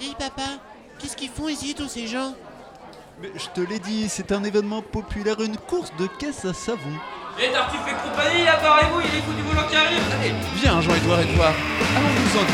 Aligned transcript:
Dis 0.00 0.14
papa, 0.18 0.42
qu'est-ce 0.98 1.16
qu'ils 1.16 1.30
font 1.30 1.48
ici 1.48 1.74
tous 1.74 1.88
ces 1.88 2.06
gens? 2.06 2.34
Mais 3.20 3.30
je 3.34 3.48
te 3.54 3.66
l'ai 3.66 3.78
dit, 3.78 4.08
c'est 4.10 4.30
un 4.30 4.44
événement 4.44 4.82
populaire, 4.82 5.40
une 5.40 5.56
course 5.56 5.90
de 5.98 6.06
caisse 6.18 6.44
à 6.44 6.52
savon. 6.52 6.92
Et 7.40 7.50
Tartuffe 7.50 7.80
fait 7.84 7.96
compagnie, 8.06 8.44
là, 8.44 8.58
barrez-vous, 8.62 9.00
il 9.00 9.18
est 9.18 9.22
fou 9.22 9.32
du 9.32 9.42
boulot 9.42 9.66
qui 9.70 9.76
arrive 9.76 10.02
Allez 10.20 10.34
Viens, 10.56 10.82
Jean-Edouard 10.82 11.20
et 11.20 11.34
toi, 11.34 11.46
allons-nous 11.96 12.38
en. 12.38 12.44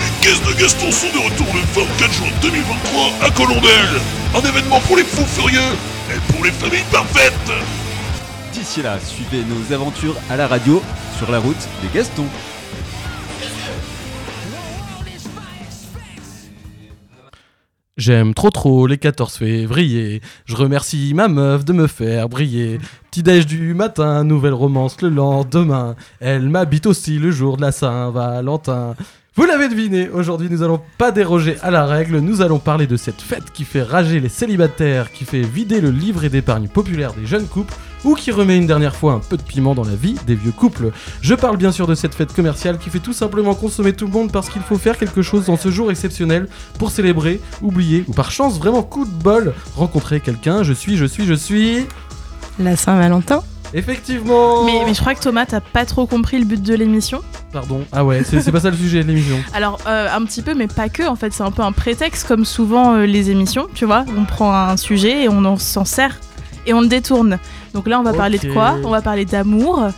Les 0.00 0.26
caisses 0.26 0.42
de 0.42 0.52
Gaston 0.60 0.92
sont 0.92 1.08
de 1.08 1.24
retour 1.24 1.46
le 1.52 1.60
24 1.82 2.12
juin 2.12 2.28
2023 2.42 3.26
à 3.26 3.30
Colondel. 3.32 3.88
Un 4.36 4.48
événement 4.48 4.80
pour 4.80 4.96
les 4.96 5.04
fous 5.04 5.26
furieux 5.26 5.76
et 6.14 6.32
pour 6.32 6.44
les 6.44 6.52
familles 6.52 6.84
parfaites. 6.92 7.32
D'ici 8.52 8.82
là, 8.82 8.98
suivez 9.00 9.42
nos 9.44 9.74
aventures 9.74 10.16
à 10.30 10.36
la 10.36 10.46
radio 10.46 10.80
sur 11.18 11.30
la 11.30 11.40
route 11.40 11.68
des 11.82 11.88
Gastons. 11.88 12.28
J'aime 18.00 18.32
trop 18.32 18.48
trop 18.48 18.86
les 18.86 18.96
14 18.96 19.34
février. 19.36 20.22
Je 20.46 20.56
remercie 20.56 21.12
ma 21.12 21.28
meuf 21.28 21.66
de 21.66 21.74
me 21.74 21.86
faire 21.86 22.30
briller. 22.30 22.78
Petit 23.10 23.22
déj 23.22 23.44
du 23.44 23.74
matin, 23.74 24.24
nouvelle 24.24 24.54
romance 24.54 25.02
le 25.02 25.10
lendemain. 25.10 25.96
Elle 26.18 26.48
m'habite 26.48 26.86
aussi 26.86 27.18
le 27.18 27.30
jour 27.30 27.58
de 27.58 27.60
la 27.60 27.72
Saint-Valentin. 27.72 28.94
Vous 29.40 29.46
l'avez 29.46 29.70
deviné, 29.70 30.10
aujourd'hui 30.10 30.48
nous 30.50 30.62
allons 30.62 30.82
pas 30.98 31.12
déroger 31.12 31.56
à 31.62 31.70
la 31.70 31.86
règle, 31.86 32.18
nous 32.18 32.42
allons 32.42 32.58
parler 32.58 32.86
de 32.86 32.98
cette 32.98 33.22
fête 33.22 33.50
qui 33.54 33.64
fait 33.64 33.82
rager 33.82 34.20
les 34.20 34.28
célibataires, 34.28 35.10
qui 35.10 35.24
fait 35.24 35.40
vider 35.40 35.80
le 35.80 35.88
livret 35.88 36.28
d'épargne 36.28 36.68
populaire 36.68 37.14
des 37.14 37.24
jeunes 37.24 37.46
couples, 37.46 37.72
ou 38.04 38.14
qui 38.14 38.32
remet 38.32 38.58
une 38.58 38.66
dernière 38.66 38.94
fois 38.94 39.14
un 39.14 39.18
peu 39.18 39.38
de 39.38 39.42
piment 39.42 39.74
dans 39.74 39.82
la 39.82 39.94
vie 39.94 40.14
des 40.26 40.34
vieux 40.34 40.52
couples. 40.52 40.90
Je 41.22 41.34
parle 41.34 41.56
bien 41.56 41.72
sûr 41.72 41.86
de 41.86 41.94
cette 41.94 42.14
fête 42.14 42.34
commerciale 42.34 42.76
qui 42.76 42.90
fait 42.90 42.98
tout 42.98 43.14
simplement 43.14 43.54
consommer 43.54 43.94
tout 43.94 44.04
le 44.04 44.12
monde 44.12 44.30
parce 44.30 44.50
qu'il 44.50 44.60
faut 44.60 44.76
faire 44.76 44.98
quelque 44.98 45.22
chose 45.22 45.46
dans 45.46 45.56
ce 45.56 45.70
jour 45.70 45.90
exceptionnel 45.90 46.46
pour 46.78 46.90
célébrer, 46.90 47.40
oublier, 47.62 48.04
ou 48.08 48.12
par 48.12 48.32
chance, 48.32 48.58
vraiment 48.58 48.82
coup 48.82 49.06
de 49.06 49.22
bol, 49.22 49.54
rencontrer 49.74 50.20
quelqu'un. 50.20 50.64
Je 50.64 50.74
suis, 50.74 50.98
je 50.98 51.06
suis, 51.06 51.24
je 51.24 51.32
suis... 51.32 51.86
La 52.58 52.76
Saint-Valentin 52.76 53.42
Effectivement 53.72 54.64
Mais, 54.64 54.82
mais 54.84 54.94
je 54.94 55.00
crois 55.00 55.14
que 55.14 55.20
Thomas, 55.20 55.46
t'as 55.46 55.60
pas 55.60 55.84
trop 55.86 56.06
compris 56.06 56.38
le 56.38 56.44
but 56.44 56.62
de 56.62 56.74
l'émission. 56.74 57.20
Pardon. 57.52 57.84
Ah 57.92 58.04
ouais, 58.04 58.22
c'est 58.24 58.50
pas 58.52 58.60
ça 58.60 58.70
le 58.70 58.76
sujet 58.76 59.02
de 59.02 59.08
l'émission. 59.08 59.36
Alors, 59.54 59.78
euh, 59.86 60.08
un 60.14 60.24
petit 60.24 60.42
peu, 60.42 60.54
mais 60.54 60.66
pas 60.66 60.88
que. 60.88 61.02
En 61.08 61.16
fait, 61.16 61.32
c'est 61.32 61.42
un 61.42 61.50
peu 61.50 61.62
un 61.62 61.72
prétexte, 61.72 62.26
comme 62.26 62.44
souvent 62.44 62.94
euh, 62.94 63.06
les 63.06 63.30
émissions, 63.30 63.66
tu 63.74 63.84
vois. 63.84 64.04
On 64.16 64.24
prend 64.24 64.52
un 64.54 64.76
sujet 64.76 65.24
et 65.24 65.28
on 65.28 65.44
en- 65.44 65.56
s'en 65.56 65.84
sert 65.84 66.18
et 66.66 66.74
on 66.74 66.80
le 66.80 66.88
détourne. 66.88 67.38
Donc 67.74 67.86
là, 67.88 68.00
on 68.00 68.02
va 68.02 68.12
parler 68.12 68.38
de 68.38 68.52
quoi? 68.52 68.76
On 68.84 68.90
va 68.90 69.02
parler 69.02 69.24
d'amour, 69.24 69.88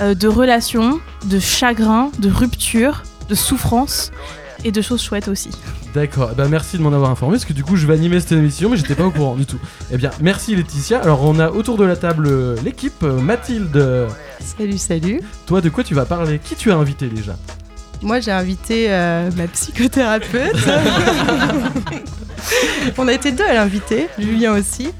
euh, 0.00 0.14
de 0.14 0.28
relations, 0.28 1.00
de 1.26 1.38
chagrin, 1.38 2.10
de 2.18 2.30
rupture, 2.30 3.02
de 3.28 3.34
souffrance 3.34 4.10
et 4.64 4.72
de 4.72 4.82
choses 4.82 5.02
chouettes 5.02 5.28
aussi. 5.28 5.50
D'accord, 5.94 6.32
bah 6.36 6.46
merci 6.48 6.78
de 6.78 6.82
m'en 6.82 6.92
avoir 6.92 7.10
informé 7.10 7.34
parce 7.34 7.44
que 7.44 7.52
du 7.52 7.64
coup 7.64 7.76
je 7.76 7.86
vais 7.86 7.94
animer 7.94 8.20
cette 8.20 8.32
émission 8.32 8.70
mais 8.70 8.76
j'étais 8.76 8.94
pas 8.94 9.04
au 9.04 9.10
courant 9.10 9.34
du 9.36 9.46
tout. 9.46 9.58
Eh 9.90 9.96
bien 9.96 10.10
merci 10.20 10.54
Laetitia. 10.54 11.00
Alors 11.00 11.24
on 11.24 11.38
a 11.38 11.50
autour 11.50 11.76
de 11.76 11.84
la 11.84 11.96
table 11.96 12.26
euh, 12.26 12.56
l'équipe 12.64 13.02
euh, 13.02 13.20
Mathilde. 13.20 14.08
Salut, 14.40 14.78
salut. 14.78 15.20
Toi 15.46 15.60
de 15.60 15.68
quoi 15.68 15.84
tu 15.84 15.94
vas 15.94 16.04
parler? 16.04 16.38
Qui 16.38 16.54
tu 16.56 16.70
as 16.70 16.76
invité 16.76 17.08
déjà? 17.08 17.36
Moi, 18.00 18.20
j'ai 18.20 18.30
invité 18.30 18.86
euh, 18.90 19.28
ma 19.36 19.48
psychothérapeute. 19.48 20.54
On 22.98 23.08
a 23.08 23.12
été 23.12 23.32
deux 23.32 23.44
à 23.44 23.54
l'inviter, 23.54 24.08
Julien 24.18 24.56
aussi. 24.56 24.90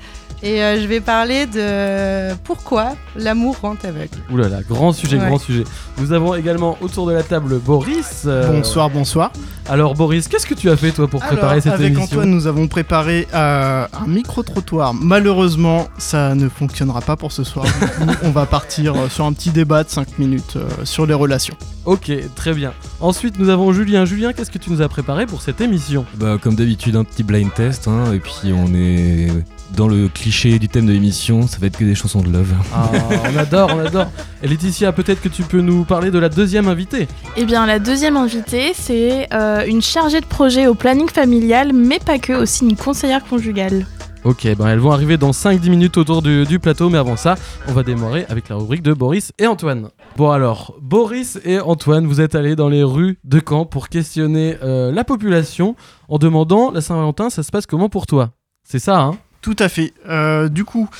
Et 0.42 0.62
euh, 0.62 0.80
je 0.80 0.86
vais 0.86 1.00
parler 1.00 1.46
de 1.46 2.32
pourquoi 2.44 2.90
l'amour 3.16 3.56
rend 3.60 3.74
aveugle. 3.82 4.18
Ouh 4.30 4.36
là 4.36 4.48
là, 4.48 4.60
grand 4.62 4.92
sujet, 4.92 5.18
Ouais. 5.18 5.26
grand 5.26 5.38
sujet. 5.38 5.64
Nous 5.98 6.12
avons 6.12 6.34
également 6.36 6.78
autour 6.80 7.06
de 7.08 7.12
la 7.12 7.24
table 7.24 7.58
Boris. 7.58 8.22
euh, 8.26 8.52
Bonsoir, 8.52 8.88
bonsoir. 8.88 9.32
Alors 9.68 9.94
Boris, 9.94 10.28
qu'est-ce 10.28 10.46
que 10.46 10.54
tu 10.54 10.70
as 10.70 10.76
fait 10.76 10.92
toi 10.92 11.08
pour 11.08 11.20
préparer 11.20 11.50
Alors, 11.50 11.62
cette 11.62 11.72
avec 11.72 11.88
émission 11.88 12.04
Antoine, 12.18 12.30
nous 12.30 12.46
avons 12.46 12.68
préparé 12.68 13.26
euh, 13.34 13.84
un 13.92 14.06
micro-trottoir. 14.06 14.94
Malheureusement, 14.94 15.88
ça 15.98 16.34
ne 16.36 16.48
fonctionnera 16.48 17.00
pas 17.00 17.16
pour 17.16 17.32
ce 17.32 17.42
soir. 17.42 17.66
Du 18.00 18.06
coup, 18.06 18.12
on 18.22 18.30
va 18.30 18.46
partir 18.46 18.94
sur 19.10 19.24
un 19.24 19.32
petit 19.32 19.50
débat 19.50 19.82
de 19.82 19.88
5 19.90 20.18
minutes 20.20 20.54
euh, 20.56 20.68
sur 20.84 21.04
les 21.04 21.14
relations. 21.14 21.56
Ok, 21.84 22.12
très 22.36 22.52
bien. 22.54 22.72
Ensuite 23.00 23.38
nous 23.40 23.48
avons 23.48 23.72
Julien. 23.72 24.04
Julien, 24.04 24.32
qu'est-ce 24.32 24.50
que 24.52 24.58
tu 24.58 24.70
nous 24.70 24.82
as 24.82 24.88
préparé 24.88 25.26
pour 25.26 25.42
cette 25.42 25.60
émission? 25.60 26.04
Bah, 26.14 26.36
comme 26.40 26.54
d'habitude, 26.54 26.94
un 26.96 27.02
petit 27.04 27.22
blind 27.24 27.52
test, 27.52 27.88
hein, 27.88 28.12
et 28.12 28.20
puis 28.20 28.52
on 28.54 28.72
est 28.74 29.28
dans 29.76 29.88
le 29.88 30.08
cliché 30.08 30.58
du 30.58 30.68
thème 30.68 30.86
de 30.86 30.92
l'émission, 30.92 31.46
ça 31.46 31.58
va 31.58 31.66
être 31.66 31.76
que 31.76 31.84
des 31.84 31.94
chansons 31.94 32.20
de 32.20 32.30
love. 32.30 32.52
Ah, 32.74 32.90
on 33.32 33.36
adore, 33.36 33.70
on 33.74 33.78
adore. 33.78 34.06
Et 34.42 34.48
Laetitia, 34.48 34.92
peut-être 34.92 35.20
que 35.20 35.28
tu 35.28 35.42
peux 35.42 35.60
nous 35.60 35.84
parler 35.84 36.10
de 36.10 36.18
la 36.18 36.28
deuxième 36.28 36.68
invitée. 36.68 37.08
Eh 37.36 37.44
bien, 37.44 37.66
la 37.66 37.78
deuxième 37.78 38.16
invitée, 38.16 38.72
c'est 38.74 39.28
euh, 39.32 39.64
une 39.66 39.82
chargée 39.82 40.20
de 40.20 40.26
projet 40.26 40.66
au 40.66 40.74
planning 40.74 41.08
familial, 41.08 41.72
mais 41.72 41.98
pas 41.98 42.18
que, 42.18 42.32
aussi 42.32 42.64
une 42.64 42.76
conseillère 42.76 43.24
conjugale. 43.24 43.86
Ok, 44.24 44.48
ben 44.56 44.66
elles 44.66 44.80
vont 44.80 44.90
arriver 44.90 45.16
dans 45.16 45.30
5-10 45.30 45.70
minutes 45.70 45.96
autour 45.96 46.22
du, 46.22 46.44
du 46.44 46.58
plateau, 46.58 46.90
mais 46.90 46.98
avant 46.98 47.16
ça, 47.16 47.36
on 47.68 47.72
va 47.72 47.84
démarrer 47.84 48.26
avec 48.28 48.48
la 48.48 48.56
rubrique 48.56 48.82
de 48.82 48.92
Boris 48.92 49.32
et 49.38 49.46
Antoine. 49.46 49.90
Bon 50.16 50.30
alors, 50.30 50.76
Boris 50.82 51.38
et 51.44 51.60
Antoine, 51.60 52.06
vous 52.06 52.20
êtes 52.20 52.34
allés 52.34 52.56
dans 52.56 52.68
les 52.68 52.82
rues 52.82 53.18
de 53.22 53.40
Caen 53.46 53.64
pour 53.64 53.88
questionner 53.88 54.56
euh, 54.62 54.90
la 54.90 55.04
population 55.04 55.76
en 56.08 56.18
demandant 56.18 56.72
la 56.72 56.80
Saint-Valentin, 56.80 57.30
ça 57.30 57.44
se 57.44 57.50
passe 57.50 57.66
comment 57.66 57.88
pour 57.88 58.06
toi? 58.06 58.30
C'est 58.64 58.80
ça, 58.80 58.98
hein? 58.98 59.16
Tout 59.48 59.56
à 59.64 59.70
fait. 59.70 59.94
Euh, 60.06 60.50
du 60.50 60.66
coup, 60.66 60.90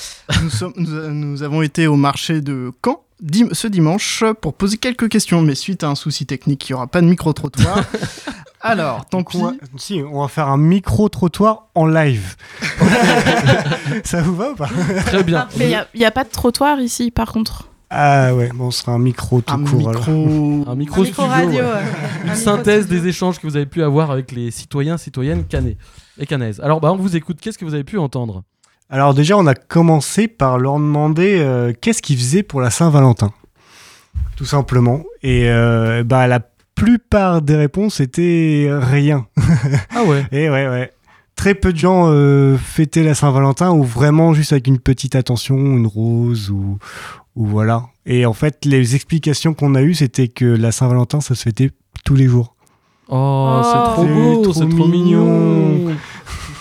nous, 0.43 0.49
sommes- 0.49 0.73
nous- 0.77 1.11
nous 1.11 1.43
avons 1.43 1.61
été 1.61 1.87
au 1.87 1.97
marché 1.97 2.41
de 2.41 2.73
Caen 2.83 3.03
dim- 3.21 3.51
ce 3.53 3.69
dimanche 3.69 4.25
pour 4.41 4.55
poser 4.55 4.79
quelques 4.79 5.11
questions, 5.11 5.43
mais 5.43 5.55
suite 5.55 5.85
à 5.85 5.89
un 5.89 5.95
souci 5.95 6.25
technique, 6.25 6.67
il 6.67 6.73
n'y 6.73 6.77
aura 6.77 6.87
pas 6.87 7.03
de 7.03 7.07
micro-trottoir. 7.09 7.85
Alors, 8.63 9.05
tant 9.05 9.19
Donc, 9.19 9.35
on 9.35 9.39
pis. 9.39 9.45
va- 9.45 9.53
si, 9.77 10.03
on 10.11 10.23
va 10.23 10.29
faire 10.29 10.49
un 10.49 10.57
micro-trottoir 10.57 11.67
en 11.75 11.87
live. 11.87 12.37
ça 14.05 14.23
vous 14.23 14.35
va 14.35 14.53
ou 14.53 14.55
pas? 14.55 14.69
Très 15.05 15.23
bien. 15.25 15.47
Mais 15.59 15.71
il 15.95 15.99
n'y 16.01 16.07
a, 16.07 16.11
pas 16.11 16.25
de 16.25 16.31
trottoir 16.31 16.81
ici, 16.81 17.11
par 17.11 17.31
contre. 17.33 17.69
Ah 17.91 18.35
ouais, 18.35 18.49
bon, 18.55 18.71
ce 18.71 18.81
sera 18.83 18.93
un 18.93 18.99
micro 18.99 19.43
tout 19.43 19.53
Un 19.55 19.63
court 19.65 19.91
alors. 19.91 20.09
micro. 20.09 20.71
Un 20.71 20.75
micro, 20.75 21.05
studio, 21.05 21.25
radio. 21.27 21.51
ouais. 21.51 21.61
ouais. 21.65 21.83
une 22.25 22.31
Un 22.31 22.35
synthèse 22.35 22.87
des 22.87 23.07
échanges 23.09 23.39
que 23.39 23.47
vous 23.47 23.57
avez 23.57 23.67
pu 23.67 23.83
avoir 23.83 24.11
avec 24.11 24.33
les 24.33 24.51
citoyens, 24.51 24.97
citoyennes 24.97 25.45
canais 25.45 25.77
et 26.19 26.27
canaises. 26.27 26.61
Alors, 26.61 26.81
bah, 26.81 26.93
on 26.93 26.97
vous 26.97 27.17
écoute, 27.17 27.39
qu'est-ce 27.41 27.59
que 27.59 27.65
vous 27.65 27.75
avez 27.75 27.85
pu 27.85 27.99
entendre? 27.99 28.43
Alors 28.91 29.13
déjà, 29.15 29.37
on 29.37 29.47
a 29.47 29.55
commencé 29.55 30.29
par 30.29 30.59
leur 30.59 30.75
demander 30.77 31.39
euh, 31.41 31.73
qu'est-ce 31.79 32.01
qu'ils 32.01 32.17
faisaient 32.17 32.43
pour 32.43 32.61
la 32.61 32.71
Saint-Valentin. 32.71 33.31
Tout 34.37 34.47
simplement. 34.47 35.03
Et 35.23 35.51
euh, 35.51 36.03
bah, 36.05 36.27
la 36.27 36.41
plupart 36.75 37.43
des 37.43 37.57
réponses 37.57 38.01
étaient 38.01 38.69
rien. 38.71 39.27
Ah 39.95 40.05
ouais 40.05 40.25
Et 40.33 40.49
ouais, 40.49 40.69
ouais. 40.69 40.93
Très 41.37 41.55
peu 41.55 41.73
de 41.73 41.79
gens 41.79 42.07
euh, 42.09 42.57
fêtaient 42.57 43.03
la 43.05 43.15
Saint-Valentin 43.15 43.71
ou 43.73 43.83
vraiment 43.85 44.33
juste 44.35 44.53
avec 44.53 44.67
une 44.67 44.79
petite 44.79 45.15
attention, 45.15 45.57
une 45.57 45.87
rose 45.87 46.51
ou, 46.51 46.79
ou 47.37 47.47
voilà. 47.47 47.85
Et 48.07 48.27
en 48.27 48.33
fait, 48.33 48.65
les 48.65 48.95
explications 48.95 49.55
qu'on 49.55 49.75
a 49.75 49.83
eues, 49.83 49.95
c'était 49.95 50.29
que 50.29 50.47
la 50.47 50.73
Saint-Valentin, 50.73 51.21
ça 51.21 51.35
se 51.35 51.43
fêtait 51.43 51.71
tous 52.05 52.15
les 52.17 52.27
jours. 52.27 52.55
Oh, 53.09 53.61
c'est 53.63 53.79
Oh. 53.79 53.93
trop 53.93 54.03
C'est 54.07 54.15
beau, 54.15 54.43
trop 54.43 54.53
c'est 54.53 54.69
trop 54.69 54.87
mignon. 54.89 55.25
mignon. 55.25 55.97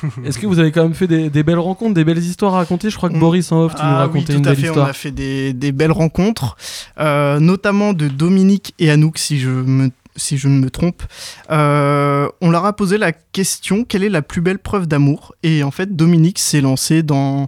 Est-ce 0.25 0.40
que 0.40 0.47
vous 0.47 0.59
avez 0.59 0.72
quand 0.72 0.84
même 0.84 0.94
fait 0.94 1.08
des, 1.08 1.30
des 1.30 1.44
belles 1.44 1.59
rencontres, 1.59 1.94
des 1.94 2.03
belles 2.06 2.18
histoires 2.19 2.53
à 2.56 2.58
raconter? 2.58 2.90
Je 2.90 2.97
crois 2.97 3.09
que 3.09 3.16
Mm. 3.16 3.19
Boris 3.19 3.52
en 3.52 3.62
off, 3.63 3.75
tu 3.75 3.81
nous 3.81 3.88
Ah 3.88 3.94
oui, 3.94 3.97
racontais 4.19 4.34
tout 4.34 4.38
une 4.40 4.41
belle 4.44 4.56
fait. 4.56 4.62
histoire. 4.68 4.88
On 4.88 4.90
a 4.90 4.94
fait 4.94 5.12
des, 5.12 5.53
des 5.53 5.72
belles 5.72 5.91
rencontres, 5.91 6.56
euh, 7.00 7.40
notamment 7.40 7.94
de 7.94 8.08
Dominique 8.08 8.74
et 8.80 8.90
Anouk, 8.91 9.18
si 9.18 9.40
je 9.40 9.50
me 9.50 9.90
si 10.16 10.38
je 10.40 10.47
ne 10.47 10.59
me 10.59 10.69
trompe. 10.72 11.03
Euh, 11.52 12.28
on 12.41 12.50
leur 12.50 12.66
a 12.66 12.74
posé 12.75 12.97
la 12.97 13.12
question 13.12 13.84
quelle 13.84 14.03
est 14.03 14.09
la 14.09 14.24
plus 14.24 14.41
belle 14.41 14.58
preuve 14.59 14.88
d'amour? 14.88 15.35
Et 15.44 15.62
en 15.63 15.69
fait, 15.72 15.96
Dominique 15.96 16.40
s'est 16.40 16.62
lancé 16.62 17.03
dans, 17.03 17.47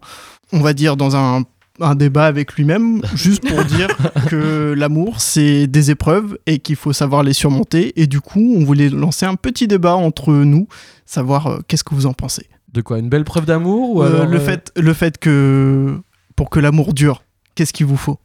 on 0.54 0.60
va 0.60 0.74
dire, 0.74 0.96
dans 0.96 1.16
un, 1.16 1.44
un 1.81 1.95
débat 1.95 2.25
avec 2.25 2.53
lui-même, 2.53 3.01
juste 3.16 3.47
pour 3.47 3.63
dire 3.66 3.88
que 4.28 4.73
l'amour, 4.78 5.22
c'est 5.22 5.67
des 5.67 5.91
épreuves 5.91 6.38
et 6.45 6.59
qu'il 6.59 6.75
faut 6.75 6.94
savoir 6.94 7.23
les 7.23 7.34
surmonter. 7.34 8.00
Et 8.01 8.07
du 8.07 8.22
coup, 8.22 8.56
on 8.57 8.63
voulait 8.63 8.90
lancer 8.90 9.25
un 9.25 9.35
petit 9.35 9.67
débat 9.67 9.95
entre 9.95 10.31
nous, 10.34 10.68
savoir 11.06 11.48
euh, 11.48 11.59
qu'est-ce 11.68 11.83
que 11.83 11.95
vous 11.95 12.06
en 12.06 12.13
pensez. 12.13 12.48
De 12.74 12.81
quoi 12.81 13.00
Une 13.00 13.09
belle 13.09 13.24
preuve 13.25 13.45
d'amour 13.45 13.95
ou 13.95 14.04
Euh, 14.04 14.07
alors, 14.07 14.25
le, 14.27 14.38
euh, 14.38 14.39
fait, 14.39 14.71
le 14.75 14.94
fait 14.94 15.18
que 15.18 15.98
pour 16.36 16.50
que 16.50 16.59
l'amour 16.59 16.94
dure, 16.94 17.24
qu'est-ce 17.56 17.74
qu'il 17.74 17.86
vous 17.88 17.98
faut? 17.98 18.19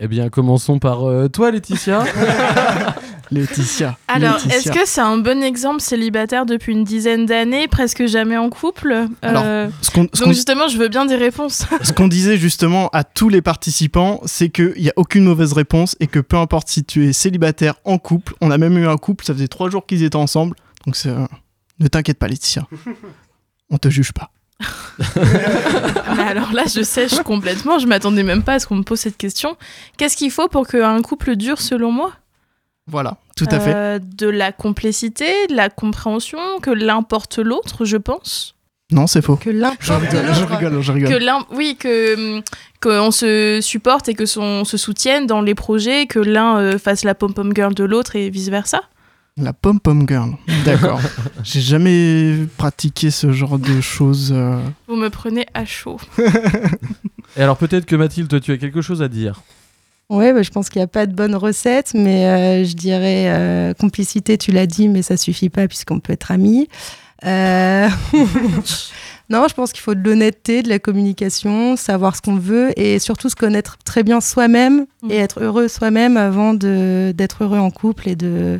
Eh 0.00 0.08
bien, 0.08 0.30
commençons 0.30 0.78
par 0.78 1.04
euh, 1.08 1.28
toi, 1.28 1.50
Laetitia. 1.50 2.04
Laetitia. 3.30 3.96
Alors, 4.08 4.36
est-ce 4.50 4.70
que 4.70 4.84
c'est 4.86 5.00
un 5.00 5.18
bon 5.18 5.42
exemple 5.42 5.80
célibataire 5.80 6.46
depuis 6.46 6.72
une 6.72 6.84
dizaine 6.84 7.26
d'années, 7.26 7.68
presque 7.68 8.06
jamais 8.06 8.36
en 8.36 8.50
couple 8.50 8.92
Euh, 8.92 9.06
Alors, 9.22 9.44
ce 9.82 9.90
qu'on 9.90 10.08
ce 10.12 10.24
Donc 10.24 10.32
justement, 10.34 10.68
je 10.68 10.78
veux 10.78 10.88
bien 10.88 11.06
des 11.06 11.16
réponses. 11.16 11.66
ce 11.82 11.92
qu'on 11.92 12.08
disait 12.08 12.36
justement 12.36 12.88
à 12.88 13.04
tous 13.04 13.28
les 13.28 13.42
participants, 13.42 14.20
c'est 14.26 14.48
qu'il 14.48 14.74
n'y 14.76 14.88
a 14.88 14.94
aucune 14.96 15.24
mauvaise 15.24 15.52
réponse 15.52 15.96
et 16.00 16.06
que 16.06 16.18
peu 16.18 16.36
importe 16.36 16.68
si 16.68 16.84
tu 16.84 17.08
es 17.08 17.12
célibataire, 17.12 17.74
en 17.84 17.98
couple, 17.98 18.34
on 18.40 18.50
a 18.50 18.58
même 18.58 18.76
eu 18.78 18.86
un 18.86 18.96
couple, 18.96 19.24
ça 19.24 19.32
faisait 19.32 19.48
trois 19.48 19.70
jours 19.70 19.86
qu'ils 19.86 20.02
étaient 20.02 20.16
ensemble, 20.16 20.56
donc 20.86 20.96
euh, 21.06 21.26
ne 21.78 21.86
t'inquiète 21.88 22.18
pas 22.18 22.28
Laetitia, 22.28 22.66
on 23.70 23.78
te 23.78 23.88
juge 23.88 24.12
pas. 24.12 24.30
Mais 26.16 26.22
alors 26.22 26.52
là, 26.52 26.64
je 26.66 26.82
sèche 26.82 27.20
complètement. 27.22 27.78
Je 27.78 27.86
m'attendais 27.86 28.22
même 28.22 28.42
pas 28.42 28.54
à 28.54 28.58
ce 28.58 28.66
qu'on 28.66 28.76
me 28.76 28.82
pose 28.82 29.00
cette 29.00 29.16
question. 29.16 29.56
Qu'est-ce 29.96 30.16
qu'il 30.16 30.30
faut 30.30 30.48
pour 30.48 30.66
qu'un 30.66 31.00
couple 31.00 31.36
dure, 31.36 31.60
selon 31.60 31.90
moi? 31.90 32.12
Voilà, 32.90 33.16
tout 33.36 33.46
à 33.50 33.60
fait. 33.60 33.72
Euh, 33.74 33.98
de 34.00 34.26
la 34.28 34.52
complicité, 34.52 35.26
de 35.48 35.54
la 35.54 35.68
compréhension, 35.70 36.38
que 36.62 36.70
l'un 36.70 37.02
porte 37.02 37.38
l'autre, 37.38 37.84
je 37.84 37.96
pense. 37.96 38.54
Non, 38.92 39.06
c'est 39.06 39.22
faux. 39.22 39.36
Que 39.36 39.50
l'un 39.50 39.72
Je 39.80 39.88
porte 39.88 40.00
rigole, 40.02 40.34
je 40.34 40.40
l'autre. 40.40 40.56
rigole, 40.56 40.80
je 40.82 40.92
Que 40.92 40.96
rigole. 40.98 41.22
l'un, 41.22 41.38
oui, 41.52 41.76
que 41.78 42.36
hum, 42.36 42.42
qu'on 42.82 43.10
se 43.12 43.60
supporte 43.62 44.08
et 44.08 44.14
que 44.14 44.26
son, 44.26 44.64
se 44.64 44.76
soutienne 44.76 45.26
dans 45.26 45.42
les 45.42 45.54
projets, 45.54 46.06
que 46.06 46.18
l'un 46.18 46.58
euh, 46.58 46.78
fasse 46.78 47.04
la 47.04 47.14
pom 47.14 47.32
pom 47.32 47.52
girl 47.54 47.74
de 47.74 47.84
l'autre 47.84 48.16
et 48.16 48.30
vice 48.30 48.48
versa. 48.48 48.80
La 49.36 49.52
pom-pom 49.54 50.06
girl. 50.08 50.32
D'accord. 50.66 51.00
J'ai 51.44 51.60
jamais 51.60 52.34
pratiqué 52.58 53.10
ce 53.10 53.30
genre 53.32 53.58
de 53.58 53.80
choses. 53.80 54.32
euh. 54.34 54.60
Vous 54.88 54.96
me 54.96 55.08
prenez 55.08 55.46
à 55.54 55.64
chaud. 55.64 55.98
Et 57.36 57.42
alors 57.42 57.56
peut-être 57.56 57.86
que 57.86 57.96
Mathilde, 57.96 58.28
toi, 58.28 58.40
tu 58.40 58.52
as 58.52 58.58
quelque 58.58 58.82
chose 58.82 59.02
à 59.02 59.08
dire. 59.08 59.40
Ouais, 60.10 60.32
bah, 60.32 60.42
je 60.42 60.50
pense 60.50 60.68
qu'il 60.68 60.80
n'y 60.80 60.84
a 60.84 60.88
pas 60.88 61.06
de 61.06 61.14
bonne 61.14 61.36
recette, 61.36 61.92
mais 61.94 62.26
euh, 62.26 62.64
je 62.64 62.74
dirais 62.74 63.26
euh, 63.28 63.74
complicité, 63.74 64.36
tu 64.36 64.50
l'as 64.50 64.66
dit, 64.66 64.88
mais 64.88 65.02
ça 65.02 65.16
suffit 65.16 65.50
pas 65.50 65.68
puisqu'on 65.68 66.00
peut 66.00 66.12
être 66.12 66.32
amis. 66.32 66.68
Euh, 67.24 67.88
non, 69.30 69.46
je 69.48 69.54
pense 69.54 69.70
qu'il 69.72 69.82
faut 69.82 69.94
de 69.94 70.02
l'honnêteté, 70.02 70.62
de 70.64 70.68
la 70.68 70.80
communication, 70.80 71.76
savoir 71.76 72.16
ce 72.16 72.22
qu'on 72.22 72.34
veut 72.34 72.72
et 72.76 72.98
surtout 72.98 73.28
se 73.28 73.36
connaître 73.36 73.78
très 73.84 74.02
bien 74.02 74.20
soi-même 74.20 74.86
et 75.08 75.18
être 75.18 75.40
heureux 75.44 75.68
soi-même 75.68 76.16
avant 76.16 76.54
d'être 76.54 77.44
heureux 77.44 77.58
en 77.58 77.70
couple 77.70 78.08
et 78.08 78.16
de 78.16 78.58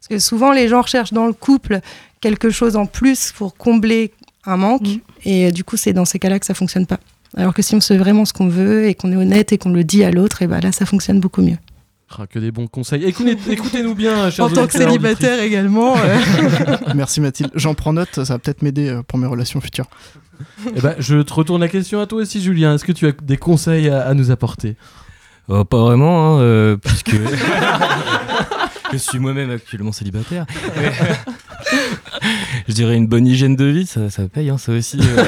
parce 0.00 0.08
que 0.08 0.18
souvent 0.18 0.52
les 0.52 0.68
gens 0.68 0.82
recherchent 0.82 1.12
dans 1.12 1.26
le 1.26 1.32
couple 1.32 1.80
quelque 2.20 2.48
chose 2.48 2.76
en 2.76 2.86
plus 2.86 3.32
pour 3.32 3.56
combler 3.56 4.12
un 4.44 4.56
manque 4.56 4.86
Mm. 4.86 4.98
et 5.24 5.52
du 5.52 5.64
coup 5.64 5.76
c'est 5.76 5.92
dans 5.92 6.04
ces 6.04 6.18
cas-là 6.18 6.38
que 6.38 6.46
ça 6.46 6.54
fonctionne 6.54 6.86
pas. 6.86 7.00
Alors 7.36 7.52
que 7.54 7.62
si 7.62 7.74
on 7.74 7.80
sait 7.80 7.96
vraiment 7.98 8.24
ce 8.24 8.32
qu'on 8.32 8.48
veut 8.48 8.86
et 8.86 8.94
qu'on 8.94 9.12
est 9.12 9.16
honnête 9.16 9.52
et 9.52 9.58
qu'on 9.58 9.70
le 9.70 9.84
dit 9.84 10.02
à 10.04 10.10
l'autre, 10.10 10.42
et 10.42 10.46
ben 10.46 10.60
là 10.60 10.72
ça 10.72 10.86
fonctionne 10.86 11.20
beaucoup 11.20 11.42
mieux. 11.42 11.58
Ah, 12.18 12.26
que 12.26 12.38
des 12.38 12.50
bons 12.52 12.66
conseils. 12.68 13.04
Écoutez- 13.04 13.36
Écoutez-nous 13.50 13.94
bien, 13.94 14.30
chers 14.30 14.44
En 14.44 14.48
tant 14.48 14.66
que 14.66 14.72
célibataire 14.72 15.42
également. 15.42 15.96
euh. 15.98 16.18
Merci 16.94 17.20
Mathilde. 17.20 17.50
J'en 17.54 17.74
prends 17.74 17.92
note, 17.92 18.14
ça 18.14 18.34
va 18.34 18.38
peut-être 18.38 18.62
m'aider 18.62 18.88
euh, 18.88 19.02
pour 19.02 19.18
mes 19.18 19.26
relations 19.26 19.60
futures. 19.60 19.86
Eh 20.74 20.80
ben, 20.80 20.94
je 20.98 21.16
te 21.22 21.32
retourne 21.34 21.60
la 21.60 21.68
question 21.68 22.00
à 22.00 22.06
toi 22.06 22.22
aussi, 22.22 22.40
Julien. 22.40 22.74
Est-ce 22.74 22.84
que 22.84 22.92
tu 22.92 23.06
as 23.08 23.12
des 23.12 23.36
conseils 23.36 23.88
à, 23.88 24.06
à 24.06 24.14
nous 24.14 24.30
apporter? 24.30 24.76
Oh, 25.48 25.64
pas 25.64 25.78
vraiment, 25.80 26.36
hein, 26.36 26.40
euh, 26.40 26.76
puisque 26.76 27.14
je 28.92 28.96
suis 28.98 29.18
moi-même 29.18 29.50
actuellement 29.50 29.92
célibataire. 29.92 30.46
Je 32.68 32.72
dirais 32.72 32.96
une 32.96 33.06
bonne 33.06 33.26
hygiène 33.26 33.56
de 33.56 33.64
vie, 33.64 33.86
ça, 33.86 34.10
ça 34.10 34.28
paye, 34.28 34.48
hein, 34.50 34.58
ça 34.58 34.72
aussi. 34.72 34.98
euh. 35.00 35.24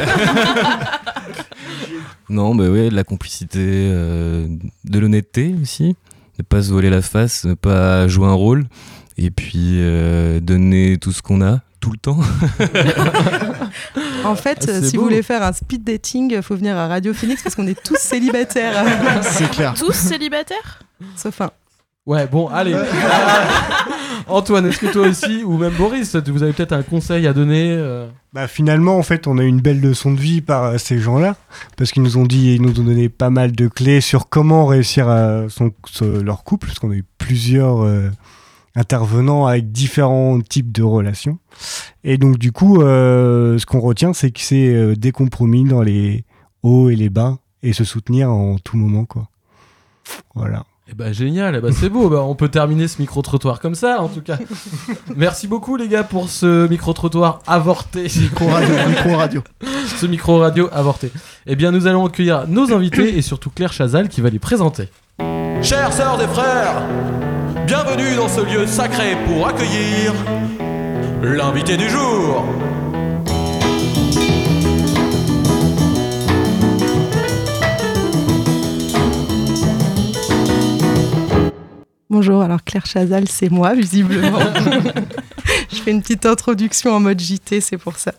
Non, 2.29 2.55
mais 2.55 2.69
ouais, 2.69 2.91
de 2.91 2.95
la 2.95 3.05
complicité, 3.05 3.59
euh, 3.61 4.47
de 4.85 4.99
l'honnêteté 4.99 5.55
aussi, 5.63 5.97
ne 6.39 6.45
pas 6.45 6.63
se 6.63 6.71
voler 6.71 6.91
la 6.91 7.03
face, 7.03 7.45
ne 7.45 7.55
pas 7.55 8.07
jouer 8.09 8.27
un 8.27 8.33
rôle, 8.35 8.67
et 9.17 9.31
puis 9.31 9.77
euh, 9.81 10.41
donner 10.41 10.99
tout 10.99 11.13
ce 11.13 11.23
qu'on 11.23 11.41
a, 11.43 11.61
tout 11.81 11.91
le 11.93 11.99
temps. 11.99 12.19
En 14.25 14.35
fait, 14.35 14.69
Ah, 14.69 14.83
si 14.83 14.97
beau. 14.97 15.03
vous 15.03 15.09
voulez 15.09 15.23
faire 15.23 15.43
un 15.43 15.53
speed 15.53 15.85
dating, 15.85 16.33
il 16.35 16.43
faut 16.43 16.57
venir 16.57 16.77
à 16.77 16.87
Radio 16.89 17.15
Phoenix 17.15 17.43
parce 17.43 17.55
qu'on 17.55 17.67
est 17.67 17.81
tous 17.83 17.97
célibataires. 17.99 18.85
C'est 19.23 19.49
clair. 19.51 19.75
Tous 19.75 19.93
célibataires? 19.95 20.81
Sauf 21.17 21.41
un. 21.41 21.51
Ouais, 22.09 22.27
bon, 22.27 22.49
allez. 22.49 22.75
Antoine, 24.29 24.65
est-ce 24.65 24.79
que 24.79 24.91
toi 24.91 25.09
aussi, 25.09 25.45
ou 25.45 25.59
même 25.59 25.75
Boris, 25.75 26.17
vous 26.17 26.43
avez 26.43 26.55
peut-être 26.55 26.73
un 26.73 26.83
conseil 26.83 27.27
à 27.27 27.35
donner 27.35 27.67
euh 27.71 28.09
Bah 28.33 28.49
finalement, 28.49 28.97
en 28.97 29.03
fait, 29.03 29.27
on 29.27 29.37
a 29.37 29.43
eu 29.43 29.47
une 29.47 29.61
belle 29.61 29.83
leçon 29.83 30.15
de 30.15 30.19
vie 30.19 30.41
par 30.41 30.65
euh, 30.65 30.79
ces 30.79 30.99
gens-là, 30.99 31.37
parce 31.77 31.93
qu'ils 31.93 32.03
nous 32.03 32.17
ont 32.17 32.25
dit 32.25 32.49
et 32.49 32.55
ils 32.55 32.63
nous 32.63 32.81
ont 32.81 32.85
donné 32.85 33.11
pas 33.11 33.29
mal 33.29 33.53
de 33.53 33.69
clés 33.69 34.01
sur 34.01 34.31
comment 34.31 34.65
réussir 34.65 35.07
à 35.07 35.51
son, 35.51 35.71
leur 36.01 36.45
couple, 36.45 36.69
parce 36.69 36.79
qu'on 36.79 36.93
a 36.93 36.95
eu 36.95 37.05
plusieurs 37.19 37.85
euh, 37.85 38.09
intervenants 38.75 39.45
avec 39.45 39.71
différents 39.71 40.41
types 40.41 40.73
de 40.73 40.83
relations. 40.83 41.39
Et 42.05 42.17
donc, 42.17 42.39
du 42.39 42.53
coup, 42.53 42.81
euh, 42.81 43.59
ce 43.59 43.67
qu'on 43.67 43.81
retient, 43.81 44.15
c'est 44.15 44.31
que 44.31 44.41
c'est 44.41 44.75
euh, 44.75 44.97
des 44.97 45.13
compromis 45.13 45.65
dans 45.65 45.83
les 45.83 46.25
hauts 46.63 46.89
et 46.89 46.97
les 46.97 47.11
bas, 47.11 47.37
et 47.63 47.75
se 47.75 47.85
soutenir 47.85 48.31
en 48.31 48.57
tout 48.59 48.79
moment, 48.79 49.05
quoi. 49.05 49.29
Voilà. 50.35 50.65
Eh 50.91 50.95
ben 50.95 51.13
génial, 51.13 51.55
eh 51.55 51.61
ben, 51.61 51.71
c'est 51.71 51.91
beau, 51.91 52.09
Bah, 52.09 52.23
on 52.23 52.35
peut 52.35 52.49
terminer 52.49 52.89
ce 52.89 52.99
micro-trottoir 53.03 53.61
comme 53.61 53.75
ça 53.75 54.01
en 54.01 54.09
tout 54.09 54.23
cas. 54.23 54.39
Merci 55.17 55.47
beaucoup 55.47 55.77
les 55.77 55.87
gars 55.87 56.03
pour 56.03 56.31
ce 56.31 56.67
micro-trottoir 56.67 57.41
avorté. 57.47 58.05
Micro 58.19 58.47
radio, 58.47 58.75
micro 58.89 59.17
radio. 59.17 59.43
ce 59.99 60.07
micro-radio 60.07 60.71
avorté. 60.73 61.13
Eh 61.47 61.57
bien 61.57 61.73
nous 61.73 61.87
allons 61.87 62.07
accueillir 62.07 62.49
nos 62.49 62.73
invités 62.73 63.19
et 63.19 63.23
surtout 63.23 63.51
Claire 63.51 63.73
Chazal 63.73 64.09
qui 64.09 64.23
va 64.23 64.31
les 64.31 64.39
présenter. 64.39 64.89
Chères 65.61 65.93
sœurs 65.93 66.23
et 66.23 66.29
frères, 66.29 66.81
bienvenue 67.67 68.17
dans 68.17 68.29
ce 68.29 68.41
lieu 68.41 68.67
sacré 68.67 69.19
pour 69.27 69.47
accueillir 69.47 70.15
l'invité 71.23 71.77
du 71.77 71.91
jour. 71.91 72.47
Bonjour, 82.11 82.41
alors 82.41 82.65
Claire 82.65 82.87
Chazal, 82.87 83.29
c'est 83.29 83.51
moi, 83.51 83.75
visiblement. 83.75 84.39
Je 85.71 85.77
fais 85.77 85.91
une 85.91 86.01
petite 86.01 86.25
introduction 86.25 86.93
en 86.93 87.01
mode 87.01 87.21
JT, 87.21 87.61
c'est 87.61 87.77
pour 87.77 87.99
ça. 87.99 88.15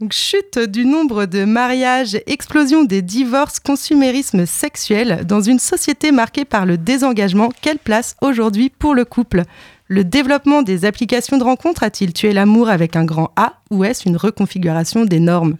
Donc, 0.00 0.12
chute 0.12 0.58
du 0.58 0.84
nombre 0.84 1.26
de 1.26 1.44
mariages, 1.44 2.18
explosion 2.26 2.82
des 2.82 3.02
divorces, 3.02 3.60
consumérisme 3.60 4.44
sexuel. 4.44 5.24
Dans 5.24 5.40
une 5.40 5.60
société 5.60 6.10
marquée 6.10 6.44
par 6.44 6.66
le 6.66 6.76
désengagement, 6.78 7.52
quelle 7.62 7.78
place 7.78 8.16
aujourd'hui 8.22 8.70
pour 8.70 8.92
le 8.92 9.04
couple? 9.04 9.44
Le 9.86 10.02
développement 10.02 10.62
des 10.62 10.84
applications 10.84 11.38
de 11.38 11.44
rencontre 11.44 11.84
a-t-il 11.84 12.12
tué 12.12 12.32
l'amour 12.32 12.68
avec 12.68 12.96
un 12.96 13.04
grand 13.04 13.30
A 13.36 13.60
ou 13.70 13.84
est-ce 13.84 14.08
une 14.08 14.16
reconfiguration 14.16 15.04
des 15.04 15.20
normes? 15.20 15.56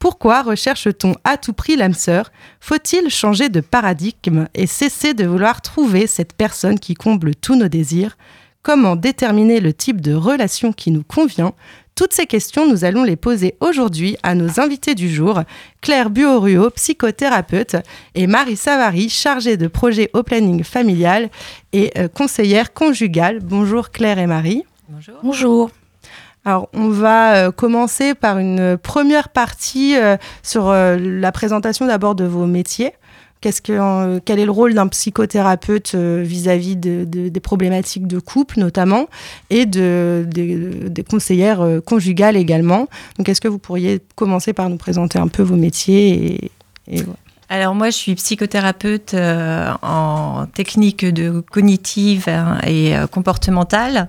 Pourquoi 0.00 0.42
recherche-t-on 0.42 1.14
à 1.24 1.36
tout 1.36 1.52
prix 1.52 1.76
l'âme 1.76 1.94
sœur? 1.94 2.32
Faut-il 2.58 3.10
changer 3.10 3.50
de 3.50 3.60
paradigme 3.60 4.48
et 4.54 4.66
cesser 4.66 5.12
de 5.12 5.26
vouloir 5.26 5.60
trouver 5.60 6.06
cette 6.06 6.32
personne 6.32 6.80
qui 6.80 6.94
comble 6.94 7.34
tous 7.34 7.54
nos 7.54 7.68
désirs? 7.68 8.16
Comment 8.62 8.96
déterminer 8.96 9.60
le 9.60 9.74
type 9.74 10.00
de 10.00 10.14
relation 10.14 10.72
qui 10.72 10.90
nous 10.90 11.04
convient? 11.04 11.52
Toutes 11.94 12.14
ces 12.14 12.24
questions, 12.24 12.66
nous 12.66 12.86
allons 12.86 13.04
les 13.04 13.16
poser 13.16 13.56
aujourd'hui 13.60 14.16
à 14.22 14.34
nos 14.34 14.58
invités 14.58 14.94
du 14.94 15.10
jour, 15.10 15.42
Claire 15.82 16.08
Buoruo, 16.08 16.70
psychothérapeute, 16.70 17.76
et 18.14 18.26
Marie 18.26 18.56
Savary, 18.56 19.10
chargée 19.10 19.58
de 19.58 19.68
projet 19.68 20.08
au 20.14 20.22
planning 20.22 20.64
familial 20.64 21.28
et 21.74 21.90
euh, 21.98 22.08
conseillère 22.08 22.72
conjugale. 22.72 23.40
Bonjour 23.40 23.90
Claire 23.90 24.18
et 24.18 24.26
Marie. 24.26 24.64
Bonjour. 24.88 25.16
Bonjour. 25.22 25.70
Alors, 26.44 26.68
on 26.72 26.88
va 26.88 27.34
euh, 27.34 27.50
commencer 27.50 28.14
par 28.14 28.38
une 28.38 28.78
première 28.78 29.28
partie 29.28 29.94
euh, 29.96 30.16
sur 30.42 30.68
euh, 30.68 30.96
la 30.98 31.32
présentation 31.32 31.86
d'abord 31.86 32.14
de 32.14 32.24
vos 32.24 32.46
métiers. 32.46 32.92
Qu'est-ce 33.42 33.62
que, 33.62 34.18
quel 34.20 34.38
est 34.38 34.44
le 34.44 34.50
rôle 34.50 34.74
d'un 34.74 34.86
psychothérapeute 34.88 35.94
vis-à-vis 35.94 36.76
de- 36.76 37.04
de- 37.06 37.30
des 37.30 37.40
problématiques 37.40 38.06
de 38.06 38.18
couple 38.18 38.58
notamment 38.60 39.06
et 39.48 39.64
de, 39.64 40.26
des- 40.28 41.04
conseillères 41.04 41.66
conjugales 41.86 42.36
également. 42.36 42.86
Donc, 43.16 43.30
est-ce 43.30 43.40
que 43.40 43.48
vous 43.48 43.58
pourriez 43.58 44.00
commencer 44.14 44.52
par 44.52 44.68
nous 44.68 44.76
présenter 44.76 45.18
un 45.18 45.28
peu 45.28 45.42
vos 45.42 45.56
métiers 45.56 46.50
et. 46.88 47.02
Alors 47.52 47.74
moi, 47.74 47.90
je 47.90 47.96
suis 47.96 48.14
psychothérapeute 48.14 49.12
euh, 49.14 49.72
en 49.82 50.46
technique 50.46 51.04
de 51.04 51.40
cognitive 51.40 52.28
hein, 52.28 52.60
et 52.64 52.96
euh, 52.96 53.08
comportementale. 53.08 54.08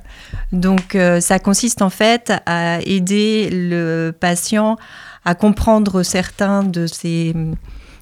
Donc 0.52 0.94
euh, 0.94 1.20
ça 1.20 1.40
consiste 1.40 1.82
en 1.82 1.90
fait 1.90 2.32
à 2.46 2.80
aider 2.84 3.50
le 3.52 4.12
patient 4.12 4.78
à 5.26 5.34
comprendre 5.34 6.04
certains 6.04 6.62
de 6.62 6.86
ses 6.86 7.32
hum, 7.34 7.56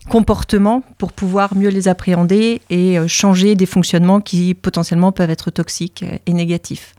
comportements 0.10 0.84
pour 0.98 1.14
pouvoir 1.14 1.56
mieux 1.56 1.70
les 1.70 1.88
appréhender 1.88 2.62
et 2.70 3.00
euh, 3.00 3.08
changer 3.08 3.56
des 3.56 3.66
fonctionnements 3.66 4.20
qui 4.20 4.54
potentiellement 4.54 5.14
peuvent 5.14 5.30
être 5.30 5.52
toxiques 5.52 6.04
et 6.26 6.34
négatifs, 6.34 6.96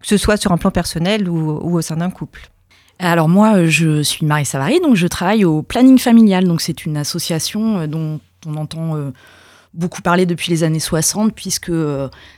que 0.00 0.06
ce 0.06 0.16
soit 0.16 0.36
sur 0.36 0.52
un 0.52 0.58
plan 0.58 0.70
personnel 0.70 1.28
ou, 1.28 1.58
ou 1.60 1.76
au 1.76 1.82
sein 1.82 1.96
d'un 1.96 2.10
couple. 2.10 2.53
Alors 2.98 3.28
moi, 3.28 3.56
euh, 3.56 3.66
je 3.66 4.02
suis 4.02 4.24
Marie 4.24 4.44
Savary, 4.44 4.80
donc 4.80 4.94
je 4.94 5.06
travaille 5.06 5.44
au 5.44 5.62
Planning 5.62 5.98
Familial. 5.98 6.46
Donc 6.46 6.60
c'est 6.60 6.84
une 6.84 6.96
association 6.96 7.80
euh, 7.80 7.86
dont 7.86 8.20
on 8.46 8.56
entend 8.56 8.96
euh, 8.96 9.10
beaucoup 9.72 10.02
parler 10.02 10.26
depuis 10.26 10.50
les 10.50 10.62
années 10.62 10.80
60, 10.80 11.34
puisque 11.34 11.72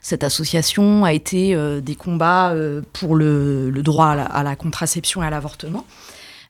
cette 0.00 0.24
association 0.24 1.04
a 1.04 1.12
été 1.12 1.54
des 1.82 1.94
combats 1.94 2.54
pour 2.94 3.14
le, 3.14 3.70
droit 3.82 4.06
à 4.06 4.14
la, 4.14 4.24
à 4.24 4.42
la 4.42 4.56
contraception 4.56 5.22
et 5.22 5.26
à 5.26 5.30
l'avortement. 5.30 5.84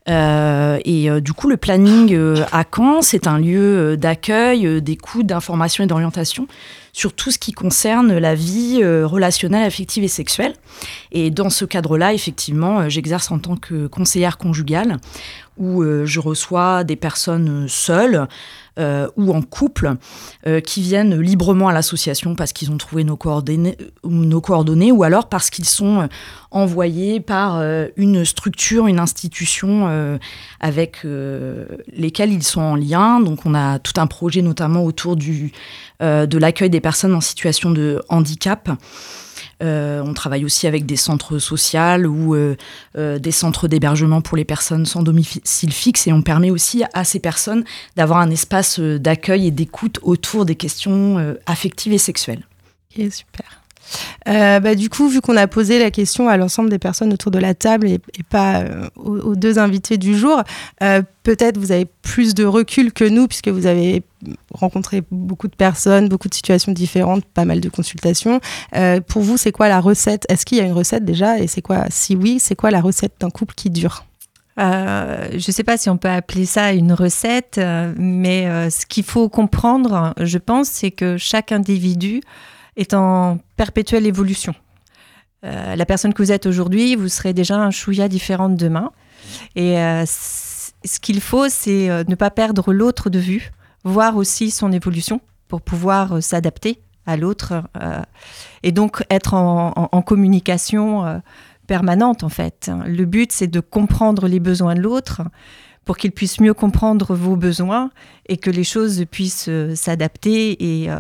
Et 0.06 1.08
du 1.20 1.32
coup, 1.32 1.48
le 1.48 1.56
planning 1.56 2.16
à 2.52 2.62
Caen, 2.72 3.02
c'est 3.02 3.26
un 3.26 3.38
lieu 3.38 3.96
d'accueil, 3.96 4.80
d'écoute, 4.80 5.26
d'information 5.26 5.82
et 5.82 5.88
d'orientation 5.88 6.46
sur 6.96 7.12
tout 7.12 7.30
ce 7.30 7.38
qui 7.38 7.52
concerne 7.52 8.16
la 8.16 8.34
vie 8.34 8.80
euh, 8.82 9.06
relationnelle, 9.06 9.66
affective 9.66 10.02
et 10.02 10.08
sexuelle. 10.08 10.54
Et 11.12 11.30
dans 11.30 11.50
ce 11.50 11.66
cadre-là, 11.66 12.14
effectivement, 12.14 12.80
euh, 12.80 12.88
j'exerce 12.88 13.30
en 13.30 13.38
tant 13.38 13.56
que 13.56 13.86
conseillère 13.86 14.38
conjugale, 14.38 14.96
où 15.58 15.82
euh, 15.82 16.06
je 16.06 16.20
reçois 16.20 16.84
des 16.84 16.96
personnes 16.96 17.66
seules 17.68 18.26
euh, 18.78 19.08
ou 19.16 19.32
en 19.32 19.40
couple 19.40 19.94
euh, 20.46 20.60
qui 20.60 20.82
viennent 20.82 21.18
librement 21.18 21.68
à 21.68 21.72
l'association 21.72 22.34
parce 22.34 22.52
qu'ils 22.52 22.70
ont 22.70 22.76
trouvé 22.76 23.04
nos 23.04 23.16
coordonnées, 23.16 23.78
nos 24.04 24.42
coordonnées 24.42 24.92
ou 24.92 25.02
alors 25.02 25.30
parce 25.30 25.48
qu'ils 25.48 25.64
sont 25.64 26.02
euh, 26.02 26.06
envoyés 26.50 27.20
par 27.20 27.62
une 27.96 28.24
structure, 28.24 28.86
une 28.86 28.98
institution 28.98 30.18
avec 30.60 31.04
lesquelles 31.92 32.32
ils 32.32 32.42
sont 32.42 32.62
en 32.62 32.76
lien. 32.76 33.20
Donc 33.20 33.44
on 33.44 33.54
a 33.54 33.78
tout 33.78 33.92
un 33.98 34.06
projet 34.06 34.40
notamment 34.40 34.84
autour 34.84 35.16
du, 35.16 35.52
de 36.00 36.38
l'accueil 36.38 36.70
des 36.70 36.80
personnes 36.80 37.14
en 37.14 37.20
situation 37.20 37.70
de 37.70 38.00
handicap. 38.08 38.70
Euh, 39.62 40.02
on 40.04 40.12
travaille 40.12 40.44
aussi 40.44 40.66
avec 40.66 40.84
des 40.84 40.96
centres 40.96 41.38
sociaux 41.38 42.04
ou 42.06 42.34
euh, 42.34 42.56
euh, 42.98 43.18
des 43.18 43.30
centres 43.30 43.68
d'hébergement 43.68 44.20
pour 44.20 44.36
les 44.36 44.44
personnes 44.44 44.84
sans 44.84 45.02
domicile 45.02 45.72
fixe 45.72 46.06
et 46.06 46.12
on 46.12 46.22
permet 46.22 46.50
aussi 46.50 46.84
à 46.92 47.04
ces 47.04 47.20
personnes 47.20 47.64
d'avoir 47.96 48.18
un 48.18 48.30
espace 48.30 48.78
d'accueil 48.78 49.46
et 49.46 49.50
d'écoute 49.50 49.98
autour 50.02 50.44
des 50.44 50.56
questions 50.56 51.36
affectives 51.46 51.92
et 51.92 51.98
sexuelles. 51.98 52.46
Super. 52.90 53.55
Euh, 54.28 54.60
bah, 54.60 54.74
du 54.74 54.88
coup, 54.88 55.08
vu 55.08 55.20
qu'on 55.20 55.36
a 55.36 55.46
posé 55.46 55.78
la 55.78 55.90
question 55.90 56.28
à 56.28 56.36
l'ensemble 56.36 56.70
des 56.70 56.78
personnes 56.78 57.12
autour 57.12 57.30
de 57.30 57.38
la 57.38 57.54
table 57.54 57.88
et, 57.88 58.00
pas 58.28 58.60
euh, 58.60 58.88
aux, 58.96 59.36
deux 59.36 59.58
invités 59.58 59.98
du 59.98 60.16
jour, 60.16 60.42
euh, 60.82 61.02
peut-être 61.22 61.58
vous 61.58 61.72
avez 61.72 61.86
plus 62.02 62.34
de 62.34 62.44
recul 62.44 62.92
que 62.92 63.04
nous 63.04 63.28
puisque 63.28 63.48
vous 63.48 63.66
avez 63.66 64.02
rencontré 64.52 65.02
beaucoup 65.10 65.48
de 65.48 65.54
personnes, 65.54 66.08
beaucoup 66.08 66.28
de 66.28 66.34
situations 66.34 66.72
différentes, 66.72 67.24
pas 67.24 67.44
mal 67.44 67.60
de 67.60 67.68
consultations. 67.68 68.40
Pour 69.06 69.22
vous, 69.22 69.36
c'est 69.36 69.52
quoi 69.52 69.68
la 69.68 69.80
recette? 69.80 70.24
Est-ce 70.28 70.44
qu'il 70.44 70.58
y 70.58 70.60
a 70.60 70.64
une 70.64 70.72
recette 70.72 71.04
déjà? 71.04 71.38
Et 71.38 71.46
c'est 71.46 71.62
quoi, 71.62 71.84
si 71.90 72.16
oui, 72.16 72.38
c'est 72.40 72.56
quoi 72.56 72.70
la 72.70 72.80
recette 72.80 73.12
d'un 73.20 73.30
couple 73.30 73.54
qui 73.54 73.70
dure? 73.70 74.04
Je 74.58 75.34
ne 75.34 75.52
sais 75.52 75.64
pas 75.64 75.76
si 75.76 75.90
on 75.90 75.98
peut 75.98 76.08
appeler 76.08 76.46
ça 76.46 76.72
une 76.72 76.92
recette, 76.92 77.60
mais 77.96 78.70
ce 78.70 78.86
qu'il 78.86 79.04
faut 79.04 79.28
comprendre, 79.28 80.14
je 80.20 80.38
pense, 80.38 80.68
c'est 80.68 80.90
que 80.90 81.16
chaque 81.18 81.52
individu 81.52 82.22
est 82.76 82.94
en 82.94 83.38
perpétuelle 83.56 84.06
évolution. 84.06 84.54
Euh, 85.44 85.76
la 85.76 85.86
personne 85.86 86.12
que 86.14 86.22
vous 86.22 86.32
êtes 86.32 86.46
aujourd'hui, 86.46 86.96
vous 86.96 87.08
serez 87.08 87.32
déjà 87.32 87.56
un 87.56 87.70
chouïa 87.70 88.08
différente 88.08 88.56
demain. 88.56 88.90
Et 89.54 89.78
euh, 89.78 90.04
ce 90.06 91.00
qu'il 91.00 91.20
faut, 91.20 91.48
c'est 91.48 91.90
euh, 91.90 92.04
ne 92.08 92.14
pas 92.14 92.30
perdre 92.30 92.72
l'autre 92.72 93.10
de 93.10 93.18
vue, 93.18 93.52
voir 93.84 94.16
aussi 94.16 94.50
son 94.50 94.72
évolution 94.72 95.20
pour 95.48 95.62
pouvoir 95.62 96.22
s'adapter 96.22 96.80
à 97.08 97.16
l'autre 97.16 97.62
et 98.64 98.72
donc 98.72 99.04
être 99.10 99.34
en, 99.34 100.02
communication 100.02 101.22
permanente 101.68 102.24
en 102.24 102.28
fait. 102.28 102.68
Le 102.84 103.04
but, 103.04 103.30
c'est 103.30 103.46
de 103.46 103.60
comprendre 103.60 104.26
les 104.26 104.40
besoins 104.40 104.74
de 104.74 104.80
l'autre 104.80 105.22
pour 105.84 105.98
qu'il 105.98 106.10
puisse 106.10 106.40
mieux 106.40 106.52
comprendre 106.52 107.14
vos 107.14 107.36
besoins 107.36 107.92
et 108.28 108.38
que 108.38 108.50
les 108.50 108.64
choses 108.64 109.04
puissent 109.08 109.48
s'adapter 109.76 110.82
et, 110.82 110.90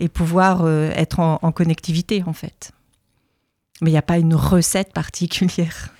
et 0.00 0.08
pouvoir 0.08 0.62
euh, 0.64 0.90
être 0.96 1.20
en, 1.20 1.52
connectivité 1.52 2.24
en 2.26 2.32
fait. 2.32 2.72
Mais 3.80 3.90
il 3.90 3.92
n'y 3.92 3.98
a 3.98 4.02
pas 4.02 4.18
une 4.18 4.34
recette 4.34 4.92
particulière. 4.92 5.90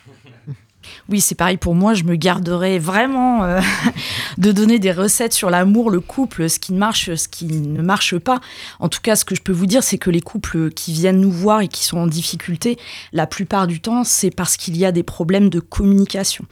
Oui, 1.10 1.20
c'est 1.20 1.34
pareil 1.34 1.58
pour 1.58 1.74
moi, 1.74 1.92
je 1.92 2.04
me 2.04 2.16
garderais 2.16 2.78
vraiment 2.78 3.44
euh, 3.44 3.60
de 4.38 4.50
donner 4.50 4.78
des 4.78 4.92
recettes 4.92 5.34
sur 5.34 5.50
l'amour, 5.50 5.90
le 5.90 6.00
couple, 6.00 6.48
ce 6.48 6.58
qui 6.58 6.72
marche, 6.72 7.14
ce 7.14 7.28
qui 7.28 7.44
ne 7.44 7.82
marche 7.82 8.16
pas. 8.16 8.40
En 8.78 8.88
tout 8.88 9.00
cas, 9.02 9.14
ce 9.14 9.26
que 9.26 9.34
je 9.34 9.42
peux 9.42 9.52
vous 9.52 9.66
dire, 9.66 9.84
c'est 9.84 9.98
que 9.98 10.08
les 10.08 10.22
couples 10.22 10.70
qui 10.70 10.94
viennent 10.94 11.20
nous 11.20 11.30
voir 11.30 11.60
et 11.60 11.68
qui 11.68 11.84
sont 11.84 11.98
en 11.98 12.06
difficulté, 12.06 12.78
la 13.12 13.26
plupart 13.26 13.66
du 13.66 13.82
temps, 13.82 14.04
c'est 14.04 14.30
parce 14.30 14.56
qu'il 14.56 14.74
y 14.78 14.86
a 14.86 14.90
des 14.90 15.02
problèmes 15.02 15.50
de 15.50 15.60
communication. 15.60 16.46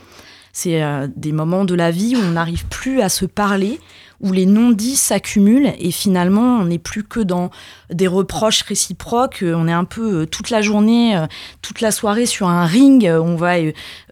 C'est 0.61 0.83
euh, 0.83 1.07
des 1.15 1.31
moments 1.31 1.65
de 1.65 1.77
la 1.77 1.93
vie 1.93 2.17
où 2.17 2.19
on 2.19 2.33
n'arrive 2.33 2.67
plus 2.67 3.01
à 3.01 3.09
se 3.09 3.27
parler, 3.27 3.79
où 4.21 4.33
les 4.33 4.45
non-dits 4.45 4.97
s'accumulent 4.97 5.73
et 5.79 5.93
finalement 5.93 6.59
on 6.59 6.65
n'est 6.65 6.81
plus 6.81 7.05
que 7.05 7.21
dans 7.21 7.51
des 7.91 8.09
reproches 8.09 8.63
réciproques. 8.63 9.45
Euh, 9.45 9.55
On 9.57 9.69
est 9.69 9.73
un 9.73 9.85
peu 9.85 10.23
euh, 10.23 10.27
toute 10.27 10.51
la 10.51 10.61
journée, 10.61 11.17
toute 11.63 11.81
la 11.81 11.93
soirée 11.93 12.27
sur 12.27 12.49
un 12.49 12.67
ring. 12.67 13.09
On 13.09 13.37
va 13.37 13.55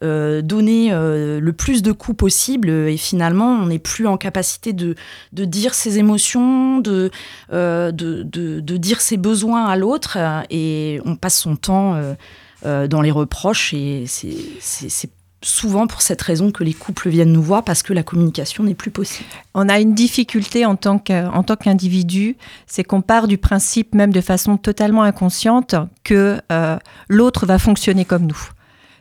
donner 0.01 0.91
le 0.93 1.51
plus 1.51 1.83
de 1.83 1.91
coups 1.91 2.17
possible 2.17 2.71
et 2.71 2.97
finalement 2.97 3.51
on 3.51 3.67
n'est 3.67 3.81
plus 3.81 4.07
en 4.07 4.17
capacité 4.17 4.73
de, 4.73 4.95
dire 5.33 5.75
ses 5.75 5.99
émotions, 5.99 6.79
de, 6.79 7.11
de, 7.51 8.77
dire 8.77 9.01
ses 9.01 9.17
besoins 9.17 9.65
à 9.65 9.75
l'autre 9.75 10.17
et 10.51 11.01
on 11.05 11.17
passe 11.17 11.41
son 11.41 11.57
temps 11.57 12.01
dans 12.63 13.03
les 13.03 13.11
reproches 13.11 13.75
et 13.75 14.05
c'est 14.07 15.11
souvent 15.43 15.87
pour 15.87 16.03
cette 16.03 16.23
raison 16.23 16.51
que 16.51 16.65
les 16.65 16.73
couples 16.75 17.09
viennent 17.09 17.33
nous 17.33 17.43
voir 17.43 17.63
parce 17.63 17.83
que 17.83 17.93
la 17.93 18.03
communication 18.03 18.65
n'est 18.65 18.75
plus 18.75 18.91
possible. 18.91 19.29
On 19.55 19.69
a 19.69 19.79
une 19.79 19.95
difficulté 19.95 20.65
en 20.67 20.77
tant 20.77 20.99
qu'individu, 20.99 22.37
c'est 22.67 22.85
qu'on 22.85 23.03
part 23.03 23.29
du 23.29 23.39
principe, 23.39 23.95
même 23.95 24.13
de 24.13 24.21
façon 24.21 24.57
totalement 24.57 25.03
inconsciente, 25.03 25.75
que 26.05 26.41
euh, 26.51 26.79
l'autre 27.09 27.47
va 27.47 27.59
fonctionner 27.59 28.05
comme 28.05 28.27
nous. 28.27 28.41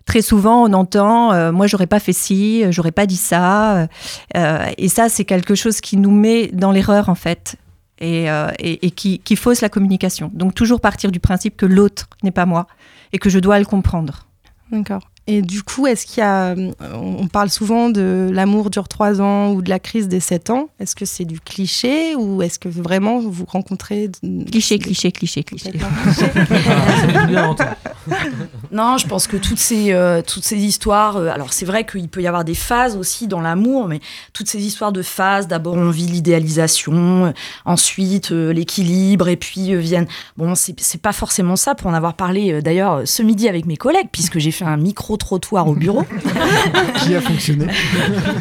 Très 0.06 0.22
souvent, 0.22 0.64
on 0.64 0.74
entend 0.74 1.34
euh, 1.34 1.52
moi 1.52 1.66
j'aurais 1.66 1.88
pas 1.88 2.00
fait 2.00 2.14
ci, 2.14 2.64
j'aurais 2.72 2.92
pas 2.92 3.08
dit 3.08 3.18
ça, 3.18 3.88
euh, 4.38 4.66
et 4.78 4.88
ça 4.88 5.10
c'est 5.10 5.26
quelque 5.26 5.56
chose 5.56 5.82
qui 5.82 5.98
nous 5.98 6.12
met 6.12 6.48
dans 6.54 6.72
l'erreur 6.72 7.10
en 7.10 7.16
fait, 7.16 7.56
et, 7.98 8.30
euh, 8.30 8.52
et- 8.60 8.86
et 8.86 8.92
qui, 8.92 9.18
qui 9.20 9.36
fausse 9.36 9.62
la 9.62 9.70
communication. 9.70 10.30
Donc 10.34 10.54
toujours 10.54 10.80
partir 10.80 11.12
du 11.12 11.20
principe 11.20 11.58
que 11.58 11.66
l'autre 11.66 12.08
n'est 12.22 12.30
pas 12.30 12.46
moi 12.46 12.68
et 13.14 13.18
que 13.18 13.32
je 13.32 13.40
dois 13.40 13.58
le 13.58 13.66
comprendre. 13.66 14.28
D'accord. 14.72 15.10
Et 15.28 15.42
du 15.42 15.64
coup, 15.64 15.88
est-ce 15.88 16.06
qu'il 16.06 16.20
y 16.20 16.24
a. 16.24 16.50
euh, 16.52 16.72
On 16.94 17.28
parle 17.28 17.50
souvent 17.50 17.90
de 17.90 18.30
l'amour 18.32 18.70
dure 18.70 18.88
trois 18.88 19.22
ans 19.22 19.52
ou 19.54 19.62
de 19.62 19.70
la 19.70 19.80
crise 19.80 20.08
des 20.08 20.20
sept 20.20 20.50
ans. 20.50 20.70
Est-ce 20.80 20.96
que 20.96 21.06
c'est 21.06 21.26
du 21.26 21.40
cliché 21.40 22.16
ou 22.16 22.42
est-ce 22.42 22.60
que 22.60 22.70
vraiment 22.70 23.20
vous 23.20 23.46
rencontrez. 23.46 24.12
Cliché, 24.52 24.78
cliché, 24.78 25.12
cliché, 25.12 25.44
cliché. 25.44 25.72
Non, 28.72 28.98
je 28.98 29.08
pense 29.08 29.28
que 29.28 29.38
toutes 29.38 29.58
ces, 29.60 29.94
euh, 29.94 30.22
toutes 30.22 30.44
ces 30.44 30.58
histoires, 30.58 31.18
euh, 31.18 31.30
alors 31.30 31.54
c'est 31.54 31.66
vrai 31.66 31.86
qu'il 31.86 32.10
peut 32.10 32.22
y 32.22 32.28
avoir 32.28 32.44
des 32.44 32.54
phases 32.56 32.98
aussi 32.98 33.28
dans 33.28 33.42
l'amour, 33.42 33.88
mais 33.88 34.00
toutes 34.34 34.48
ces 34.48 34.64
histoires 34.66 34.92
de 34.92 35.02
phases, 35.02 35.48
d'abord 35.48 35.76
on 35.76 35.90
vit 35.90 36.06
l'idéalisation, 36.08 37.26
euh, 37.28 37.32
ensuite 37.64 38.32
euh, 38.32 38.52
l'équilibre, 38.52 39.28
et 39.28 39.38
puis 39.38 39.74
euh, 39.74 39.80
viennent... 39.80 40.08
Bon, 40.38 40.56
c'est 40.56 40.80
c'est 40.80 41.02
pas 41.02 41.14
forcément 41.14 41.56
ça, 41.56 41.74
pour 41.74 41.90
en 41.90 41.94
avoir 41.94 42.16
parlé 42.16 42.54
euh, 42.54 42.62
d'ailleurs 42.62 43.04
ce 43.06 43.24
midi 43.24 43.48
avec 43.48 43.66
mes 43.66 43.78
collègues, 43.78 44.10
puisque 44.12 44.40
j'ai 44.40 44.52
fait 44.52 44.66
un 44.66 44.78
micro-trottoir 45.16 45.68
au 45.68 45.74
bureau. 45.76 46.04
Qui 47.00 47.16
a 47.16 47.22
fonctionné 47.22 47.68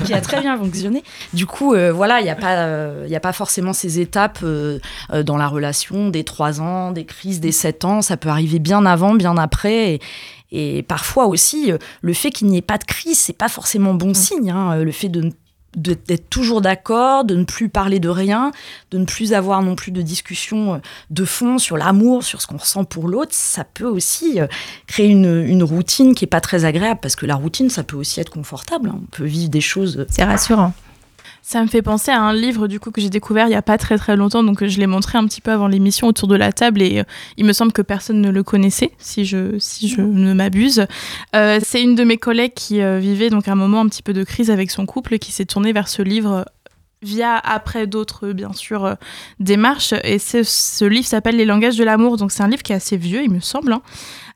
qui 0.05 0.13
a 0.15 0.21
très 0.21 0.41
bien 0.41 0.57
fonctionné. 0.59 1.03
Du 1.33 1.47
coup, 1.47 1.75
euh, 1.75 1.93
voilà, 1.93 2.21
il 2.21 2.25
n'y 2.25 2.31
a, 2.31 2.35
pas, 2.35 2.57
euh, 2.57 3.03
il 3.07 3.13
y 3.13 3.17
a 3.17 3.21
pas 3.21 3.33
forcément 3.33 3.73
ces 3.73 4.01
étapes 4.01 4.41
euh, 4.43 4.79
euh, 5.13 5.23
dans 5.23 5.37
la 5.37 5.47
relation 5.49 6.09
des 6.11 6.25
3 6.25 6.61
ans, 6.61 6.91
des 6.93 7.05
crises 7.05 7.41
des 7.41 7.53
7 7.53 7.85
ans. 7.85 8.03
Ça 8.03 8.17
peut 8.17 8.29
arriver 8.29 8.59
bien 8.59 8.85
avant, 8.87 9.15
bien 9.15 9.37
après. 9.37 9.95
Et, 9.95 10.01
et 10.79 10.83
parfois 10.83 11.27
aussi, 11.27 11.73
le 12.03 12.13
fait 12.13 12.31
qu'il 12.31 12.49
n'y 12.49 12.59
ait 12.59 12.63
pas 12.63 12.79
de 12.79 12.85
crise, 12.85 13.19
c'est 13.19 13.37
pas 13.37 13.49
forcément 13.49 13.95
bon 13.95 14.15
signe. 14.15 14.51
hein. 14.51 14.77
Le 14.77 14.93
fait 14.93 15.09
de 15.09 15.23
ne- 15.23 15.31
de- 15.31 15.35
d'être 15.77 16.31
toujours 16.31 16.61
d'accord, 16.61 17.25
de 17.25 17.35
ne 17.35 17.45
plus 17.45 17.69
parler 17.69 18.01
de 18.01 18.09
rien, 18.09 18.53
de 18.91 18.99
ne 18.99 19.05
plus 19.05 19.33
avoir 19.33 19.63
non 19.63 19.75
plus 19.75 19.93
de 19.93 20.03
discussion 20.03 20.75
euh, 20.75 20.79
de 21.11 21.25
fond 21.25 21.59
sur 21.59 21.77
l'amour, 21.77 22.23
sur 22.23 22.41
ce 22.41 22.47
qu'on 22.47 22.57
ressent 22.57 22.85
pour 22.85 23.09
l'autre, 23.09 23.33
ça 23.33 23.65
peut 23.65 23.87
aussi 23.87 24.41
euh, 24.41 24.47
créer 24.87 25.09
une, 25.09 25.45
une 25.47 25.63
routine 25.63 26.15
qui 26.15 26.25
est 26.25 26.29
pas 26.29 26.41
très 26.41 26.65
agréable 26.65 27.01
parce 27.03 27.17
que 27.17 27.27
la 27.27 27.37
routine, 27.37 27.71
ça 27.71 27.83
peut 27.83 27.97
aussi 27.97 28.21
être 28.21 28.31
confortable. 28.31 28.89
hein. 28.89 29.01
On 29.03 29.07
peut 29.11 29.25
vivre 29.25 29.51
des 29.51 29.61
choses. 29.61 30.07
C'est 30.09 30.25
rassurant. 30.25 30.73
Ça 31.47 31.61
me 31.63 31.67
fait 31.67 31.83
penser 31.83 32.11
à 32.11 32.23
un 32.23 32.33
livre 32.33 32.69
du 32.69 32.81
coup 32.81 32.91
que 32.91 33.03
j'ai 33.03 33.11
découvert 33.11 33.49
il 33.49 33.51
y 33.51 33.55
a 33.55 33.61
pas 33.61 33.77
très 33.77 33.99
très 33.99 34.17
longtemps, 34.17 34.43
donc 34.43 34.65
je 34.65 34.81
l'ai 34.81 34.87
montré 34.87 35.19
un 35.19 35.27
petit 35.27 35.43
peu 35.43 35.51
avant 35.51 35.69
l'émission 35.69 36.07
autour 36.07 36.27
de 36.27 36.37
la 36.37 36.53
table 36.53 36.81
et 36.81 37.01
euh, 37.01 37.05
il 37.37 37.45
me 37.45 37.53
semble 37.53 37.71
que 37.71 37.83
personne 37.83 38.23
ne 38.23 38.31
le 38.31 38.43
connaissait, 38.43 38.93
si 38.99 39.27
je 39.27 39.59
si 39.59 39.89
je 39.89 40.01
ne 40.01 40.33
m'abuse. 40.33 40.87
Euh, 41.37 41.61
c'est 41.63 41.83
une 41.83 41.97
de 41.97 42.03
mes 42.03 42.17
collègues 42.17 42.55
qui 42.55 42.81
euh, 42.81 42.99
vivait 42.99 43.29
donc 43.29 43.47
un 43.47 43.57
moment 43.57 43.83
un 43.83 43.89
petit 43.89 44.03
peu 44.03 44.15
de 44.15 44.25
crise 44.25 44.51
avec 44.51 44.71
son 44.71 44.87
couple 44.87 45.19
qui 45.19 45.33
s'est 45.33 45.45
tournée 45.45 45.75
vers 45.75 45.89
ce 45.89 46.01
livre 46.01 46.47
via 47.05 47.37
après 47.39 47.87
d'autres 47.87 48.33
bien 48.33 48.53
sûr 48.53 48.85
euh, 48.85 48.95
démarches 49.41 49.95
et 50.03 50.19
ce 50.19 50.85
livre 50.85 51.07
s'appelle 51.07 51.37
Les 51.37 51.45
langages 51.45 51.77
de 51.77 51.85
l'amour 51.85 52.17
donc 52.17 52.33
c'est 52.33 52.43
un 52.43 52.49
livre 52.49 52.63
qui 52.63 52.73
est 52.73 52.77
assez 52.77 52.97
vieux 52.97 53.23
il 53.23 53.31
me 53.31 53.41
semble 53.41 53.73
hein. 53.73 53.83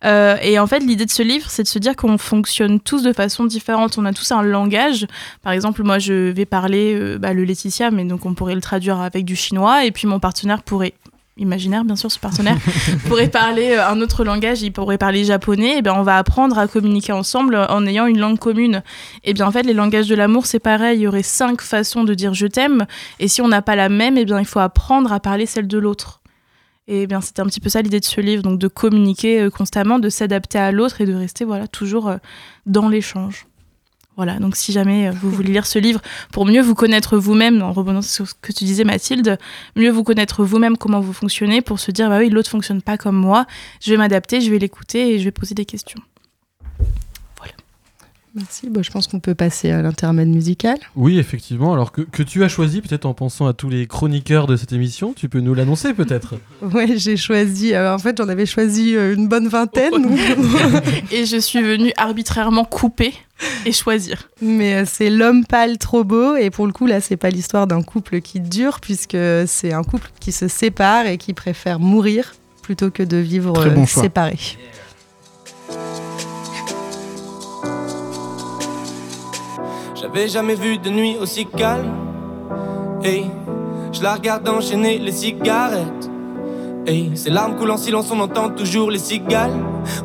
Euh, 0.04 0.37
et 0.42 0.58
en 0.58 0.66
fait, 0.66 0.80
l'idée 0.80 1.06
de 1.06 1.10
ce 1.10 1.22
livre, 1.22 1.50
c'est 1.50 1.64
de 1.64 1.68
se 1.68 1.78
dire 1.78 1.96
qu'on 1.96 2.18
fonctionne 2.18 2.80
tous 2.80 3.02
de 3.02 3.12
façon 3.12 3.44
différente. 3.44 3.98
On 3.98 4.04
a 4.04 4.12
tous 4.12 4.30
un 4.32 4.42
langage. 4.42 5.06
Par 5.42 5.52
exemple, 5.52 5.82
moi, 5.82 5.98
je 5.98 6.30
vais 6.30 6.46
parler 6.46 6.94
euh, 6.94 7.18
bah, 7.18 7.32
le 7.32 7.44
Laetitia, 7.44 7.90
mais 7.90 8.04
donc 8.04 8.25
on 8.25 8.34
pourrait 8.34 8.54
le 8.54 8.60
traduire 8.60 9.00
avec 9.00 9.25
du 9.25 9.37
chinois. 9.37 9.84
Et 9.84 9.90
puis 9.90 10.06
mon 10.06 10.20
partenaire 10.20 10.62
pourrait 10.62 10.94
imaginaire 11.38 11.85
bien 11.85 11.97
sûr 11.97 12.11
ce 12.11 12.18
partenaire 12.18 12.57
pourrait 13.09 13.28
parler 13.28 13.76
euh, 13.76 13.88
un 13.88 14.00
autre 14.00 14.25
langage 14.25 14.62
il 14.62 14.73
pourrait 14.73 14.99
parler 14.99 15.25
japonais 15.25 15.78
et 15.78 15.83
bien 15.83 15.95
on 15.95 16.02
va 16.02 16.18
apprendre 16.18 16.59
à 16.59 16.66
communiquer 16.66 17.12
ensemble 17.12 17.57
en 17.57 17.87
ayant 17.87 18.07
une 18.07 18.18
langue 18.18 18.38
commune 18.38 18.83
et 19.25 19.35
bien 19.35 19.47
en 19.47 19.50
fait 19.50 19.62
les 19.62 19.75
langages 19.75 20.09
de 20.09 20.14
l'amour 20.14 20.47
c'est 20.47 20.59
pareil 20.59 20.99
il 20.99 21.02
y 21.02 21.07
aurait 21.07 21.23
cinq 21.23 21.61
façons 21.61 22.04
de 22.04 22.14
dire 22.14 22.35
je 22.35 22.47
t'aime 22.47 22.87
et 23.21 23.28
si 23.28 23.40
on 23.42 23.49
n'a 23.49 23.62
pas 23.62 23.76
la 23.76 23.88
même 23.88 24.18
et 24.18 24.25
bien 24.25 24.38
il 24.40 24.47
faut 24.47 24.61
apprendre 24.61 25.12
à 25.12 25.21
parler 25.21 25.47
celle 25.47 25.66
de 25.66 25.78
l'autre 25.78 26.21
Et 26.87 27.07
bien, 27.07 27.21
c'était 27.21 27.42
un 27.42 27.47
petit 27.47 27.61
peu 27.61 27.68
ça 27.68 27.83
l'idée 27.83 28.00
de 28.00 28.04
ce 28.04 28.21
livre, 28.23 28.42
donc 28.42 28.59
de 28.59 28.66
communiquer 28.68 29.42
euh, 29.42 29.50
constamment, 29.50 29.99
de 29.99 30.09
s'adapter 30.09 30.59
à 30.59 30.73
l'autre 30.73 31.02
et 31.02 31.07
de 31.07 31.14
rester 31.14 31.45
voilà 31.45 31.68
toujours 31.68 32.09
euh, 32.09 32.16
dans 32.64 32.88
l'échange. 32.88 33.48
Voilà, 34.18 34.40
donc 34.40 34.56
si 34.56 34.72
jamais 34.72 35.06
euh, 35.06 35.12
vous 35.12 35.30
voulez 35.30 35.52
lire 35.52 35.64
ce 35.64 35.78
livre 35.78 36.00
pour 36.32 36.44
mieux 36.44 36.60
vous 36.60 36.75
connaître 36.75 37.16
vous-même, 37.16 37.62
en 37.62 37.72
revenant 37.72 38.02
sur 38.02 38.28
ce 38.28 38.34
que 38.34 38.50
tu 38.50 38.64
disais 38.64 38.82
Mathilde, 38.82 39.38
mieux 39.76 39.90
vous 39.90 40.02
connaître 40.02 40.44
vous-même, 40.44 40.76
comment 40.76 40.98
vous 40.98 41.12
fonctionnez, 41.12 41.62
pour 41.62 41.78
se 41.78 41.92
dire, 41.92 42.08
bah 42.08 42.18
oui, 42.18 42.28
l'autre 42.28 42.50
fonctionne 42.50 42.82
pas 42.82 42.96
comme 42.98 43.14
moi, 43.14 43.46
je 43.80 43.92
vais 43.92 43.96
m'adapter, 43.96 44.40
je 44.40 44.50
vais 44.50 44.58
l'écouter 44.58 45.14
et 45.14 45.18
je 45.20 45.25
vais 45.25 45.30
poser 45.30 45.54
des 45.54 45.64
questions. 45.64 46.00
Merci. 48.38 48.71
Bon, 48.71 48.83
je 48.83 48.90
pense 48.90 49.07
qu'on 49.07 49.21
peut 49.21 49.35
passer 49.35 49.71
à 49.71 49.83
l'intermède 49.83 50.28
musical. 50.28 50.78
Oui, 50.97 51.18
effectivement. 51.18 51.73
Alors 51.75 51.92
que, 51.92 52.02
que 52.02 52.23
tu 52.23 52.45
as 52.45 52.49
choisi, 52.49 52.80
peut-être 52.80 53.04
en 53.07 53.14
pensant 53.14 53.47
à 53.47 53.52
tous 53.52 53.68
les 53.68 53.87
chroniqueurs 53.87 54.47
de 54.47 54.57
cette 54.57 54.73
émission, 54.73 55.12
tu 55.12 55.28
peux 55.28 55.40
nous 55.40 55.54
l'annoncer 55.54 55.92
peut-être 55.95 56.35
Ouais, 56.62 56.97
j'ai 56.97 57.16
choisi. 57.16 57.75
euh, 57.75 57.92
en 57.95 57.99
fait, 57.99 58.16
j'en 58.18 58.28
avais 58.28 58.47
choisi 58.47 58.95
euh, 58.97 59.14
une 59.14 59.28
bonne 59.28 59.49
vingtaine. 59.49 59.92
et 61.12 61.26
je 61.26 61.37
suis 61.37 61.62
venue 61.62 61.92
arbitrairement 61.97 62.64
couper 62.64 63.12
et 63.66 63.73
choisir. 63.73 64.28
Mais 64.42 64.75
euh, 64.75 64.85
c'est 64.87 65.11
l'homme 65.11 65.45
pâle 65.45 65.78
trop 65.78 66.04
beau. 66.04 66.37
Et 66.37 66.50
pour 66.50 66.66
le 66.66 66.73
coup, 66.73 66.87
là, 66.87 67.00
c'est 67.00 67.16
pas 67.16 67.30
l'histoire 67.30 67.66
d'un 67.66 67.83
couple 67.83 68.21
qui 68.21 68.40
dure, 68.40 68.80
puisque 68.80 69.16
c'est 69.47 69.73
un 69.73 69.83
couple 69.83 70.11
qui 70.21 70.33
se 70.33 70.49
sépare 70.49 71.07
et 71.07 71.18
qui 71.18 71.35
préfère 71.35 71.78
mourir 71.80 72.35
plutôt 72.62 72.90
que 72.90 73.02
de 73.02 73.16
vivre 73.16 73.52
Très 73.54 73.71
bon 73.71 73.83
euh, 73.83 73.87
choix. 73.87 74.02
séparés. 74.02 74.38
J'avais 80.00 80.28
jamais 80.28 80.55
vu 80.55 80.78
de 80.78 80.90
nuit 80.90 81.17
aussi 81.21 81.45
calme. 81.45 81.90
Hey, 83.02 83.26
je 83.93 84.00
la 84.00 84.14
regarde 84.14 84.49
enchaîner 84.49 84.99
les 84.99 85.11
cigarettes. 85.11 86.09
Hey, 86.87 87.11
ses 87.17 87.31
larmes 87.31 87.57
coulent 87.57 87.73
en 87.73 87.76
silence, 87.76 88.07
on 88.12 88.21
entend 88.21 88.49
toujours 88.50 88.93
les 88.93 89.00
cigales. 89.00 89.57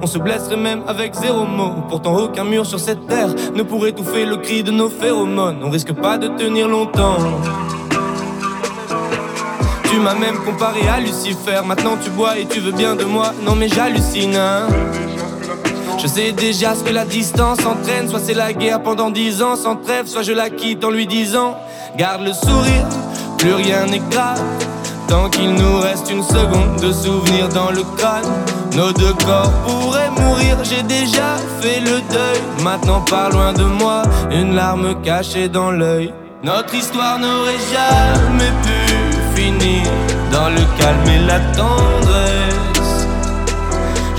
On 0.01 0.07
se 0.07 0.17
blesserait 0.17 0.57
même 0.57 0.81
avec 0.87 1.13
zéro 1.13 1.45
mot. 1.45 1.73
Pourtant, 1.89 2.17
aucun 2.17 2.43
mur 2.43 2.65
sur 2.65 2.79
cette 2.79 3.05
terre 3.05 3.29
ne 3.53 3.61
pourrait 3.61 3.91
étouffer 3.91 4.25
le 4.25 4.37
cri 4.37 4.63
de 4.63 4.71
nos 4.71 4.89
phéromones. 4.89 5.59
On 5.63 5.69
risque 5.69 5.93
pas 5.93 6.17
de 6.17 6.27
tenir 6.27 6.67
longtemps. 6.67 7.17
Tu 9.91 9.99
m'as 9.99 10.15
même 10.15 10.37
comparé 10.43 10.87
à 10.87 10.99
Lucifer. 10.99 11.61
Maintenant, 11.63 11.97
tu 12.03 12.09
bois 12.09 12.39
et 12.39 12.47
tu 12.47 12.59
veux 12.61 12.71
bien 12.71 12.95
de 12.95 13.03
moi. 13.03 13.31
Non, 13.45 13.55
mais 13.55 13.67
j'hallucine, 13.67 14.35
hein. 14.35 14.67
Je 15.97 16.07
sais 16.07 16.31
déjà 16.31 16.75
ce 16.75 16.83
que 16.83 16.91
la 16.91 17.05
distance 17.05 17.59
entraîne. 17.65 18.09
Soit 18.09 18.19
c'est 18.19 18.33
la 18.33 18.53
guerre 18.53 18.81
pendant 18.81 19.09
dix 19.09 19.41
ans 19.41 19.55
sans 19.55 19.75
trêve, 19.75 20.07
soit 20.07 20.23
je 20.23 20.33
la 20.33 20.49
quitte 20.49 20.83
en 20.83 20.89
lui 20.89 21.07
disant 21.07 21.55
Garde 21.97 22.23
le 22.23 22.33
sourire, 22.33 22.87
plus 23.37 23.53
rien 23.53 23.85
n'est 23.85 24.01
grave. 24.09 24.41
Tant 25.07 25.29
qu'il 25.29 25.53
nous 25.53 25.79
reste 25.79 26.09
une 26.09 26.23
seconde 26.23 26.81
de 26.81 26.91
souvenir 26.91 27.49
dans 27.49 27.69
le 27.69 27.83
crâne, 27.97 28.25
nos 28.75 28.91
deux 28.91 29.13
corps 29.25 29.51
pourraient 29.65 30.09
mourir. 30.09 30.57
J'ai 30.63 30.81
déjà 30.83 31.35
fait 31.61 31.79
le 31.81 32.01
deuil. 32.11 32.41
Maintenant, 32.63 33.01
par 33.01 33.29
loin 33.29 33.53
de 33.53 33.63
moi, 33.63 34.03
une 34.31 34.55
larme 34.55 35.01
cachée 35.03 35.49
dans 35.49 35.71
l'œil. 35.71 36.13
Notre 36.43 36.73
histoire 36.73 37.19
n'aurait 37.19 37.63
jamais 37.71 38.51
pu 38.63 39.41
finir 39.41 39.83
dans 40.31 40.49
le 40.49 40.61
calme 40.77 41.07
et 41.07 41.25
la 41.27 41.39
tendresse. 41.55 42.72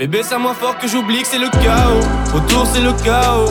Bébé, 0.00 0.22
c'est 0.22 0.34
à 0.34 0.38
moi 0.38 0.54
fort 0.54 0.78
que 0.78 0.88
j'oublie 0.88 1.20
que 1.20 1.28
c'est 1.28 1.38
le 1.38 1.50
chaos. 1.62 2.00
Autour, 2.34 2.66
c'est 2.66 2.80
le 2.80 2.90
chaos. 3.04 3.50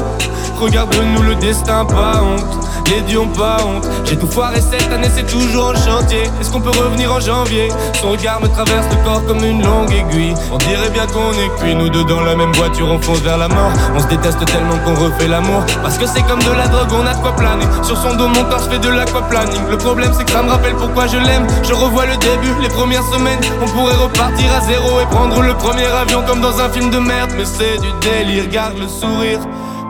Regarde-nous 0.60 1.22
le 1.22 1.36
destin, 1.36 1.86
pas 1.86 2.22
honte. 2.22 2.46
Les 2.88 3.02
dieux 3.02 3.22
pas 3.38 3.58
honte. 3.66 3.88
J'ai 4.04 4.18
tout 4.18 4.28
foiré 4.28 4.60
cette 4.60 4.92
année, 4.92 5.08
c'est 5.16 5.26
toujours 5.26 5.68
en 5.68 5.76
chantier. 5.76 6.24
Est-ce 6.42 6.52
qu'on 6.52 6.60
peut 6.60 6.72
revenir 6.72 7.14
en 7.14 7.20
janvier? 7.20 7.70
Son 8.02 8.10
regard 8.12 8.42
me 8.42 8.48
traverse 8.48 8.86
le 8.90 9.04
corps 9.06 9.26
comme 9.26 9.44
une 9.44 9.64
longue 9.64 9.92
aiguille. 9.92 10.34
On 10.52 10.58
dirait 10.58 10.90
bien 10.90 11.06
qu'on 11.08 11.32
est 11.32 11.50
cuits, 11.60 11.76
nous 11.76 11.88
deux 11.90 12.04
dans 12.04 12.22
la 12.22 12.36
même 12.36 12.52
voiture, 12.54 12.88
on 12.90 13.00
fonce 13.00 13.20
vers 13.20 13.38
la 13.38 13.48
mort. 13.48 13.72
On 13.96 14.00
se 14.00 14.08
déteste 14.08 14.44
tellement 14.46 14.78
qu'on 14.84 14.96
refait 14.96 15.28
l'amour. 15.28 15.64
Parce 15.82 15.98
que 15.98 16.06
c'est 16.06 16.24
comme 16.24 16.40
de 16.40 16.52
la 16.52 16.68
drogue, 16.68 16.90
on 16.92 17.06
a 17.06 17.14
de 17.14 17.20
quoi 17.20 17.36
planer. 17.36 17.66
Sur 17.84 17.96
son 17.96 18.16
dos, 18.16 18.28
mon 18.28 18.44
corps, 18.44 18.60
je 18.66 18.70
fais 18.70 18.80
de 18.80 18.90
l'aquaplaning. 18.90 19.62
Le 19.70 19.78
problème, 19.78 20.12
c'est 20.18 20.26
que 20.26 20.32
ça 20.32 20.44
me 20.44 20.50
rappelle 20.50 20.76
pourquoi 20.76 21.08
je 21.08 21.18
l'aime. 21.18 21.48
Je 21.64 21.74
revois 21.74 22.06
le 22.06 22.18
début, 22.18 22.54
les 22.62 22.70
premières 22.70 23.06
semaines. 23.06 23.40
On 23.62 23.68
pourrait 23.68 23.96
repartir 23.96 24.48
à 24.58 24.62
zéro 24.62 25.00
et 25.00 25.06
prendre 25.06 25.42
le 25.42 25.54
premier 25.54 25.86
avion 25.86 26.22
comme 26.28 26.42
dans 26.42 26.60
un 26.60 26.70
film 26.70 26.90
de 26.90 27.00
merde. 27.00 27.32
Mais 27.38 27.46
c'est 27.46 27.78
du 27.78 27.92
délire, 28.02 28.50
garde 28.50 28.78
le 28.78 28.88
sourire. 28.88 29.40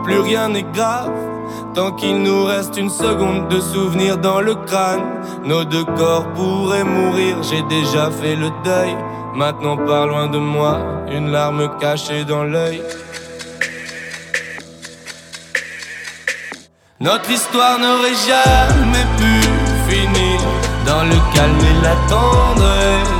Plus 0.04 0.20
rien 0.20 0.48
n'est 0.48 0.66
grave. 0.74 1.12
Tant 1.74 1.92
qu'il 1.92 2.22
nous 2.22 2.44
reste 2.44 2.76
une 2.76 2.90
seconde 2.90 3.48
de 3.48 3.60
souvenir 3.60 4.18
dans 4.18 4.40
le 4.40 4.54
crâne, 4.54 5.04
nos 5.44 5.64
deux 5.64 5.84
corps 5.84 6.26
pourraient 6.34 6.84
mourir. 6.84 7.36
J'ai 7.42 7.62
déjà 7.62 8.10
fait 8.10 8.36
le 8.36 8.50
deuil. 8.64 8.96
Maintenant, 9.34 9.76
par 9.76 10.06
loin 10.06 10.26
de 10.26 10.38
moi, 10.38 10.78
une 11.10 11.30
larme 11.30 11.70
cachée 11.78 12.24
dans 12.24 12.44
l'œil. 12.44 12.82
Notre 16.98 17.30
histoire 17.30 17.78
n'aurait 17.78 18.20
jamais 18.28 19.06
pu 19.16 19.40
finir 19.88 20.40
dans 20.84 21.04
le 21.04 21.16
calme 21.34 21.58
et 21.58 21.82
la 21.82 21.94
tendresse. 22.08 23.19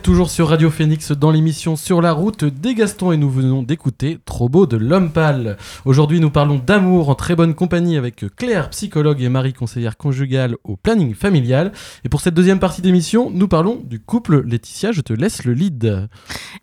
Toujours 0.00 0.30
sur 0.30 0.48
Radio 0.48 0.70
Phoenix 0.70 1.12
dans 1.12 1.30
l'émission 1.30 1.76
Sur 1.76 2.00
la 2.00 2.12
route 2.12 2.44
des 2.44 2.74
Gastons 2.74 3.12
et 3.12 3.16
nous 3.16 3.28
venons 3.28 3.62
d'écouter 3.62 4.18
Trop 4.24 4.48
beau 4.48 4.66
de 4.66 4.76
l'homme 4.76 5.10
pâle. 5.10 5.56
Aujourd'hui, 5.84 6.20
nous 6.20 6.30
parlons 6.30 6.58
d'amour 6.64 7.10
en 7.10 7.14
très 7.14 7.34
bonne 7.34 7.54
compagnie 7.54 7.98
avec 7.98 8.24
Claire, 8.36 8.70
psychologue 8.70 9.20
et 9.20 9.28
Marie, 9.28 9.52
conseillère 9.52 9.96
conjugale 9.96 10.56
au 10.64 10.76
planning 10.76 11.14
familial. 11.14 11.72
Et 12.04 12.08
pour 12.08 12.20
cette 12.20 12.34
deuxième 12.34 12.58
partie 12.58 12.80
d'émission, 12.80 13.30
nous 13.30 13.48
parlons 13.48 13.82
du 13.84 14.00
couple. 14.00 14.42
Laetitia, 14.46 14.92
je 14.92 15.00
te 15.00 15.12
laisse 15.12 15.44
le 15.44 15.52
lead. 15.52 16.08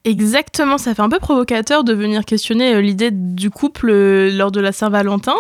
Exactement, 0.06 0.78
ça 0.78 0.96
fait 0.96 1.02
un 1.02 1.10
peu 1.10 1.20
provocateur 1.20 1.84
de 1.84 1.94
venir 1.94 2.26
questionner 2.26 2.76
euh, 2.76 2.82
l'idée 2.82 3.12
du 3.12 3.50
couple 3.50 3.90
euh, 3.90 4.32
lors 4.32 4.52
de 4.52 4.62
la 4.62 4.72
Saint-Valentin. 4.72 5.36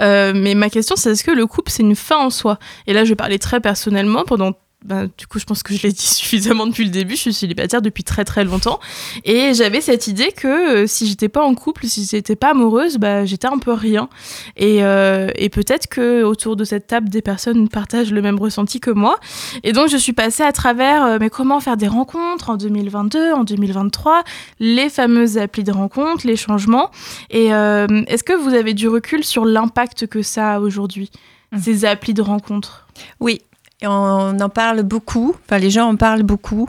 Euh, 0.00 0.32
mais 0.34 0.54
ma 0.54 0.70
question, 0.70 0.96
c'est 0.96 1.12
est-ce 1.12 1.24
que 1.24 1.30
le 1.30 1.46
couple, 1.46 1.72
c'est 1.72 1.82
une 1.82 1.96
fin 1.96 2.18
en 2.18 2.30
soi? 2.30 2.58
Et 2.86 2.92
là, 2.92 3.04
je 3.04 3.10
vais 3.10 3.16
parler 3.16 3.38
très 3.38 3.60
personnellement. 3.60 4.24
Pendant 4.24 4.52
bah, 4.84 5.06
du 5.06 5.26
coup, 5.26 5.38
je 5.38 5.44
pense 5.44 5.62
que 5.62 5.74
je 5.74 5.82
l'ai 5.82 5.92
dit 5.92 6.06
suffisamment 6.06 6.66
depuis 6.66 6.84
le 6.84 6.90
début. 6.90 7.14
Je 7.14 7.20
suis 7.20 7.32
célibataire 7.32 7.82
depuis 7.82 8.04
très 8.04 8.24
très 8.24 8.44
longtemps. 8.44 8.80
Et 9.24 9.54
j'avais 9.54 9.80
cette 9.80 10.06
idée 10.06 10.32
que 10.32 10.82
euh, 10.82 10.86
si 10.86 11.06
j'étais 11.06 11.28
pas 11.28 11.42
en 11.42 11.54
couple, 11.54 11.86
si 11.86 12.06
j'étais 12.10 12.36
pas 12.36 12.50
amoureuse, 12.50 12.98
bah, 12.98 13.24
j'étais 13.24 13.46
un 13.46 13.58
peu 13.58 13.72
rien. 13.72 14.08
Et, 14.56 14.84
euh, 14.84 15.30
et 15.36 15.48
peut-être 15.48 15.86
que 15.86 16.22
autour 16.22 16.56
de 16.56 16.64
cette 16.64 16.86
table, 16.86 17.08
des 17.08 17.22
personnes 17.22 17.68
partagent 17.68 18.12
le 18.12 18.22
même 18.22 18.38
ressenti 18.38 18.80
que 18.80 18.90
moi. 18.90 19.18
Et 19.62 19.72
donc, 19.72 19.88
je 19.88 19.96
suis 19.96 20.12
passée 20.12 20.42
à 20.42 20.52
travers 20.52 21.04
euh, 21.04 21.18
mais 21.20 21.30
comment 21.30 21.60
faire 21.60 21.76
des 21.76 21.88
rencontres 21.88 22.50
en 22.50 22.56
2022, 22.56 23.32
en 23.32 23.44
2023, 23.44 24.24
les 24.58 24.88
fameuses 24.88 25.38
applis 25.38 25.64
de 25.64 25.72
rencontres, 25.72 26.26
les 26.26 26.36
changements. 26.36 26.90
Et 27.30 27.46
est-ce 27.46 28.24
que 28.24 28.32
vous 28.32 28.54
avez 28.54 28.74
du 28.74 28.88
recul 28.88 29.24
sur 29.24 29.44
l'impact 29.44 30.06
que 30.06 30.22
ça 30.22 30.54
a 30.54 30.60
aujourd'hui, 30.60 31.10
ces 31.58 31.84
applis 31.84 32.14
de 32.14 32.22
rencontres? 32.22 32.86
Oui, 33.20 33.42
on 33.86 34.38
en 34.40 34.48
parle 34.48 34.82
beaucoup, 34.82 35.34
enfin 35.44 35.58
les 35.58 35.70
gens 35.70 35.88
en 35.88 35.96
parlent 35.96 36.22
beaucoup, 36.22 36.68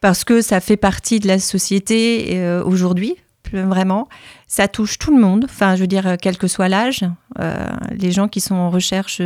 parce 0.00 0.24
que 0.24 0.40
ça 0.40 0.60
fait 0.60 0.76
partie 0.76 1.20
de 1.20 1.28
la 1.28 1.38
société 1.38 2.38
euh, 2.38 2.62
aujourd'hui, 2.64 3.16
vraiment. 3.52 4.08
Ça 4.46 4.68
touche 4.68 4.98
tout 4.98 5.14
le 5.14 5.20
monde, 5.20 5.44
enfin 5.44 5.76
je 5.76 5.82
veux 5.82 5.86
dire, 5.86 6.16
quel 6.20 6.38
que 6.38 6.48
soit 6.48 6.68
l'âge, 6.68 7.04
euh, 7.38 7.66
les 7.90 8.12
gens 8.12 8.28
qui 8.28 8.40
sont 8.40 8.54
en 8.54 8.70
recherche 8.70 9.20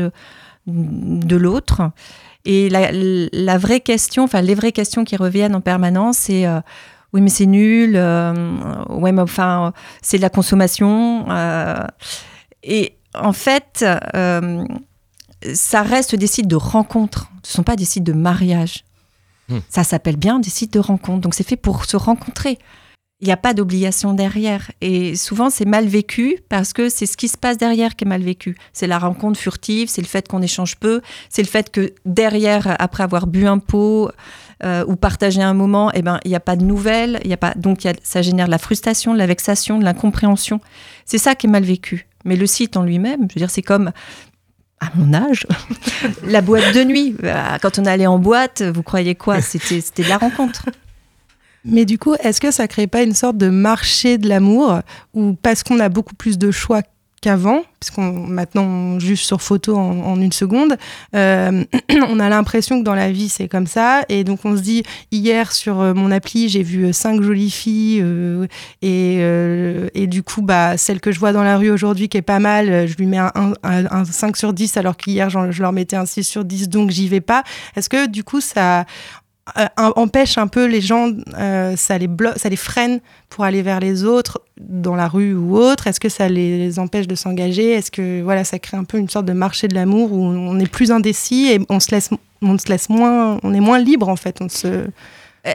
de 0.67 1.37
l'autre. 1.37 1.91
Et 2.45 2.69
la, 2.69 3.59
vraie 3.59 3.81
question, 3.81 4.25
enfin 4.25 4.43
les 4.43 4.55
vraies 4.55 4.73
questions 4.73 5.05
qui 5.05 5.17
reviennent 5.17 5.55
en 5.55 5.61
permanence, 5.61 6.19
c'est 6.19 6.47
euh, 6.47 6.61
oui 7.13 7.21
mais 7.21 7.31
c'est 7.31 7.47
nul, 7.47 7.97
ouais 7.97 9.13
mais 9.13 9.23
enfin 9.23 9.73
c'est 10.03 10.19
de 10.19 10.23
la 10.23 10.31
consommation. 10.31 11.27
et 12.63 12.97
en 13.15 13.33
fait, 13.33 13.85
ça 15.53 15.83
reste 15.83 16.15
des 16.15 16.27
sites 16.27 16.49
de 16.49 16.57
rencontres. 16.57 17.31
Ce 17.43 17.53
ne 17.53 17.57
sont 17.57 17.63
pas 17.63 17.77
des 17.77 17.85
sites 17.85 18.05
de 18.05 18.13
mariage. 18.13 18.85
Hmm. 19.49 19.59
Ça 19.69 19.85
s'appelle 19.85 20.17
bien 20.17 20.39
des 20.39 20.51
sites 20.51 20.73
de 20.73 20.79
rencontres. 20.79 21.21
Donc 21.21 21.35
c'est 21.35 21.47
fait 21.47 21.57
pour 21.57 21.85
se 21.85 21.97
rencontrer. 21.97 22.59
Il 23.21 23.27
n'y 23.27 23.33
a 23.33 23.37
pas 23.37 23.55
d'obligation 23.55 24.13
derrière. 24.13 24.71
Et 24.81 25.15
souvent, 25.17 25.49
c'est 25.49 25.65
mal 25.65 25.87
vécu 25.87 26.39
parce 26.49 26.73
que 26.73 26.89
c'est 26.89 27.07
ce 27.07 27.17
qui 27.17 27.29
se 27.29 27.39
passe 27.39 27.57
derrière 27.57 27.95
qui 27.97 28.05
est 28.05 28.09
mal 28.09 28.23
vécu. 28.23 28.57
C'est 28.73 28.87
la 28.87 28.99
rencontre 28.99 29.39
furtive, 29.39 29.89
c'est 29.89 30.03
le 30.03 30.07
fait 30.07 30.27
qu'on 30.29 30.43
échange 30.43 30.77
peu, 30.77 31.01
c'est 31.31 31.43
le 31.43 31.49
fait 31.49 31.71
que 31.71 31.95
derrière, 32.05 32.75
après 32.79 33.03
avoir 33.03 33.27
bu 33.27 33.47
un 33.47 33.59
pot 33.59 34.11
euh, 34.63 34.85
ou 34.89 34.97
partagé 34.97 35.43
un 35.43 35.55
moment, 35.55 35.91
eh 35.95 36.03
ben, 36.03 36.19
il 36.25 36.31
n'y 36.31 36.35
a 36.35 36.41
pas 36.41 36.57
de 36.57 36.65
nouvelles. 36.65 37.21
Il 37.25 37.31
y 37.31 37.35
a 37.35 37.39
pas... 37.39 37.55
Donc 37.55 37.85
il 37.85 37.87
y 37.87 37.91
a- 37.91 37.95
ça 38.03 38.21
génère 38.21 38.47
de 38.47 38.51
la 38.51 38.59
frustration, 38.59 39.15
de 39.15 39.19
la 39.19 39.27
vexation, 39.27 39.79
de 39.79 39.85
l'incompréhension. 39.85 40.61
C'est 41.07 41.19
ça 41.19 41.35
qui 41.35 41.47
est 41.47 41.51
mal 41.51 41.65
vécu. 41.65 42.07
Mais 42.25 42.37
le 42.37 42.47
site 42.47 42.77
en 42.77 42.83
lui-même, 42.83 43.29
je 43.31 43.35
veux 43.35 43.41
dire, 43.41 43.51
c'est 43.51 43.63
comme 43.63 43.93
à 44.85 44.91
mon 44.97 45.13
âge, 45.15 45.47
la 46.27 46.41
boîte 46.41 46.75
de 46.75 46.85
nuit. 46.85 47.17
Euh, 47.25 47.35
Quand 47.63 47.79
on 47.79 47.87
allait 47.87 48.07
en 48.07 48.19
boîte, 48.19 48.63
vous 48.63 48.83
croyez 48.83 49.15
quoi? 49.15 49.41
C'était 49.41 50.03
de 50.03 50.09
la 50.09 50.19
rencontre. 50.19 50.67
Mais 51.65 51.85
du 51.87 51.99
coup, 51.99 52.15
est-ce 52.21 52.41
que 52.41 52.51
ça 52.51 52.69
crée 52.69 52.87
pas 52.87 53.03
une 53.03 53.15
sorte 53.15 53.39
de 53.39 53.49
marché 53.49 54.19
de 54.19 54.29
l'amour 54.29 54.81
ou 55.15 55.33
parce 55.43 55.63
qu'on 55.63 55.81
a 55.81 55.89
beaucoup 55.89 56.15
plus 56.15 56.37
de 56.37 56.51
choix 56.51 56.83
qu'avant, 57.25 57.63
puisqu'on 57.81 58.13
maintenant 58.13 58.65
on 58.65 58.99
juge 59.01 59.25
sur 59.25 59.41
photo 59.41 59.77
en, 59.77 60.21
une 60.21 60.33
seconde, 60.33 60.77
euh, 61.17 61.65
on 62.09 62.21
a 62.21 62.29
l'impression 62.29 62.79
que 62.79 62.85
dans 62.85 62.95
la 62.95 63.11
vie 63.11 63.29
c'est 63.31 63.49
comme 63.49 63.67
ça, 63.67 64.03
et 64.11 64.25
donc 64.25 64.41
on 64.45 64.57
se 64.57 64.61
dit 64.63 64.83
hier 65.11 65.53
sur 65.53 65.81
euh, 65.81 65.95
mon 65.95 66.11
appli 66.11 66.49
j'ai 66.49 66.63
vu 66.63 66.85
euh, 66.85 66.93
cinq 66.93 67.23
jolies 67.23 67.51
filles 67.51 68.05
et, 68.83 69.21
et 69.95 70.07
du 70.07 70.23
coup 70.23 70.43
bah 70.43 70.77
celle 70.77 71.01
que 71.01 71.13
je 71.13 71.19
vois 71.19 71.33
dans 71.33 71.43
la 71.43 71.57
rue 71.57 71.71
aujourd'hui 71.71 72.09
qui 72.09 72.17
est 72.19 72.23
pas 72.23 72.39
mal, 72.41 72.87
je 72.87 72.95
lui 72.97 73.07
mets 73.07 73.19
un, 73.19 73.33
un, 73.35 73.53
un- 73.63 73.87
un 73.91 74.05
5 74.05 74.37
sur 74.37 74.53
10 74.53 74.77
alors 74.77 74.97
qu'hier 74.97 75.31
je 75.31 75.63
leur 75.63 75.73
mettais 75.73 75.97
un 75.97 76.07
6 76.07 76.25
sur 76.25 76.45
10 76.45 76.69
donc 76.69 76.91
j'y 76.91 77.09
vais 77.09 77.21
pas. 77.23 77.43
Est-ce 77.77 77.89
que 77.89 78.07
du 78.07 78.25
coup 78.25 78.41
ça 78.41 78.85
empêche 79.77 80.39
un 80.39 80.47
peu 80.47 80.67
les 80.67 80.81
gens, 80.81 81.11
euh, 81.39 81.77
ça, 81.77 81.99
les 81.99 82.09
ça 82.37 82.49
les 82.49 82.57
freine 82.57 83.01
pour 83.29 83.45
aller 83.45 83.63
vers 83.63 83.81
les 83.81 84.05
autres 84.05 84.41
dans 84.59 84.95
la 84.95 85.09
rue 85.09 85.35
ou 85.35 85.57
autre 85.57 85.87
Est-ce 85.87 86.01
que 86.01 86.09
ça 86.09 86.29
les 86.29 86.79
empêche 86.79 87.07
de 87.07 87.15
s'engager? 87.15 87.73
Est-ce 87.73 87.91
que 87.91 88.23
voilà, 88.23 88.45
ça 88.45 88.59
crée 88.59 88.77
un 88.77 88.85
peu 88.85 88.99
une 88.99 89.09
sorte 89.09 89.27
de 89.27 89.33
marché 89.33 89.69
de 89.69 89.75
l'amour 89.75 90.13
où 90.13 90.23
on 90.23 90.59
est 90.59 90.71
plus 90.71 90.91
indécis 90.91 91.53
et 91.53 91.61
on 91.69 91.81
se 91.81 91.91
laisse, 91.91 92.11
on 92.43 92.57
se 92.59 92.69
laisse 92.69 92.89
moins, 92.89 93.39
on 93.43 93.53
est 93.53 93.61
moins 93.61 93.79
libre 93.79 94.09
en 94.09 94.17
fait. 94.17 94.39
On 94.41 94.49
se 94.49 94.67
Euh, 94.67 94.87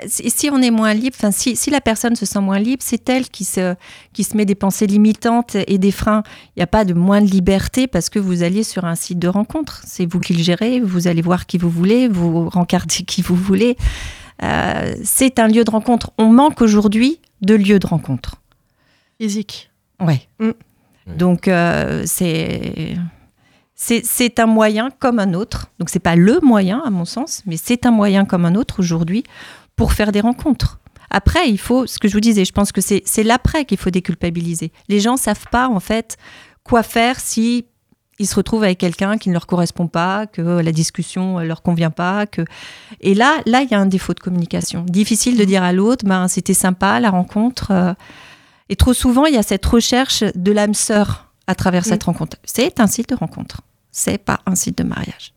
si 0.07 0.29
si 0.29 0.49
on 0.51 0.61
est 0.61 0.71
moins 0.71 0.93
libre, 0.93 1.15
enfin 1.19 1.31
si, 1.31 1.55
si 1.55 1.69
la 1.71 1.81
personne 1.81 2.15
se 2.15 2.25
sent 2.25 2.39
moins 2.39 2.59
libre, 2.59 2.83
c'est 2.85 3.09
elle 3.09 3.27
qui 3.29 3.43
se, 3.43 3.75
qui 4.13 4.23
se 4.23 4.37
met 4.37 4.45
des 4.45 4.55
pensées 4.55 4.87
limitantes 4.87 5.55
et 5.67 5.77
des 5.77 5.91
freins. 5.91 6.23
Il 6.55 6.59
n'y 6.59 6.63
a 6.63 6.67
pas 6.67 6.85
de 6.85 6.93
moins 6.93 7.21
de 7.21 7.27
liberté 7.27 7.87
parce 7.87 8.09
que 8.09 8.19
vous 8.19 8.43
alliez 8.43 8.63
sur 8.63 8.85
un 8.85 8.95
site 8.95 9.19
de 9.19 9.27
rencontre. 9.27 9.81
C'est 9.85 10.05
vous 10.05 10.19
qui 10.19 10.33
le 10.33 10.43
gérez, 10.43 10.79
vous 10.79 11.07
allez 11.07 11.21
voir 11.21 11.47
qui 11.47 11.57
vous 11.57 11.69
voulez, 11.69 12.07
vous 12.07 12.49
rencardez 12.49 13.03
qui 13.07 13.21
vous 13.21 13.35
voulez. 13.35 13.77
Euh, 14.43 14.95
c'est 15.03 15.39
un 15.39 15.47
lieu 15.47 15.63
de 15.63 15.71
rencontre. 15.71 16.11
On 16.17 16.31
manque 16.31 16.61
aujourd'hui 16.61 17.19
de 17.41 17.55
lieux 17.55 17.79
de 17.79 17.87
rencontre. 17.87 18.35
physique. 19.19 19.71
Ouais. 19.99 20.27
Donc 21.07 21.47
euh, 21.47 22.03
c'est 22.05 22.95
c'est 23.73 24.01
c'est 24.05 24.39
un 24.39 24.45
moyen 24.45 24.89
comme 24.99 25.19
un 25.19 25.33
autre. 25.33 25.67
Donc 25.79 25.89
c'est 25.89 25.99
pas 25.99 26.15
le 26.15 26.39
moyen 26.41 26.81
à 26.85 26.89
mon 26.89 27.05
sens, 27.05 27.41
mais 27.45 27.57
c'est 27.57 27.85
un 27.85 27.91
moyen 27.91 28.25
comme 28.25 28.45
un 28.45 28.55
autre 28.55 28.79
aujourd'hui 28.79 29.23
pour 29.79 29.93
faire 29.93 30.11
des 30.11 30.19
rencontres. 30.19 30.77
Après, 31.09 31.49
il 31.49 31.57
faut 31.57 31.87
ce 31.87 31.99
que 31.99 32.09
je 32.09 32.13
vous 32.13 32.19
disais. 32.19 32.43
Je 32.43 32.51
pense 32.51 32.73
que 32.73 32.81
c'est 32.81 33.01
c'est 33.05 33.23
l'après 33.23 33.63
qu'il 33.63 33.77
faut 33.77 33.89
déculpabiliser. 33.89 34.73
Les 34.89 34.99
gens 34.99 35.15
savent 35.15 35.47
pas 35.53 35.69
en 35.69 35.79
fait 35.79 36.17
quoi 36.65 36.83
faire 36.83 37.17
si 37.17 37.65
ils 38.19 38.27
se 38.27 38.35
retrouvent 38.35 38.65
avec 38.65 38.77
quelqu'un 38.77 39.17
qui 39.17 39.29
ne 39.29 39.33
leur 39.33 39.47
correspond 39.47 39.87
pas, 39.87 40.27
que 40.27 40.41
la 40.41 40.73
discussion 40.73 41.39
ne 41.39 41.45
leur 41.45 41.61
convient 41.61 41.91
pas, 41.91 42.27
que 42.27 42.43
et 42.99 43.13
là 43.13 43.37
là 43.45 43.61
il 43.61 43.71
y 43.71 43.73
a 43.73 43.79
un 43.79 43.85
défaut 43.85 44.13
de 44.13 44.19
communication. 44.19 44.83
Difficile 44.85 45.37
de 45.37 45.45
dire 45.45 45.63
à 45.63 45.71
l'autre, 45.71 46.03
ben 46.05 46.27
c'était 46.27 46.53
sympa 46.53 46.99
la 46.99 47.09
rencontre. 47.09 47.71
euh, 47.71 47.93
et 48.67 48.75
trop 48.75 48.93
souvent, 48.93 49.27
il 49.27 49.33
y 49.33 49.37
a 49.37 49.43
cette 49.43 49.65
recherche 49.65 50.25
de 50.35 50.51
l'âme 50.51 50.73
sœur 50.73 51.31
à 51.47 51.55
travers 51.55 51.85
cette 51.85 52.03
rencontre. 52.03 52.35
C'est 52.43 52.81
un 52.81 52.87
site 52.87 53.09
de 53.09 53.15
rencontre. 53.15 53.61
C'est 53.91 54.17
pas 54.17 54.41
un 54.45 54.55
site 54.55 54.77
de 54.77 54.83
mariage. 54.83 55.33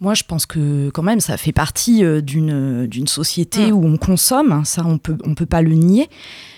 Moi, 0.00 0.14
je 0.14 0.24
pense 0.24 0.44
que 0.46 0.90
quand 0.90 1.02
même, 1.02 1.20
ça 1.20 1.36
fait 1.36 1.52
partie 1.52 2.04
euh, 2.04 2.20
d'une 2.20 2.86
d'une 2.86 3.06
société 3.06 3.72
où 3.72 3.84
on 3.84 3.96
consomme. 3.96 4.52
hein, 4.52 4.64
Ça, 4.64 4.82
on 4.84 4.98
peut 4.98 5.16
on 5.24 5.34
peut 5.34 5.46
pas 5.46 5.62
le 5.62 5.72
nier. 5.74 6.08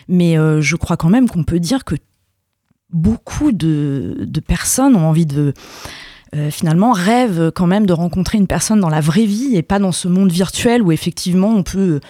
Mais 0.09 0.37
euh, 0.39 0.61
je 0.61 0.77
crois 0.77 0.97
quand 0.97 1.11
même 1.11 1.29
qu'on 1.29 1.45
peut 1.45 1.61
dire 1.61 1.85
que 1.85 1.95
beaucoup 2.91 3.53
de, 3.53 4.17
de 4.21 4.41
personnes 4.41 4.97
ont 4.97 5.07
envie 5.07 5.27
de 5.27 5.53
euh, 6.35 6.51
finalement 6.51 6.93
rêvent 6.93 7.51
quand 7.55 7.67
même 7.67 7.87
de 7.87 7.93
rencontrer 7.93 8.39
une 8.39 8.47
personne 8.47 8.81
dans 8.81 8.89
la 8.89 9.01
vraie 9.01 9.27
vie 9.27 9.57
et 9.57 9.63
pas 9.63 9.79
dans 9.79 9.93
ce 9.93 10.09
monde 10.09 10.31
virtuel 10.33 10.83
où 10.83 10.93
effectivement 10.93 11.49
on 11.55 11.63
peut 11.63 12.01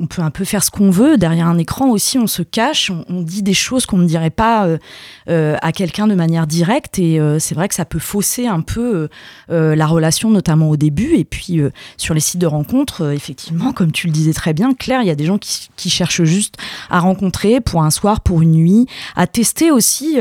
on 0.00 0.06
peut 0.06 0.22
un 0.22 0.30
peu 0.30 0.44
faire 0.44 0.64
ce 0.64 0.70
qu'on 0.70 0.90
veut. 0.90 1.16
Derrière 1.16 1.46
un 1.46 1.58
écran 1.58 1.90
aussi, 1.90 2.18
on 2.18 2.26
se 2.26 2.42
cache, 2.42 2.90
on, 3.08 3.22
dit 3.22 3.42
des 3.42 3.54
choses 3.54 3.86
qu'on 3.86 3.98
ne 3.98 4.06
dirait 4.06 4.30
pas 4.30 4.66
euh, 4.66 4.78
euh, 5.30 5.56
à 5.62 5.72
quelqu'un 5.72 6.06
de 6.08 6.14
manière 6.14 6.46
directe. 6.46 6.98
Et 6.98 7.20
euh, 7.20 7.38
c'est 7.38 7.54
vrai 7.54 7.68
que 7.68 7.74
ça 7.74 7.84
peut 7.84 8.00
fausser 8.00 8.46
un 8.46 8.60
peu 8.60 9.08
la 9.48 9.86
relation, 9.86 10.30
notamment 10.30 10.70
au 10.70 10.76
début. 10.76 11.14
Et 11.14 11.24
puis 11.24 11.60
sur 11.96 12.14
les 12.14 12.20
sites 12.20 12.40
de 12.40 12.46
rencontres, 12.46 13.12
effectivement, 13.12 13.72
comme 13.72 13.92
tu 13.92 14.08
le 14.08 14.12
disais 14.12 14.32
très 14.32 14.52
bien, 14.52 14.74
Claire, 14.74 15.02
il 15.02 15.06
y 15.06 15.10
a 15.10 15.14
des 15.14 15.26
gens 15.26 15.38
qui, 15.38 15.90
cherchent 15.90 16.24
juste 16.24 16.56
à 16.90 16.98
rencontrer 16.98 17.60
pour 17.60 17.82
un 17.82 17.90
soir, 17.90 18.20
pour 18.20 18.42
une 18.42 18.52
nuit, 18.52 18.86
à 19.16 19.26
tester 19.26 19.70
aussi 19.70 20.18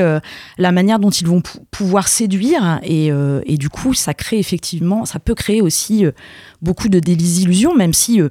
la 0.58 0.72
manière 0.72 1.00
dont 1.00 1.10
ils 1.10 1.26
vont 1.26 1.42
pou- 1.42 1.60
pouvoir 1.72 2.08
séduire. 2.08 2.80
Et, 2.84 3.12
du 3.58 3.70
coup, 3.70 3.94
ça 3.94 4.14
crée 4.14 4.38
effectivement, 4.38 5.06
ça 5.06 5.20
peut 5.20 5.36
créer 5.36 5.62
aussi 5.62 6.06
beaucoup 6.62 6.90
de 6.90 7.00
désillusions, 7.00 7.76
même 7.76 7.94
si 7.94 8.22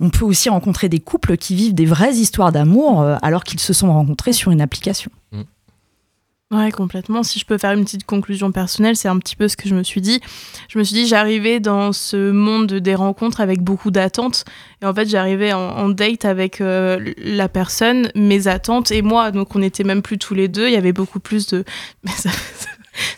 on 0.00 0.10
peut 0.10 0.24
aussi 0.24 0.48
rencontrer 0.48 0.83
des 0.88 1.00
couples 1.00 1.36
qui 1.36 1.54
vivent 1.54 1.74
des 1.74 1.86
vraies 1.86 2.14
histoires 2.14 2.52
d'amour 2.52 3.02
euh, 3.02 3.16
alors 3.22 3.44
qu'ils 3.44 3.60
se 3.60 3.72
sont 3.72 3.92
rencontrés 3.92 4.32
sur 4.32 4.50
une 4.50 4.60
application. 4.60 5.10
Ouais, 6.54 6.70
complètement. 6.70 7.22
Si 7.24 7.40
je 7.40 7.46
peux 7.46 7.58
faire 7.58 7.72
une 7.72 7.84
petite 7.84 8.04
conclusion 8.04 8.52
personnelle, 8.52 8.96
c'est 8.96 9.08
un 9.08 9.18
petit 9.18 9.34
peu 9.34 9.48
ce 9.48 9.56
que 9.56 9.68
je 9.68 9.74
me 9.74 9.82
suis 9.82 10.00
dit. 10.00 10.20
Je 10.68 10.78
me 10.78 10.84
suis 10.84 10.94
dit, 10.94 11.06
j'arrivais 11.06 11.58
dans 11.58 11.92
ce 11.92 12.30
monde 12.30 12.74
des 12.74 12.94
rencontres 12.94 13.40
avec 13.40 13.60
beaucoup 13.60 13.90
d'attentes. 13.90 14.44
Et 14.80 14.86
en 14.86 14.94
fait, 14.94 15.08
j'arrivais 15.08 15.52
en, 15.52 15.58
en 15.58 15.88
date 15.88 16.24
avec 16.24 16.60
euh, 16.60 17.12
la 17.18 17.48
personne, 17.48 18.10
mes 18.14 18.46
attentes 18.46 18.92
et 18.92 19.02
moi. 19.02 19.32
Donc, 19.32 19.56
on 19.56 19.58
n'était 19.58 19.84
même 19.84 20.02
plus 20.02 20.18
tous 20.18 20.34
les 20.34 20.46
deux. 20.46 20.68
Il 20.68 20.74
y 20.74 20.76
avait 20.76 20.92
beaucoup 20.92 21.18
plus 21.18 21.46
de. 21.48 21.64
Mais 22.04 22.12
ça, 22.12 22.30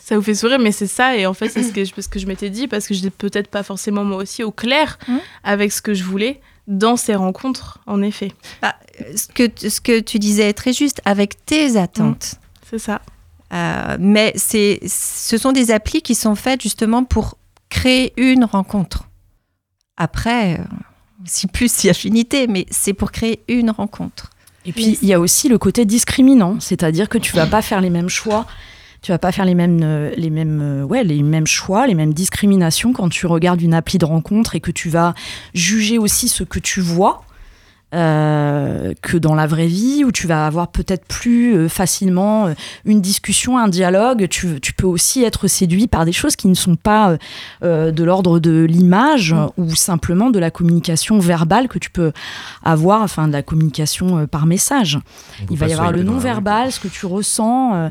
ça 0.01 0.15
vous 0.15 0.23
fait 0.23 0.33
sourire, 0.33 0.57
mais 0.57 0.71
c'est 0.71 0.87
ça. 0.87 1.15
Et 1.15 1.27
en 1.27 1.35
fait, 1.35 1.49
c'est 1.49 1.61
ce 1.61 1.71
que 1.71 1.85
je, 1.85 1.91
ce 1.95 2.07
que 2.07 2.17
je 2.17 2.25
m'étais 2.25 2.49
dit 2.49 2.67
parce 2.67 2.87
que 2.87 2.95
j'étais 2.95 3.11
peut-être 3.11 3.47
pas 3.47 3.61
forcément 3.61 4.03
moi 4.03 4.17
aussi 4.17 4.43
au 4.43 4.51
clair 4.51 4.97
avec 5.43 5.71
ce 5.71 5.83
que 5.83 5.93
je 5.93 6.03
voulais 6.03 6.41
dans 6.67 6.97
ces 6.97 7.15
rencontres, 7.15 7.79
en 7.87 8.01
effet. 8.01 8.31
Bah, 8.61 8.75
ce, 9.15 9.27
que, 9.27 9.69
ce 9.69 9.81
que 9.81 9.99
tu 9.99 10.19
disais 10.19 10.49
est 10.49 10.53
très 10.53 10.73
juste, 10.73 11.01
avec 11.05 11.45
tes 11.45 11.77
attentes. 11.77 12.35
C'est 12.69 12.79
ça. 12.79 13.01
Euh, 13.53 13.97
mais 13.99 14.33
c'est, 14.35 14.79
ce 14.85 15.37
sont 15.37 15.53
des 15.53 15.71
applis 15.71 16.01
qui 16.01 16.15
sont 16.15 16.35
faites 16.35 16.61
justement 16.61 17.05
pour 17.05 17.37
créer 17.69 18.13
une 18.17 18.43
rencontre. 18.43 19.07
Après, 19.95 20.59
euh, 20.59 20.63
si 21.25 21.47
plus 21.47 21.71
si 21.71 21.89
affinité, 21.89 22.47
mais 22.47 22.65
c'est 22.69 22.93
pour 22.93 23.11
créer 23.11 23.43
une 23.47 23.71
rencontre. 23.71 24.29
Et 24.65 24.73
puis, 24.73 24.99
il 25.01 25.07
y 25.07 25.13
a 25.13 25.19
aussi 25.19 25.47
le 25.47 25.57
côté 25.57 25.85
discriminant, 25.85 26.59
c'est-à-dire 26.59 27.07
que 27.07 27.17
tu 27.17 27.33
vas 27.33 27.47
pas 27.47 27.61
faire 27.61 27.79
les 27.79 27.89
mêmes 27.89 28.09
choix. 28.09 28.45
Tu 29.07 29.13
vas 29.13 29.19
pas 29.19 29.31
faire 29.31 29.45
les 29.45 29.55
mêmes, 29.55 29.79
euh, 29.83 30.11
les 30.17 30.29
mêmes, 30.29 30.59
euh, 30.61 30.83
ouais, 30.83 31.01
les 31.05 31.23
mêmes 31.23 31.47
choix, 31.47 31.87
les 31.87 31.93
mêmes 31.93 32.13
discriminations 32.13 32.91
quand 32.91 33.07
tu 33.07 33.25
regardes 33.25 33.61
une 33.61 33.73
appli 33.73 33.97
de 33.97 34.03
rencontre 34.03 34.55
et 34.55 34.59
que 34.59 34.69
tu 34.69 34.89
vas 34.89 35.15
juger 35.53 35.97
aussi 35.97 36.27
ce 36.27 36.43
que 36.43 36.59
tu 36.59 36.81
vois. 36.81 37.23
Euh, 37.95 38.93
que 39.01 39.17
dans 39.17 39.33
la 39.33 39.47
vraie 39.47 39.67
vie 39.67 40.03
où 40.03 40.11
tu 40.11 40.27
vas 40.27 40.45
avoir 40.45 40.67
peut-être 40.67 41.05
plus 41.05 41.55
euh, 41.55 41.69
facilement 41.69 42.47
euh, 42.47 42.53
une 42.83 42.99
discussion, 42.99 43.57
un 43.57 43.69
dialogue. 43.69 44.27
Tu, 44.29 44.59
tu 44.59 44.73
peux 44.73 44.87
aussi 44.87 45.23
être 45.23 45.47
séduit 45.47 45.87
par 45.87 46.03
des 46.03 46.11
choses 46.11 46.35
qui 46.35 46.49
ne 46.49 46.53
sont 46.53 46.75
pas 46.75 47.17
euh, 47.63 47.91
de 47.91 48.03
l'ordre 48.03 48.39
de 48.39 48.65
l'image 48.65 49.33
ou 49.57 49.73
simplement 49.73 50.29
de 50.29 50.39
la 50.39 50.51
communication 50.51 51.19
verbale 51.19 51.69
que 51.69 51.79
tu 51.79 51.89
peux 51.89 52.11
avoir, 52.63 53.03
enfin 53.03 53.27
de 53.29 53.33
la 53.33 53.41
communication 53.41 54.27
par 54.27 54.45
message. 54.45 54.99
On 55.41 55.45
Il 55.53 55.57
va 55.57 55.67
y 55.67 55.73
avoir 55.73 55.93
le 55.93 56.03
non-verbal, 56.03 56.71
ce 56.73 56.81
que 56.81 56.89
tu 56.89 57.05
ressens, 57.05 57.89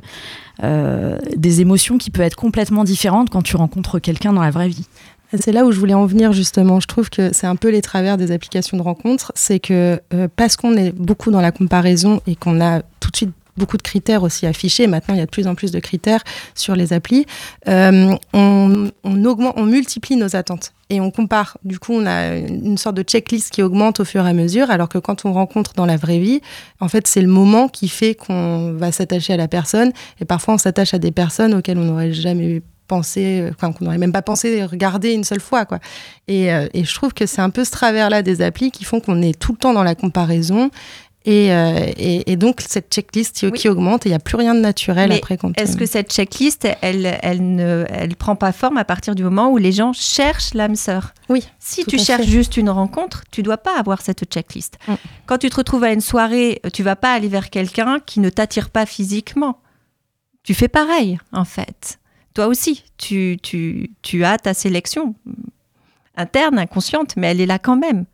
euh, 0.64 1.18
des 1.36 1.60
émotions 1.60 1.98
qui 1.98 2.10
peuvent 2.10 2.24
être 2.24 2.36
complètement 2.36 2.84
différentes 2.84 3.28
quand 3.28 3.42
tu 3.42 3.56
rencontres 3.56 3.98
quelqu'un 3.98 4.32
dans 4.32 4.40
la 4.40 4.50
vraie 4.50 4.68
vie. 4.68 4.86
C'est 5.34 5.52
là 5.52 5.64
où 5.64 5.72
je 5.72 5.78
voulais 5.78 5.94
en 5.94 6.06
venir 6.06 6.32
justement. 6.32 6.80
Je 6.80 6.86
trouve 6.86 7.10
que 7.10 7.32
c'est 7.32 7.46
un 7.46 7.56
peu 7.56 7.70
les 7.70 7.82
travers 7.82 8.16
des 8.16 8.30
applications 8.32 8.76
de 8.76 8.82
rencontres. 8.82 9.32
C'est 9.34 9.58
que 9.58 10.00
euh, 10.14 10.28
parce 10.34 10.56
qu'on 10.56 10.74
est 10.74 10.92
beaucoup 10.92 11.30
dans 11.30 11.40
la 11.40 11.52
comparaison 11.52 12.20
et 12.26 12.36
qu'on 12.36 12.60
a 12.60 12.82
tout 13.00 13.10
de 13.10 13.16
suite 13.16 13.32
beaucoup 13.56 13.76
de 13.76 13.82
critères 13.82 14.22
aussi 14.22 14.46
affichés, 14.46 14.86
maintenant 14.86 15.14
il 15.14 15.18
y 15.18 15.22
a 15.22 15.26
de 15.26 15.30
plus 15.30 15.46
en 15.46 15.54
plus 15.54 15.70
de 15.70 15.80
critères 15.80 16.22
sur 16.54 16.76
les 16.76 16.92
applis, 16.92 17.24
euh, 17.68 18.14
on, 18.34 18.90
on 19.02 19.24
augmente, 19.24 19.54
on 19.56 19.64
multiplie 19.64 20.16
nos 20.16 20.36
attentes 20.36 20.74
et 20.90 21.00
on 21.00 21.10
compare. 21.10 21.58
Du 21.64 21.78
coup, 21.78 21.92
on 21.92 22.06
a 22.06 22.36
une 22.36 22.78
sorte 22.78 22.96
de 22.96 23.02
checklist 23.02 23.50
qui 23.50 23.62
augmente 23.62 24.00
au 24.00 24.04
fur 24.04 24.26
et 24.26 24.30
à 24.30 24.32
mesure, 24.32 24.70
alors 24.70 24.88
que 24.88 24.98
quand 24.98 25.24
on 25.24 25.32
rencontre 25.32 25.72
dans 25.74 25.86
la 25.86 25.96
vraie 25.96 26.18
vie, 26.18 26.40
en 26.80 26.88
fait, 26.88 27.06
c'est 27.06 27.22
le 27.22 27.28
moment 27.28 27.68
qui 27.68 27.88
fait 27.88 28.14
qu'on 28.14 28.72
va 28.72 28.92
s'attacher 28.92 29.32
à 29.32 29.36
la 29.36 29.48
personne. 29.48 29.92
Et 30.20 30.24
parfois, 30.24 30.54
on 30.54 30.58
s'attache 30.58 30.94
à 30.94 30.98
des 30.98 31.10
personnes 31.10 31.54
auxquelles 31.54 31.78
on 31.78 31.84
n'aurait 31.84 32.12
jamais 32.12 32.62
pensé, 32.86 33.48
enfin, 33.50 33.72
qu'on 33.72 33.84
n'aurait 33.84 33.98
même 33.98 34.12
pas 34.12 34.22
pensé 34.22 34.64
regarder 34.64 35.12
une 35.12 35.24
seule 35.24 35.40
fois, 35.40 35.64
quoi. 35.64 35.78
Et, 36.28 36.52
euh, 36.52 36.68
et 36.74 36.84
je 36.84 36.94
trouve 36.94 37.12
que 37.12 37.26
c'est 37.26 37.42
un 37.42 37.50
peu 37.50 37.64
ce 37.64 37.70
travers-là 37.70 38.22
des 38.22 38.42
applis 38.42 38.70
qui 38.70 38.84
font 38.84 39.00
qu'on 39.00 39.22
est 39.22 39.38
tout 39.38 39.52
le 39.52 39.58
temps 39.58 39.72
dans 39.72 39.84
la 39.84 39.94
comparaison. 39.94 40.70
Et, 41.28 41.52
euh, 41.52 41.90
et, 41.96 42.30
et 42.30 42.36
donc, 42.36 42.60
cette 42.64 42.92
checklist 42.92 43.34
qui, 43.34 43.50
qui 43.50 43.68
augmente, 43.68 44.06
et 44.06 44.10
il 44.10 44.12
n'y 44.12 44.16
a 44.16 44.20
plus 44.20 44.36
rien 44.36 44.54
de 44.54 44.60
naturel 44.60 45.08
Mais 45.08 45.16
après. 45.16 45.36
Est-ce 45.56 45.76
que 45.76 45.84
cette 45.84 46.12
checklist, 46.12 46.68
elle, 46.82 47.18
elle 47.20 47.56
ne 47.56 47.84
elle 47.88 48.14
prend 48.14 48.36
pas 48.36 48.52
forme 48.52 48.76
à 48.76 48.84
partir 48.84 49.16
du 49.16 49.24
moment 49.24 49.50
où 49.50 49.56
les 49.56 49.72
gens 49.72 49.92
cherchent 49.92 50.54
l'âme 50.54 50.76
sœur? 50.76 51.14
Oui. 51.28 51.44
Si 51.58 51.84
tu 51.84 51.98
cherches 51.98 52.26
fait. 52.26 52.30
juste 52.30 52.56
une 52.56 52.70
rencontre, 52.70 53.24
tu 53.32 53.42
dois 53.42 53.58
pas 53.58 53.76
avoir 53.76 54.02
cette 54.02 54.24
checklist. 54.32 54.78
Quand 55.26 55.38
tu 55.38 55.50
te 55.50 55.56
retrouves 55.56 55.82
à 55.82 55.92
une 55.92 56.00
soirée, 56.00 56.62
tu 56.72 56.84
vas 56.84 56.94
pas 56.94 57.12
aller 57.12 57.28
vers 57.28 57.50
quelqu'un 57.50 57.98
qui 58.06 58.20
ne 58.20 58.28
t'attire 58.28 58.70
pas 58.70 58.86
physiquement. 58.86 59.58
Tu 60.44 60.54
fais 60.54 60.68
pareil, 60.68 61.18
en 61.32 61.44
fait. 61.44 61.98
Toi 62.36 62.48
aussi, 62.48 62.84
tu, 62.98 63.38
tu, 63.42 63.92
tu 64.02 64.22
as 64.22 64.36
ta 64.36 64.52
sélection 64.52 65.14
interne, 66.18 66.58
inconsciente, 66.58 67.16
mais 67.16 67.28
elle 67.28 67.40
est 67.40 67.46
là 67.46 67.58
quand 67.58 67.76
même. 67.76 68.04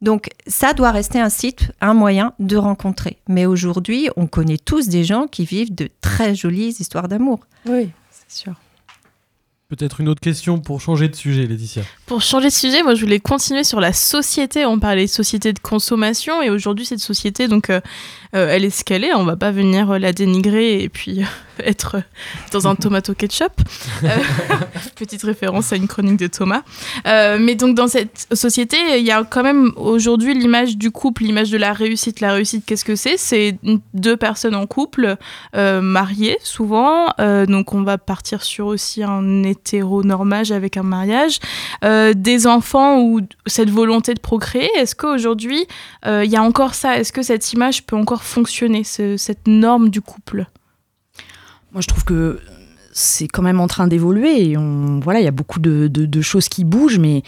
Donc 0.00 0.30
ça 0.46 0.72
doit 0.72 0.90
rester 0.92 1.20
un 1.20 1.28
site, 1.28 1.70
un 1.82 1.92
moyen 1.92 2.32
de 2.38 2.56
rencontrer. 2.56 3.18
Mais 3.28 3.44
aujourd'hui, 3.44 4.08
on 4.16 4.26
connaît 4.26 4.56
tous 4.56 4.88
des 4.88 5.04
gens 5.04 5.26
qui 5.26 5.44
vivent 5.44 5.74
de 5.74 5.90
très 6.00 6.34
jolies 6.34 6.74
histoires 6.80 7.06
d'amour. 7.06 7.40
Oui, 7.66 7.90
c'est 8.10 8.44
sûr. 8.44 8.54
Peut-être 9.70 10.00
une 10.00 10.08
autre 10.08 10.20
question 10.20 10.58
pour 10.58 10.80
changer 10.80 11.08
de 11.08 11.14
sujet, 11.14 11.46
Laetitia. 11.46 11.82
Pour 12.06 12.22
changer 12.22 12.48
de 12.48 12.52
sujet, 12.52 12.82
moi 12.82 12.96
je 12.96 13.02
voulais 13.02 13.20
continuer 13.20 13.62
sur 13.62 13.78
la 13.78 13.92
société. 13.92 14.66
On 14.66 14.80
parlait 14.80 15.04
de 15.04 15.10
société 15.10 15.52
de 15.52 15.60
consommation 15.60 16.42
et 16.42 16.50
aujourd'hui 16.50 16.86
cette 16.86 16.98
société, 16.98 17.46
donc 17.46 17.70
euh, 17.70 17.76
euh, 17.76 17.80
elle 18.32 18.64
est 18.64 18.70
ce 18.70 18.84
qu'elle 18.84 19.04
est. 19.04 19.14
On 19.14 19.24
va 19.24 19.36
pas 19.36 19.50
venir 19.50 19.90
euh, 19.90 19.98
la 19.98 20.12
dénigrer 20.12 20.82
et 20.82 20.88
puis 20.88 21.22
euh, 21.22 21.24
être 21.64 21.96
euh, 21.96 22.00
dans 22.52 22.68
un 22.68 22.74
tomato 22.74 23.14
ketchup. 23.14 23.52
Euh, 24.02 24.08
petite 24.96 25.22
référence 25.22 25.72
à 25.72 25.76
une 25.76 25.86
chronique 25.86 26.16
de 26.16 26.26
Thomas. 26.26 26.62
Euh, 27.06 27.38
mais 27.38 27.54
donc 27.54 27.74
dans 27.74 27.88
cette 27.88 28.26
société, 28.32 28.76
il 28.98 29.04
y 29.04 29.10
a 29.10 29.24
quand 29.24 29.42
même 29.42 29.72
aujourd'hui 29.76 30.32
l'image 30.32 30.78
du 30.78 30.90
couple, 30.90 31.24
l'image 31.24 31.50
de 31.50 31.58
la 31.58 31.72
réussite. 31.72 32.20
La 32.20 32.32
réussite, 32.32 32.64
qu'est-ce 32.64 32.84
que 32.84 32.96
c'est? 32.96 33.16
C'est 33.18 33.58
deux 33.92 34.16
personnes 34.16 34.54
en 34.54 34.66
couple, 34.66 35.16
euh, 35.54 35.80
mariées 35.82 36.38
souvent. 36.42 37.08
Euh, 37.20 37.44
donc 37.44 37.74
on 37.74 37.82
va 37.82 37.98
partir 37.98 38.42
sur 38.42 38.66
aussi 38.66 39.02
un 39.02 39.42
hétéronormage 39.42 40.50
avec 40.50 40.76
un 40.76 40.82
mariage. 40.82 41.40
Euh, 41.84 42.14
des 42.14 42.46
enfants 42.46 43.00
ou 43.00 43.20
cette 43.46 43.70
volonté 43.70 44.14
de 44.14 44.20
procréer. 44.20 44.70
Est-ce 44.76 44.94
qu'aujourd'hui, 44.94 45.66
euh, 46.06 46.24
il 46.24 46.30
y 46.30 46.36
a 46.36 46.42
encore 46.42 46.74
ça? 46.74 46.98
Est-ce 46.98 47.12
que 47.12 47.22
cette 47.22 47.52
image 47.52 47.84
peut 47.84 47.96
encore 47.96 48.19
fonctionner, 48.22 48.84
ce- 48.84 49.16
cette 49.16 49.46
norme 49.46 49.88
du 49.90 50.00
couple? 50.00 50.46
Moi, 51.72 51.80
je 51.80 51.86
trouve 51.88 52.04
que 52.04 52.40
c'est 52.92 53.28
quand 53.28 53.42
même 53.42 53.60
en 53.60 53.66
train 53.68 53.86
d'évoluer. 53.86 54.56
Voilà, 55.02 55.20
il 55.20 55.24
y 55.24 55.28
a 55.28 55.32
beaucoup 55.32 55.60
de 55.60 56.20
choses 56.22 56.48
qui 56.48 56.64
bougent, 56.64 56.98
mais 56.98 57.22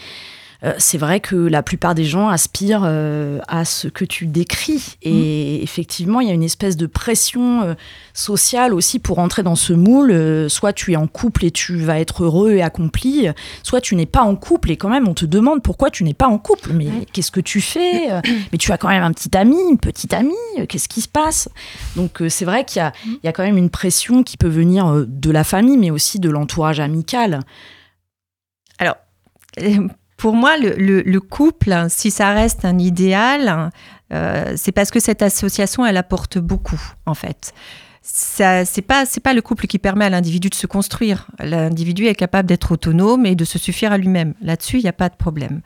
euh, 0.63 0.73
c'est 0.77 0.97
vrai 0.97 1.19
que 1.19 1.35
la 1.35 1.61
plupart 1.61 1.93
des 1.93 2.05
gens 2.05 2.29
aspirent 2.29 2.83
euh, 2.85 3.39
à 3.47 3.65
ce 3.65 3.87
que 3.87 4.05
tu 4.05 4.27
décris. 4.27 4.95
Et 5.01 5.61
effectivement, 5.61 6.21
il 6.21 6.27
y 6.27 6.31
a 6.31 6.33
une 6.33 6.43
espèce 6.43 6.77
de 6.77 6.85
pression 6.85 7.63
euh, 7.63 7.73
sociale 8.13 8.73
aussi 8.73 8.99
pour 8.99 9.19
entrer 9.19 9.43
dans 9.43 9.55
ce 9.55 9.73
moule. 9.73 10.49
Soit 10.49 10.73
tu 10.73 10.93
es 10.93 10.95
en 10.95 11.07
couple 11.07 11.45
et 11.45 11.51
tu 11.51 11.77
vas 11.77 11.99
être 11.99 12.23
heureux 12.23 12.53
et 12.53 12.61
accompli, 12.61 13.27
soit 13.61 13.81
tu 13.81 13.95
n'es 13.95 14.05
pas 14.05 14.21
en 14.21 14.35
couple 14.35 14.71
et 14.71 14.77
quand 14.77 14.89
même 14.89 15.07
on 15.07 15.13
te 15.13 15.25
demande 15.25 15.61
pourquoi 15.61 15.89
tu 15.89 16.03
n'es 16.03 16.13
pas 16.13 16.27
en 16.27 16.37
couple. 16.37 16.71
Mais 16.73 16.87
qu'est-ce 17.11 17.31
que 17.31 17.41
tu 17.41 17.59
fais 17.59 18.07
Mais 18.51 18.57
tu 18.57 18.71
as 18.71 18.77
quand 18.77 18.89
même 18.89 19.03
un 19.03 19.11
petit 19.11 19.35
ami, 19.35 19.57
une 19.69 19.79
petite 19.79 20.13
amie. 20.13 20.33
Qu'est-ce 20.69 20.87
qui 20.87 21.01
se 21.01 21.07
passe? 21.07 21.49
Donc 21.95 22.21
c'est 22.29 22.45
vrai 22.45 22.65
qu'il 22.65 22.79
y 22.79 22.83
a, 22.83 22.93
il 23.05 23.19
y 23.23 23.27
a 23.27 23.33
quand 23.33 23.43
même 23.43 23.57
une 23.57 23.69
pression 23.69 24.23
qui 24.23 24.37
peut 24.37 24.47
venir 24.47 25.05
de 25.07 25.31
la 25.31 25.43
famille, 25.43 25.77
mais 25.77 25.91
aussi 25.91 26.19
de 26.19 26.29
l'entourage 26.29 26.79
amical. 26.79 27.41
Alors, 28.79 28.95
pour 30.23 30.35
moi, 30.35 30.55
le, 30.57 30.69
le- 30.77 31.01
le 31.01 31.19
couple, 31.19 31.75
si 31.89 32.09
ça 32.09 32.29
reste 32.33 32.63
un 32.63 32.79
idéal, 32.79 33.71
euh, 34.13 34.53
c'est 34.55 34.71
parce 34.71 34.89
que 34.89 35.01
cette 35.01 35.21
association, 35.21 35.85
elle 35.85 35.97
apporte 35.97 36.37
beaucoup, 36.37 36.79
en 37.05 37.13
fait. 37.13 37.53
Ça, 38.01 38.63
c'est 38.63 38.81
pas, 38.81 39.03
pas 39.21 39.33
le 39.33 39.41
couple 39.41 39.67
qui 39.67 39.79
permet 39.79 40.05
à 40.05 40.09
l'individu 40.09 40.47
de 40.47 40.55
se 40.55 40.65
construire. 40.65 41.27
L'individu 41.39 42.05
est 42.05 42.15
capable 42.15 42.47
d'être 42.47 42.71
autonome 42.71 43.25
et 43.25 43.35
de 43.35 43.43
se 43.43 43.59
suffire 43.59 43.91
à 43.91 43.97
lui-même. 43.97 44.33
Là-dessus, 44.41 44.77
il 44.77 44.83
n'y 44.83 44.87
a 44.89 44.93
pas 44.93 45.09
de 45.09 45.15
problème. 45.17 45.59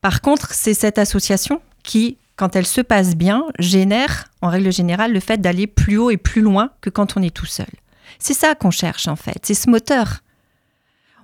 Par 0.00 0.22
contre, 0.22 0.54
c'est 0.54 0.74
cette 0.74 0.98
association 0.98 1.62
qui, 1.84 2.18
quand 2.34 2.56
elle 2.56 2.66
se 2.66 2.80
passe 2.80 3.14
bien, 3.14 3.44
génère, 3.60 4.24
en 4.42 4.48
règle 4.48 4.72
générale, 4.72 5.12
le 5.12 5.20
fait 5.20 5.40
d'aller 5.40 5.68
plus 5.68 5.98
haut 5.98 6.10
et 6.10 6.16
plus 6.16 6.42
loin 6.42 6.70
que 6.80 6.90
quand 6.90 7.16
on 7.16 7.22
est 7.22 7.32
tout 7.34 7.46
seul. 7.46 7.70
C'est 8.18 8.34
ça 8.34 8.56
qu'on 8.56 8.72
cherche, 8.72 9.06
en 9.06 9.14
fait. 9.14 9.38
C'est 9.44 9.54
ce 9.54 9.70
moteur 9.70 10.18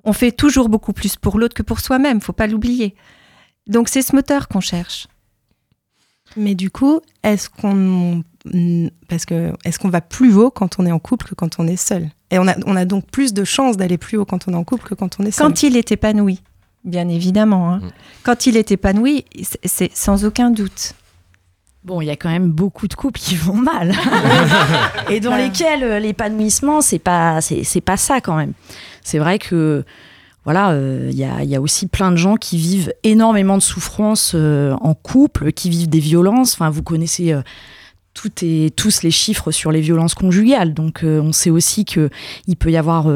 on 0.06 0.12
fait 0.14 0.32
toujours 0.32 0.68
beaucoup 0.70 0.92
plus 0.94 1.16
pour 1.16 1.38
l'autre 1.38 1.54
que 1.54 1.62
pour 1.62 1.80
soi-même, 1.80 2.20
faut 2.22 2.32
pas 2.32 2.46
l'oublier. 2.46 2.94
Donc 3.66 3.88
c'est 3.90 4.02
ce 4.02 4.14
moteur 4.16 4.48
qu'on 4.48 4.60
cherche. 4.60 5.08
Mais 6.36 6.54
du 6.54 6.70
coup, 6.70 7.00
est-ce 7.22 7.48
qu'on 7.50 8.22
parce 9.08 9.24
que 9.24 9.52
est-ce 9.64 9.78
qu'on 9.78 9.88
va 9.88 10.00
plus 10.00 10.34
haut 10.34 10.50
quand 10.50 10.78
on 10.78 10.86
est 10.86 10.92
en 10.92 10.98
couple 11.00 11.26
que 11.28 11.34
quand 11.34 11.58
on 11.58 11.66
est 11.66 11.76
seul? 11.76 12.08
Et 12.30 12.38
on 12.38 12.46
a, 12.48 12.54
on 12.66 12.76
a 12.76 12.84
donc 12.84 13.06
plus 13.10 13.32
de 13.34 13.44
chances 13.44 13.76
d'aller 13.76 13.98
plus 13.98 14.16
haut 14.18 14.24
quand 14.24 14.46
on 14.48 14.52
est 14.52 14.56
en 14.56 14.64
couple 14.64 14.88
que 14.88 14.94
quand 14.94 15.18
on 15.20 15.24
est 15.24 15.30
seul. 15.30 15.46
Quand 15.46 15.62
il 15.62 15.76
est 15.76 15.90
épanoui, 15.92 16.42
bien 16.84 17.08
évidemment. 17.08 17.72
hein. 17.74 17.80
Quand 18.24 18.46
il 18.46 18.56
est 18.56 18.70
épanoui, 18.72 19.24
c'est- 19.64 19.94
sans 19.96 20.24
aucun 20.24 20.50
doute. 20.50 20.94
Bon, 21.84 22.00
il 22.00 22.06
y 22.06 22.10
a 22.10 22.16
quand 22.16 22.28
même 22.30 22.50
beaucoup 22.50 22.88
de 22.88 22.94
couples 22.94 23.20
qui 23.20 23.36
vont 23.36 23.54
mal. 23.56 23.94
et 25.08 25.20
dans 25.20 25.36
lesquels 25.36 25.84
euh, 25.84 25.98
l'épanouissement, 26.00 26.80
c'est 26.80 26.98
pas, 26.98 27.40
c'est, 27.40 27.62
c'est 27.62 27.80
pas 27.80 27.96
ça 27.96 28.20
quand 28.20 28.34
même. 28.36 28.52
C'est 29.06 29.18
vrai 29.18 29.38
que, 29.38 29.84
voilà, 30.44 30.70
euh, 30.70 31.10
il 31.12 31.16
y, 31.16 31.54
a, 31.54 31.60
aussi 31.60 31.86
plein 31.86 32.10
de 32.10 32.16
gens 32.16 32.34
qui 32.34 32.56
vivent 32.56 32.92
énormément 33.04 33.56
de 33.56 33.62
souffrances 33.62 34.32
euh, 34.34 34.74
en 34.80 34.94
couple, 34.94 35.52
qui 35.52 35.70
vivent 35.70 35.88
des 35.88 36.00
violences. 36.00 36.54
Enfin, 36.54 36.70
vous 36.70 36.82
connaissez 36.82 37.32
euh, 37.32 37.42
et 38.42 38.72
tous 38.74 39.02
les 39.02 39.10
chiffres 39.12 39.52
sur 39.52 39.70
les 39.70 39.80
violences 39.80 40.14
conjugales. 40.14 40.74
Donc, 40.74 41.04
on 41.04 41.32
sait 41.32 41.50
aussi 41.50 41.84
que 41.84 42.08
il 42.46 42.56
peut 42.56 42.70
y 42.70 42.78
avoir, 42.78 43.10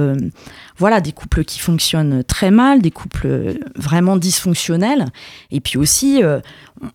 voilà, 0.76 1.00
des 1.00 1.12
couples 1.12 1.42
qui 1.42 1.58
fonctionnent 1.58 2.22
très 2.22 2.50
mal, 2.50 2.82
des 2.82 2.90
couples 2.90 3.58
vraiment 3.76 4.18
dysfonctionnels. 4.18 5.06
Et 5.50 5.60
puis 5.60 5.78
aussi, 5.78 6.20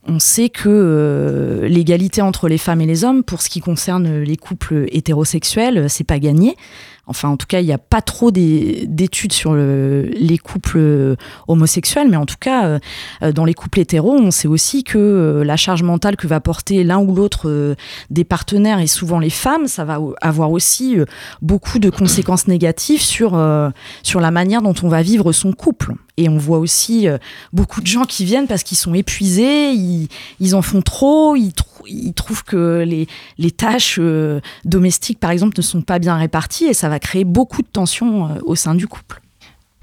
on 0.07 0.19
sait 0.19 0.49
que 0.49 1.61
l'égalité 1.67 2.21
entre 2.21 2.47
les 2.47 2.59
femmes 2.59 2.81
et 2.81 2.85
les 2.85 3.03
hommes, 3.03 3.23
pour 3.23 3.41
ce 3.41 3.49
qui 3.49 3.59
concerne 3.59 4.19
les 4.19 4.37
couples 4.37 4.85
hétérosexuels, 4.91 5.89
c'est 5.89 6.03
pas 6.03 6.19
gagné. 6.19 6.55
Enfin, 7.07 7.29
en 7.29 7.37
tout 7.37 7.45
cas, 7.47 7.59
il 7.59 7.65
n'y 7.65 7.71
a 7.73 7.77
pas 7.77 8.01
trop 8.01 8.31
des- 8.31 8.85
d'études 8.87 9.33
sur 9.33 9.53
le- 9.53 10.09
les 10.15 10.37
couples 10.37 10.77
euh, 10.77 11.15
homosexuels, 11.47 12.09
mais 12.09 12.17
en 12.17 12.25
tout 12.25 12.35
cas, 12.39 12.79
euh, 13.21 13.31
dans 13.31 13.45
les 13.45 13.53
couples 13.53 13.79
hétéros, 13.79 14.13
on 14.15 14.31
sait 14.31 14.47
aussi 14.47 14.83
que 14.83 14.97
euh, 14.97 15.43
la 15.43 15.55
charge 15.55 15.83
mentale 15.83 16.15
que 16.15 16.27
va 16.27 16.39
porter 16.39 16.83
l'un 16.83 16.99
ou 16.99 17.13
l'autre 17.15 17.75
des 18.09 18.23
partenaires, 18.23 18.79
et 18.79 18.87
souvent 18.87 19.19
les 19.19 19.29
femmes, 19.29 19.67
ça 19.67 19.85
va 19.85 19.99
avoir 20.21 20.51
aussi 20.51 20.97
beaucoup 21.41 21.79
de 21.79 21.89
conséquences 21.89 22.47
négatives 22.47 23.01
sur, 23.01 23.39
sur 24.03 24.19
la 24.19 24.31
manière 24.31 24.61
dont 24.61 24.73
on 24.83 24.87
va 24.89 25.01
vivre 25.01 25.31
son 25.31 25.53
couple. 25.53 25.93
Et 26.17 26.29
on 26.29 26.37
voit 26.37 26.59
aussi 26.59 27.07
beaucoup 27.51 27.81
de 27.81 27.87
gens 27.87 28.05
qui 28.05 28.23
viennent 28.23 28.47
parce 28.47 28.63
qu'ils 28.63 28.77
sont 28.77 28.93
épuisés, 28.93 29.71
ils, 29.73 30.55
en 30.55 30.61
font 30.61 30.81
trop, 30.81 31.35
ils, 31.35 31.51
trou- 31.51 31.83
ils 31.87 32.13
trouvent 32.13 32.43
que 32.45 32.83
les, 32.87 33.07
les 33.37 33.51
tâches 33.51 33.99
domestiques, 34.63 35.19
par 35.19 35.31
exemple, 35.31 35.53
ne 35.57 35.61
sont 35.61 35.81
pas 35.81 35.99
bien 35.99 36.15
réparties 36.15 36.65
et 36.65 36.73
ça 36.73 36.87
va 36.87 36.94
va 36.95 36.99
créer 36.99 37.23
beaucoup 37.25 37.61
de 37.61 37.67
tensions 37.67 38.25
euh, 38.27 38.39
au 38.43 38.55
sein 38.55 38.75
du 38.75 38.87
couple. 38.87 39.21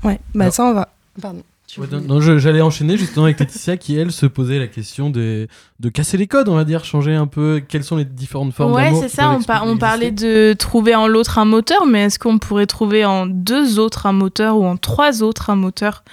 Ouais, 0.05 0.19
bah 0.35 0.51
ça 0.51 0.65
on 0.65 0.73
va. 0.75 0.89
Pardon. 1.21 1.43
Ouais, 1.79 1.87
non, 2.07 2.21
j'allais 2.21 2.61
enchaîner 2.61 2.99
justement 2.99 3.25
avec 3.25 3.41
Laetitia 3.41 3.79
qui, 3.79 3.97
elle, 3.97 4.13
se 4.13 4.27
posait 4.27 4.59
la 4.59 4.67
question 4.67 5.09
des- 5.09 5.49
de 5.81 5.89
casser 5.89 6.19
les 6.19 6.27
codes, 6.27 6.51
on 6.51 6.55
va 6.55 6.65
dire, 6.65 6.85
changer 6.85 7.15
un 7.15 7.27
peu 7.27 7.63
quelles 7.67 7.83
sont 7.85 7.97
les 7.97 8.05
différentes 8.05 8.53
formes 8.53 8.73
Ouais, 8.75 8.85
d'amour. 8.85 9.01
c'est 9.03 9.09
qui 9.09 9.17
ça. 9.17 9.31
On, 9.31 9.41
par- 9.43 9.63
on 9.63 9.69
exister. 9.69 9.81
parlait 9.81 10.11
de 10.11 10.53
trouver 10.59 10.95
en 10.95 11.07
l'autre 11.09 11.39
un 11.39 11.47
moteur, 11.47 11.87
mais 11.87 12.03
est-ce 12.05 12.19
qu'on 12.19 12.39
pourrait 12.39 12.67
trouver 12.67 13.07
en 13.07 13.25
deux 13.27 13.79
autres 13.79 14.05
un 14.05 14.13
moteur 14.13 14.59
ou 14.59 14.67
en 14.67 14.77
trois 14.77 15.23
autres 15.23 15.49
un 15.49 15.57
moteur 15.57 16.05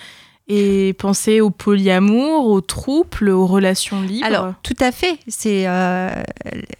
et 0.47 0.93
penser 0.93 1.41
au 1.41 1.49
polyamour, 1.49 2.45
au 2.47 2.61
trouble, 2.61 3.27
aux 3.29 3.45
relations 3.45 4.01
libres? 4.01 4.25
Alors, 4.27 4.53
tout 4.63 4.77
à 4.79 4.93
fait. 4.93 5.19
C'est, 5.27 5.67
euh, 5.67 6.09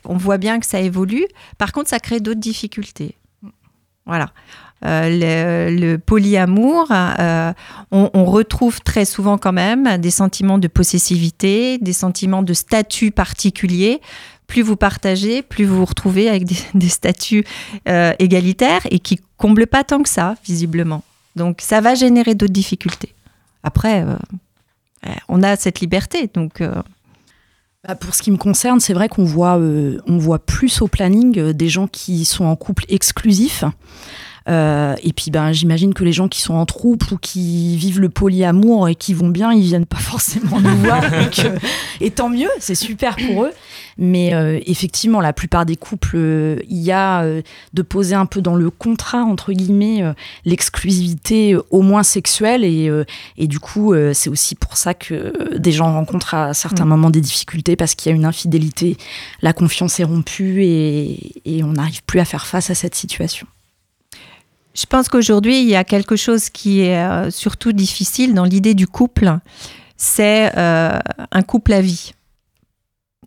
on 0.05 0.15
voit 0.15 0.37
bien 0.37 0.57
que 0.59 0.65
ça 0.65 0.79
évolue. 0.79 1.25
Par 1.57 1.73
contre, 1.73 1.89
ça 1.89 1.99
crée 1.99 2.21
d'autres 2.21 2.39
difficultés. 2.39 3.15
Voilà. 4.09 4.31
Euh, 4.85 5.69
le, 5.69 5.75
le 5.75 5.97
polyamour, 5.99 6.87
euh, 6.91 7.53
on, 7.91 8.25
retrouve 8.25 8.81
très 8.81 9.05
souvent 9.05 9.37
quand 9.37 9.51
même 9.51 9.97
des 9.97 10.09
sentiments 10.09 10.57
de 10.57 10.67
possessivité, 10.67 11.77
des 11.77 11.93
sentiments 11.93 12.41
de 12.41 12.53
statut 12.53 13.11
particulier. 13.11 14.01
Plus 14.47 14.63
vous 14.63 14.75
partagez, 14.75 15.43
plus 15.43 15.65
vous 15.65 15.77
vous 15.77 15.85
retrouvez 15.85 16.27
avec 16.27 16.45
des, 16.73 16.89
statuts 16.89 17.45
euh, 17.87 18.13
égalitaires 18.17 18.81
et 18.89 18.99
qui 18.99 19.19
comblent 19.37 19.67
pas 19.67 19.83
tant 19.83 20.01
que 20.01 20.09
ça, 20.09 20.35
visiblement. 20.43 21.03
Donc, 21.35 21.59
ça 21.61 21.81
va 21.81 21.93
générer 21.93 22.33
d'autres 22.33 22.53
difficultés. 22.53 23.13
Après, 23.61 24.03
on 25.27 25.43
a 25.43 25.55
cette 25.55 25.79
liberté, 25.79 26.29
donc. 26.33 26.63
Bah, 27.87 27.95
pour 27.95 28.13
ce 28.13 28.21
qui 28.21 28.29
me 28.29 28.35
concerne, 28.35 28.81
c'est 28.81 28.93
vrai 28.93 29.07
qu'on 29.07 29.23
voit, 29.23 29.57
euh, 29.57 29.99
on 30.05 30.17
voit 30.17 30.39
plus 30.39 30.81
au 30.81 30.87
planning 30.87 31.39
euh, 31.39 31.53
des 31.53 31.69
gens 31.69 31.87
qui 31.87 32.25
sont 32.25 32.43
en 32.43 32.57
couple 32.57 32.83
exclusif. 32.89 33.63
Euh, 34.49 34.95
et 35.03 35.13
puis, 35.13 35.31
ben, 35.31 35.51
j'imagine 35.51 35.93
que 35.93 36.03
les 36.03 36.11
gens 36.11 36.27
qui 36.27 36.41
sont 36.41 36.55
en 36.55 36.65
troupe 36.65 37.11
ou 37.11 37.17
qui 37.17 37.77
vivent 37.77 37.99
le 37.99 38.09
polyamour 38.09 38.89
et 38.89 38.95
qui 38.95 39.13
vont 39.13 39.29
bien, 39.29 39.53
ils 39.53 39.63
viennent 39.63 39.85
pas 39.85 39.97
forcément 39.99 40.59
nous 40.59 40.75
voir. 40.77 41.01
donc, 41.11 41.39
euh, 41.39 41.57
et 42.01 42.11
tant 42.11 42.29
mieux, 42.29 42.49
c'est 42.59 42.75
super 42.75 43.15
pour 43.15 43.45
eux. 43.45 43.51
Mais 43.97 44.33
euh, 44.33 44.59
effectivement, 44.65 45.19
la 45.19 45.33
plupart 45.33 45.65
des 45.65 45.75
couples, 45.75 46.17
il 46.69 46.77
y 46.77 46.91
a 46.91 47.25
de 47.73 47.81
poser 47.81 48.15
un 48.15 48.25
peu 48.25 48.41
dans 48.41 48.55
le 48.55 48.69
contrat, 48.69 49.23
entre 49.23 49.51
guillemets, 49.51 50.03
l'exclusivité 50.45 51.57
au 51.69 51.81
moins 51.81 52.03
sexuelle. 52.03 52.63
Et, 52.63 52.89
et 53.37 53.47
du 53.47 53.59
coup, 53.59 53.93
c'est 54.13 54.29
aussi 54.29 54.55
pour 54.55 54.77
ça 54.77 54.93
que 54.93 55.57
des 55.57 55.73
gens 55.73 55.93
rencontrent 55.93 56.33
à 56.33 56.53
certains 56.53 56.85
Mm. 56.85 56.89
moments 56.89 57.09
des 57.09 57.21
difficultés 57.21 57.75
parce 57.75 57.95
qu'il 57.95 58.09
y 58.09 58.13
a 58.13 58.15
une 58.15 58.25
infidélité, 58.25 58.97
la 59.41 59.53
confiance 59.53 59.99
est 59.99 60.03
rompue 60.03 60.63
et, 60.63 61.41
et 61.45 61.63
on 61.63 61.73
n'arrive 61.73 62.03
plus 62.03 62.19
à 62.19 62.25
faire 62.25 62.45
face 62.45 62.69
à 62.69 62.75
cette 62.75 62.95
situation. 62.95 63.47
Je 64.73 64.85
pense 64.85 65.09
qu'aujourd'hui, 65.09 65.61
il 65.61 65.67
y 65.67 65.75
a 65.75 65.83
quelque 65.83 66.15
chose 66.15 66.49
qui 66.49 66.81
est 66.81 66.97
euh, 66.97 67.31
surtout 67.31 67.71
difficile 67.71 68.33
dans 68.33 68.43
l'idée 68.43 68.75
du 68.75 68.87
couple, 68.87 69.37
c'est 69.97 70.51
euh, 70.57 70.97
un 71.31 71.41
couple 71.41 71.73
à 71.73 71.81
vie. 71.81 72.13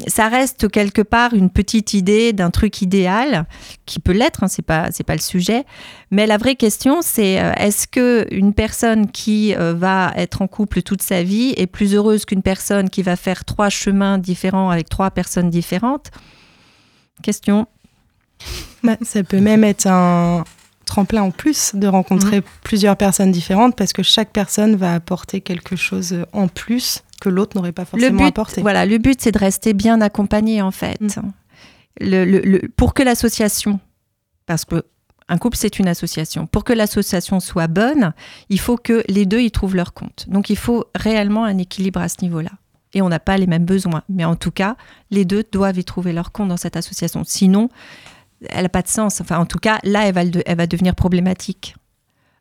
Ça 0.07 0.29
reste 0.29 0.71
quelque 0.71 1.03
part 1.03 1.35
une 1.35 1.51
petite 1.51 1.93
idée 1.93 2.33
d'un 2.33 2.51
truc 2.51 2.81
idéal, 2.81 3.45
qui 3.85 4.01
peut 4.01 4.13
l'être, 4.13 4.43
hein, 4.43 4.49
c'est 4.49 4.63
pas 4.63 4.89
pas 5.07 5.15
le 5.15 5.21
sujet. 5.21 5.65
Mais 6.11 6.27
la 6.27 6.39
vraie 6.39 6.55
question, 6.55 7.03
c'est 7.03 7.41
euh, 7.41 7.53
est-ce 7.55 7.87
que 7.87 8.27
une 8.31 8.55
personne 8.55 9.11
qui 9.11 9.55
va 9.55 10.13
être 10.17 10.41
en 10.41 10.47
couple 10.47 10.83
toute 10.83 11.03
sa 11.03 11.23
vie 11.23 11.53
est 11.59 11.67
plus 11.67 11.95
heureuse 11.95 12.25
qu'une 12.25 12.43
personne 12.43 12.89
qui 12.89 13.03
va 13.03 13.17
faire 13.17 13.45
trois 13.45 13.69
chemins 13.69 14.17
différents 14.17 14.71
avec 14.71 14.89
trois 14.89 15.11
personnes 15.11 15.51
différentes? 15.51 16.11
Question. 17.23 17.67
Bah, 18.83 18.97
ça 19.03 19.23
peut 19.23 19.41
même 19.41 19.63
être 19.63 19.87
un 19.87 20.45
tremplin 20.93 21.23
en 21.23 21.31
plus 21.31 21.75
de 21.75 21.87
rencontrer 21.87 22.37
Mhm. 22.41 22.47
plusieurs 22.63 22.97
personnes 22.97 23.33
différentes 23.33 23.75
parce 23.77 23.93
que 23.95 24.03
chaque 24.03 24.31
personne 24.31 24.77
va 24.77 24.95
apporter 24.95 25.41
quelque 25.41 25.75
chose 25.77 26.15
en 26.33 26.49
plus 26.49 27.03
que 27.21 27.29
l'autre 27.31 27.57
n'aurait 27.57 27.73
pas 27.73 27.83
Le 27.83 27.87
forcément 27.87 28.19
but, 28.23 28.29
apporté. 28.29 28.61
voilà, 28.61 28.85
le 28.85 28.99
but, 28.99 29.19
c'est 29.21 29.33
de 29.33 29.39
rester 29.39 29.73
bien 29.73 30.01
accompagné, 30.03 30.61
en 30.61 30.71
fait. 30.71 31.01
Le- 32.01 32.25
le- 32.25 32.41
le- 32.41 32.69
pour 32.77 32.93
que 32.95 33.03
l'association, 33.03 33.81
parce 34.47 34.65
que 34.65 34.85
un 35.29 35.39
couple, 35.39 35.57
c'est 35.57 35.79
une 35.79 35.89
association, 35.89 36.47
pour 36.47 36.65
que 36.65 36.73
l'association 36.75 37.41
soit 37.41 37.69
bonne, 37.69 38.13
il 38.51 38.61
faut 38.61 38.77
que 38.77 39.03
les 39.09 39.25
deux 39.25 39.41
y 39.41 39.51
trouvent 39.51 39.77
leur 39.77 39.95
compte. 39.95 40.27
Donc, 40.29 40.51
il 40.51 40.57
faut 40.59 40.85
réellement 40.95 41.45
un 41.45 41.57
équilibre 41.59 42.01
à 42.01 42.09
ce 42.09 42.17
niveau-là. 42.23 42.51
Et 42.95 43.01
on 43.01 43.09
n'a 43.09 43.21
pas 43.21 43.39
les 43.39 43.47
mêmes 43.47 43.65
besoins. 43.65 44.03
Mais 44.11 44.27
en 44.27 44.37
tout 44.37 44.51
cas, 44.51 44.77
les 45.11 45.25
deux 45.25 45.45
doivent 45.51 45.79
y 45.79 45.85
trouver 45.85 46.13
leur 46.13 46.33
compte 46.33 46.49
dans 46.49 46.59
cette 46.59 46.77
association. 46.77 47.23
Sinon, 47.25 47.71
elle 48.51 48.63
n'a 48.63 48.69
pas 48.69 48.83
de 48.83 48.89
sens. 48.89 49.21
Enfin, 49.21 49.39
en 49.39 49.47
tout 49.47 49.59
cas, 49.59 49.79
là, 49.85 50.07
elle 50.07 50.15
va, 50.15 50.25
le 50.25 50.31
de- 50.31 50.43
elle 50.47 50.57
va 50.57 50.67
devenir 50.67 50.95
problématique. 50.95 51.75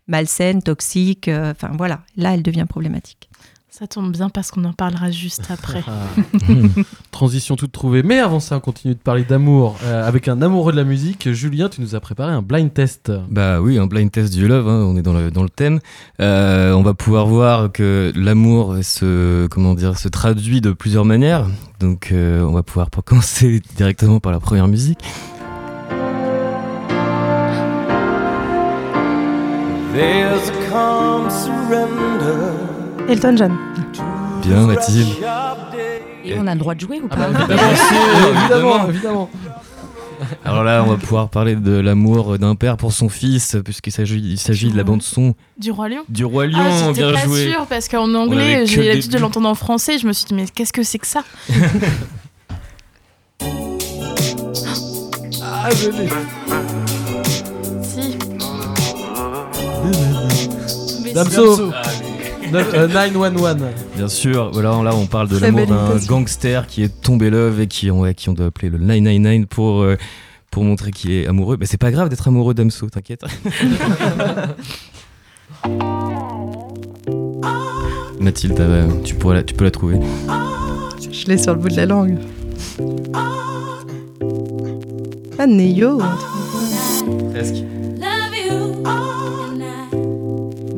Malsaine, 0.07 0.61
toxique, 0.61 1.27
euh, 1.27 1.51
enfin 1.51 1.71
voilà, 1.77 2.01
là, 2.17 2.33
elle 2.33 2.43
devient 2.43 2.65
problématique. 2.67 3.29
Ça 3.73 3.87
tombe 3.87 4.11
bien 4.11 4.27
parce 4.27 4.51
qu'on 4.51 4.65
en 4.65 4.73
parlera 4.73 5.11
juste 5.11 5.49
après. 5.49 5.81
Transition 7.11 7.55
toute 7.55 7.71
trouvée. 7.71 8.03
Mais 8.03 8.19
avant 8.19 8.41
ça, 8.41 8.57
on 8.57 8.59
continue 8.59 8.95
de 8.95 8.99
parler 8.99 9.23
d'amour. 9.23 9.77
Euh, 9.83 10.05
avec 10.05 10.27
un 10.27 10.41
amoureux 10.41 10.73
de 10.73 10.77
la 10.77 10.83
musique, 10.83 11.31
Julien, 11.31 11.69
tu 11.69 11.79
nous 11.79 11.95
as 11.95 12.01
préparé 12.01 12.33
un 12.33 12.41
blind 12.41 12.73
test. 12.73 13.13
Bah 13.29 13.61
oui, 13.61 13.79
un 13.79 13.87
blind 13.87 14.11
test 14.11 14.33
du 14.33 14.45
love, 14.45 14.67
hein, 14.67 14.83
on 14.85 14.97
est 14.97 15.01
dans 15.01 15.13
le, 15.13 15.31
dans 15.31 15.43
le 15.43 15.49
thème. 15.49 15.79
Euh, 16.19 16.73
on 16.73 16.83
va 16.83 16.93
pouvoir 16.93 17.27
voir 17.27 17.71
que 17.71 18.11
l'amour 18.13 18.75
se, 18.83 19.47
comment 19.47 19.73
dire, 19.73 19.97
se 19.97 20.09
traduit 20.09 20.59
de 20.59 20.73
plusieurs 20.73 21.05
manières. 21.05 21.47
Donc 21.79 22.09
euh, 22.11 22.41
on 22.41 22.51
va 22.51 22.63
pouvoir 22.63 22.89
commencer 23.05 23.61
directement 23.77 24.19
par 24.19 24.33
la 24.33 24.41
première 24.41 24.67
musique. 24.67 24.99
Elton 33.09 33.35
John. 33.37 33.57
Bien 34.41 34.65
Mathilde. 34.65 35.07
Et 36.23 36.35
on 36.37 36.47
a 36.47 36.53
le 36.53 36.59
droit 36.59 36.75
de 36.75 36.79
jouer 36.79 37.01
ou 37.01 37.07
Ah 37.11 37.15
pas 37.15 37.27
bah, 37.29 37.39
évidemment, 37.49 37.75
si, 37.75 37.95
évidemment, 38.39 38.89
évidemment. 38.89 39.29
Alors 40.45 40.63
là, 40.63 40.83
on 40.85 40.91
va 40.91 40.97
pouvoir 40.97 41.29
parler 41.29 41.55
de 41.55 41.71
l'amour 41.79 42.37
d'un 42.37 42.55
père 42.55 42.77
pour 42.77 42.93
son 42.93 43.09
fils, 43.09 43.57
puisqu'il 43.65 43.91
s'agit, 43.91 44.19
il 44.19 44.37
s'agit 44.37 44.71
de 44.71 44.77
la 44.77 44.83
bande 44.83 45.01
son 45.01 45.33
Du 45.57 45.71
Roi 45.71 45.89
Lion 45.89 46.03
du 46.07 46.23
Roi 46.23 46.45
Lion. 46.47 46.59
Ah, 46.61 46.91
bien 46.93 47.11
pas 47.11 47.25
joué. 47.25 47.49
sûre 47.51 47.65
parce 47.67 47.87
qu'en 47.89 48.13
anglais, 48.13 48.65
j'ai 48.67 48.87
l'habitude 48.87 49.11
de 49.11 49.17
l'entendre 49.19 49.49
en 49.49 49.55
français. 49.55 49.97
Je 49.97 50.07
me 50.07 50.13
suis 50.13 50.25
dit, 50.25 50.35
mais 50.35 50.45
qu'est-ce 50.45 50.73
que 50.73 50.83
c'est 50.83 50.99
que 50.99 51.07
ça 51.07 51.23
Ah, 55.43 55.69
je 55.71 55.89
Damso. 61.13 61.71
Neuf- 62.51 62.73
euh, 62.73 62.87
911. 62.87 63.57
Bien 63.95 64.07
sûr, 64.09 64.49
voilà, 64.51 64.69
là 64.83 64.91
on 64.93 65.05
parle 65.05 65.27
de 65.29 65.37
l'amour 65.37 65.67
d'un 65.67 65.97
gangster 66.05 66.67
qui 66.67 66.83
est 66.83 67.01
tombé 67.01 67.29
love 67.29 67.61
et 67.61 67.67
qui, 67.67 67.89
on, 67.91 68.01
ouais, 68.01 68.13
qui 68.13 68.29
on 68.29 68.33
doit 68.33 68.47
appeler 68.47 68.69
le 68.69 68.77
999 68.77 69.45
pour, 69.47 69.81
euh, 69.81 69.95
pour 70.51 70.63
montrer 70.63 70.91
qu'il 70.91 71.11
est 71.11 71.27
amoureux. 71.27 71.55
Mais 71.59 71.65
c'est 71.65 71.77
pas 71.77 71.91
grave 71.91 72.09
d'être 72.09 72.27
amoureux 72.27 72.53
d'Amso, 72.53 72.89
t'inquiète. 72.89 73.23
Mathilde, 78.19 78.55
t'as- 78.55 78.87
tu, 79.03 79.15
pourrais 79.15 79.35
la- 79.35 79.43
tu 79.43 79.53
peux 79.55 79.63
la 79.65 79.71
trouver. 79.71 79.99
Je 81.11 81.25
l'ai 81.27 81.37
sur 81.37 81.53
le 81.53 81.59
bout 81.59 81.69
de 81.69 81.75
la 81.77 81.85
langue. 81.85 82.17
Ah, 85.39 85.47
Neyo. 85.47 85.99
Presque. 87.33 87.63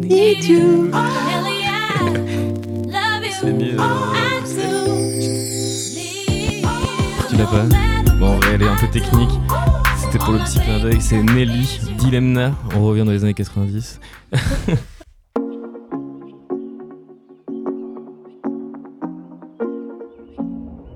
Need 0.04 0.44
you. 0.44 0.92
C'est 3.42 3.54
mieux. 3.54 3.78
Tu 7.30 7.36
l'as 7.36 7.46
pas 7.46 7.64
Bon, 8.20 8.38
ouais, 8.40 8.46
elle 8.54 8.62
est 8.64 8.68
un 8.68 8.76
peu 8.76 8.88
technique. 8.88 9.30
C'était 9.98 10.20
pour 10.20 10.34
le 10.34 10.40
petit 10.40 10.60
clin 10.60 10.80
d'œil. 10.80 11.02
C'est 11.02 11.22
Nelly 11.24 11.80
Dilemna. 11.98 12.54
On 12.76 12.86
revient 12.86 13.04
dans 13.04 13.12
les 13.12 13.24
années 13.24 13.34
90. 13.34 14.00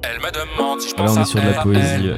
Elle 0.04 0.20
me 0.20 0.32
demande 0.32 0.82
si 0.82 0.90
je 0.90 0.96
Là, 0.96 1.04
pense 1.04 1.18
on 1.18 1.22
est 1.22 1.26
sur 1.26 1.42
de 1.42 1.46
la 1.48 1.62
poésie. 1.62 2.12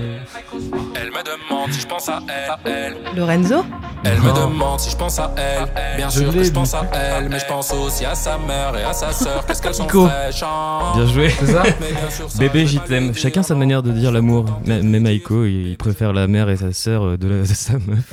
Demande 1.47 1.71
si 1.71 1.81
je 1.81 1.87
pense 1.87 2.09
à 2.09 2.19
elle, 2.27 2.49
à 2.51 2.59
elle. 2.65 2.95
Lorenzo 3.15 3.65
Elle 4.03 4.19
me 4.19 4.33
demande 4.33 4.79
si 4.79 4.89
je 4.91 4.95
pense 4.95 5.19
à 5.19 5.31
elle. 5.37 5.97
Bien 5.97 6.09
Je 6.09 6.19
sûr 6.19 6.33
que 6.33 6.43
je 6.43 6.51
pense 6.51 6.73
à 6.73 6.83
elle, 6.93 7.29
mais 7.29 7.39
je 7.39 7.45
pense 7.45 7.73
aussi 7.73 8.05
à 8.05 8.15
sa 8.15 8.37
mère 8.37 8.75
et 8.77 8.83
à 8.83 8.93
sa 8.93 9.11
sœur. 9.11 9.45
Qu'est-ce 9.45 9.61
qu'elles 9.61 9.73
sont 9.73 9.87
fraîches. 9.87 10.43
hein. 10.43 10.93
Bien 10.95 11.07
joué. 11.07 11.29
C'est 11.29 11.47
ça 11.47 11.63
Mais 11.63 11.91
bien 11.91 12.09
sûr, 12.09 12.29
ça, 12.29 12.39
Bébé, 12.39 12.61
je 12.61 12.71
j'y 12.71 12.79
t'aime. 12.79 13.13
Chacun 13.15 13.43
sa 13.43 13.55
manière 13.55 13.83
de 13.83 13.91
dire 13.91 14.11
l'amour. 14.11 14.45
M- 14.67 14.87
Même 14.89 15.05
Aiko, 15.07 15.45
il 15.45 15.75
préfère 15.77 16.13
la 16.13 16.27
mère 16.27 16.49
et 16.49 16.57
sa 16.57 16.71
sœur 16.73 17.03
euh, 17.03 17.17
de, 17.17 17.27
la- 17.27 17.41
de 17.41 17.45
sa 17.45 17.73
meuf. 17.73 18.03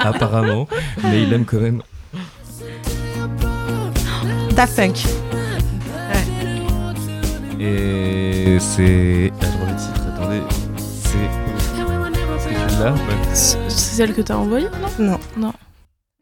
Apparemment. 0.04 0.66
Mais 1.04 1.22
il 1.22 1.32
aime 1.32 1.44
quand 1.44 1.58
même. 1.60 1.82
Daft 4.52 4.76
Punk. 4.76 5.04
Et 7.60 8.58
c'est. 8.60 9.32
Attendez. 12.86 13.34
C'est. 13.34 13.70
celle 13.70 14.14
que 14.14 14.22
t'as 14.22 14.36
envoyée, 14.36 14.68
non? 14.98 15.04
Non. 15.04 15.20
Non. 15.36 15.52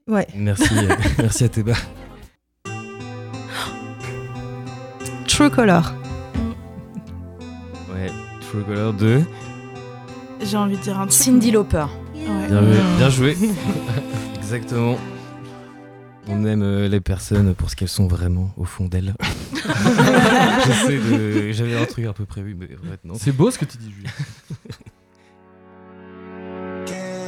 Ouais. 0.09 0.27
Merci, 0.35 0.73
euh, 0.73 0.95
merci 1.19 1.45
à 1.45 1.49
Théba. 1.49 1.75
True 5.27 5.51
Color. 5.51 5.93
Ouais, 7.93 8.11
True 8.41 8.63
Color 8.65 8.93
2. 8.95 9.23
J'ai 10.43 10.57
envie 10.57 10.77
de 10.77 10.83
dire 10.83 10.99
un 10.99 11.07
truc. 11.07 11.13
Cindy 11.13 11.51
Lauper. 11.51 11.87
Ouais. 12.15 12.49
Bien 12.49 12.61
joué. 12.61 12.77
Bien 12.97 13.11
joué. 13.11 13.37
Exactement. 14.37 14.97
On 16.29 16.45
aime 16.45 16.63
euh, 16.63 16.89
les 16.89 17.01
personnes 17.01 17.55
pour 17.55 17.71
ce 17.71 17.77
qu'elles 17.77 17.89
sont 17.89 18.09
vraiment 18.09 18.51
au 18.57 18.65
fond 18.65 18.87
d'elles. 18.87 19.15
J'avais 21.53 21.77
un 21.77 21.85
truc 21.85 22.07
un 22.07 22.13
peu 22.13 22.25
prévu, 22.25 22.57
mais 22.59 22.69
en 22.83 22.91
fait, 22.91 23.01
non. 23.05 23.15
C'est 23.17 23.33
beau 23.33 23.51
ce 23.51 23.59
que 23.59 23.65
tu 23.65 23.77
dis, 23.77 23.93
Julien. 23.93 24.11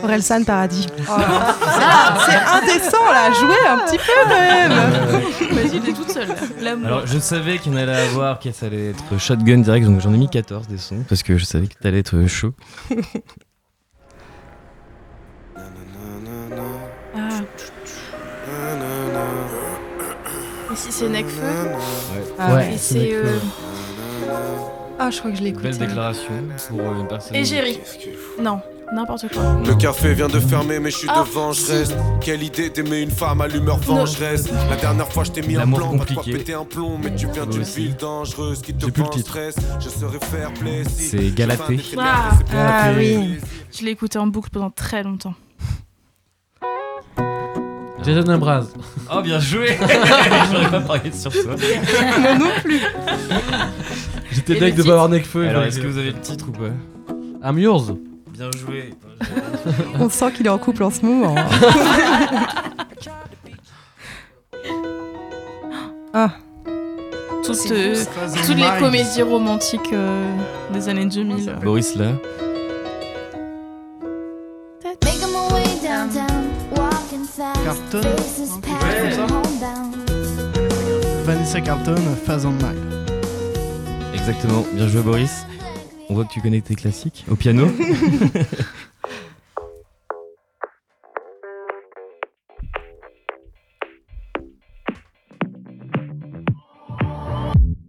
Orelsan 0.08 0.44
Paradis. 0.44 0.86
Ah, 1.06 2.16
c'est 2.26 2.72
indécent 2.72 3.12
là, 3.12 3.30
jouez 3.30 3.66
un 3.68 3.78
petit 3.86 3.98
peu 3.98 4.28
même. 4.28 4.72
Vas-y, 5.52 5.76
il 5.76 5.88
est 5.90 5.92
toute 5.92 6.10
seule. 6.10 6.28
Alors, 6.84 7.06
je 7.06 7.18
savais 7.18 7.58
qu'il 7.58 7.72
y 7.72 7.74
en 7.74 7.78
allait 7.78 8.08
avoir, 8.08 8.38
que 8.38 8.50
ça 8.50 8.66
allait 8.66 8.90
être 8.90 9.18
shotgun 9.18 9.58
direct, 9.58 9.86
donc 9.86 10.00
j'en 10.00 10.12
ai 10.14 10.16
mis 10.16 10.30
14 10.30 10.66
des 10.66 10.78
sons, 10.78 11.04
parce 11.08 11.22
que 11.22 11.36
je 11.36 11.44
savais 11.44 11.66
que 11.66 11.74
t'allais 11.74 11.98
être 11.98 12.26
chaud. 12.26 12.54
Ah. 17.14 17.28
Ici, 20.72 20.88
c'est 20.90 21.08
Necfeu. 21.08 21.42
Ah 22.38 22.54
ouais, 22.54 22.74
Et 22.74 22.78
c'est 22.78 23.12
euh, 23.12 23.38
Ah, 24.98 25.10
je 25.10 25.18
crois 25.18 25.30
que 25.32 25.36
je 25.36 25.42
l'ai 25.42 25.50
écouté. 25.50 25.68
Belle 25.68 25.78
déclaration 25.78 26.32
pour 26.68 26.80
euh, 26.80 27.00
une 27.00 27.08
personne. 27.08 27.36
Égérie. 27.36 27.80
Non, 28.40 28.60
n'importe 28.92 29.26
quoi. 29.32 29.60
Le 29.66 29.74
café 29.74 30.14
vient 30.14 30.28
de 30.28 30.38
fermer, 30.40 30.78
mais 30.80 30.90
je 30.90 30.96
suis 30.98 31.08
Ah, 31.10 31.24
devant, 31.26 31.52
je 31.52 31.66
reste. 31.72 31.94
Quelle 32.20 32.42
idée 32.42 32.70
d'aimer 32.70 33.00
une 33.02 33.10
femme 33.10 33.40
à 33.40 33.48
l'humeur 33.48 33.78
vengeresse. 33.78 34.48
La 34.70 34.76
dernière 34.76 35.08
fois, 35.12 35.24
je 35.24 35.32
t'ai 35.32 35.42
mis 35.42 35.56
un 35.56 35.66
plan, 35.66 35.90
pas 35.96 36.04
de 36.04 36.10
compliqué. 36.14 36.32
péter 36.32 36.54
un 36.54 36.64
plomb, 36.64 36.98
mais 37.02 37.14
tu 37.14 37.26
viens 37.32 37.46
d'une 37.46 37.62
ville 37.62 37.96
dangereuse 37.96 38.62
qui 38.62 38.74
te 38.74 39.18
stress. 39.20 39.56
Je 39.80 39.88
serai 39.88 40.18
fair 40.20 40.52
play 40.54 40.82
si. 40.88 41.04
C'est 41.08 41.34
Galatée. 41.34 41.80
Ah, 41.98 42.30
Ah 42.54 42.90
oui. 42.96 43.38
Je 43.76 43.84
l'ai 43.84 43.90
écouté 43.92 44.18
en 44.18 44.26
boucle 44.26 44.50
pendant 44.50 44.70
très 44.70 45.02
longtemps. 45.02 45.34
Jason 48.04 48.30
Ambraz. 48.32 48.66
Oh, 49.14 49.20
bien 49.22 49.38
joué 49.40 49.76
J'aurais 50.52 50.70
pas 50.70 50.80
parié 50.80 51.12
sur 51.12 51.30
toi. 51.32 51.56
Moi 52.20 52.34
non 52.38 52.50
plus. 52.62 52.80
J'étais 54.32 54.54
deg 54.58 54.74
de 54.76 54.82
pas 54.82 54.92
avoir 54.92 55.08
Nekfeu. 55.08 55.46
Alors, 55.48 55.64
est-ce 55.64 55.80
que 55.80 55.86
vous 55.86 55.98
avez 55.98 56.12
le 56.12 56.20
titre 56.20 56.46
ou 56.48 56.52
pas? 56.52 56.70
I'm 57.46 57.58
yours. 57.58 57.92
Bien 58.38 58.50
joué. 58.52 58.94
On 59.98 60.08
sent 60.08 60.30
qu'il 60.32 60.46
est 60.46 60.50
en 60.50 60.58
couple 60.58 60.84
en 60.84 60.90
ce 60.90 61.04
moment. 61.04 61.34
hein. 61.36 61.46
ah. 66.14 66.30
Toutes, 67.44 67.72
euh, 67.72 67.96
toutes 68.46 68.56
les 68.56 68.78
comédies 68.78 69.22
romantiques 69.22 69.92
euh, 69.92 70.30
des 70.72 70.88
années 70.88 71.06
2000. 71.06 71.56
Boris 71.64 71.96
là. 71.96 72.12
Making 74.84 75.32
my 75.32 75.52
way 75.54 75.64
downtown, 75.82 76.44
walking 76.76 77.24
fast. 77.24 77.58
Carlton. 77.64 78.08
Ouais. 78.62 79.16
Vanessa 81.24 81.60
Carlton, 81.60 81.96
Phase 82.24 82.46
on 82.46 82.52
Mile. 82.52 82.76
Exactement. 84.14 84.64
Bien 84.74 84.86
joué, 84.88 85.00
Boris. 85.02 85.44
On 86.10 86.14
voit 86.14 86.24
que 86.24 86.32
tu 86.32 86.40
connais 86.40 86.60
tes 86.60 86.74
classiques 86.74 87.26
au 87.30 87.36
piano. 87.36 87.66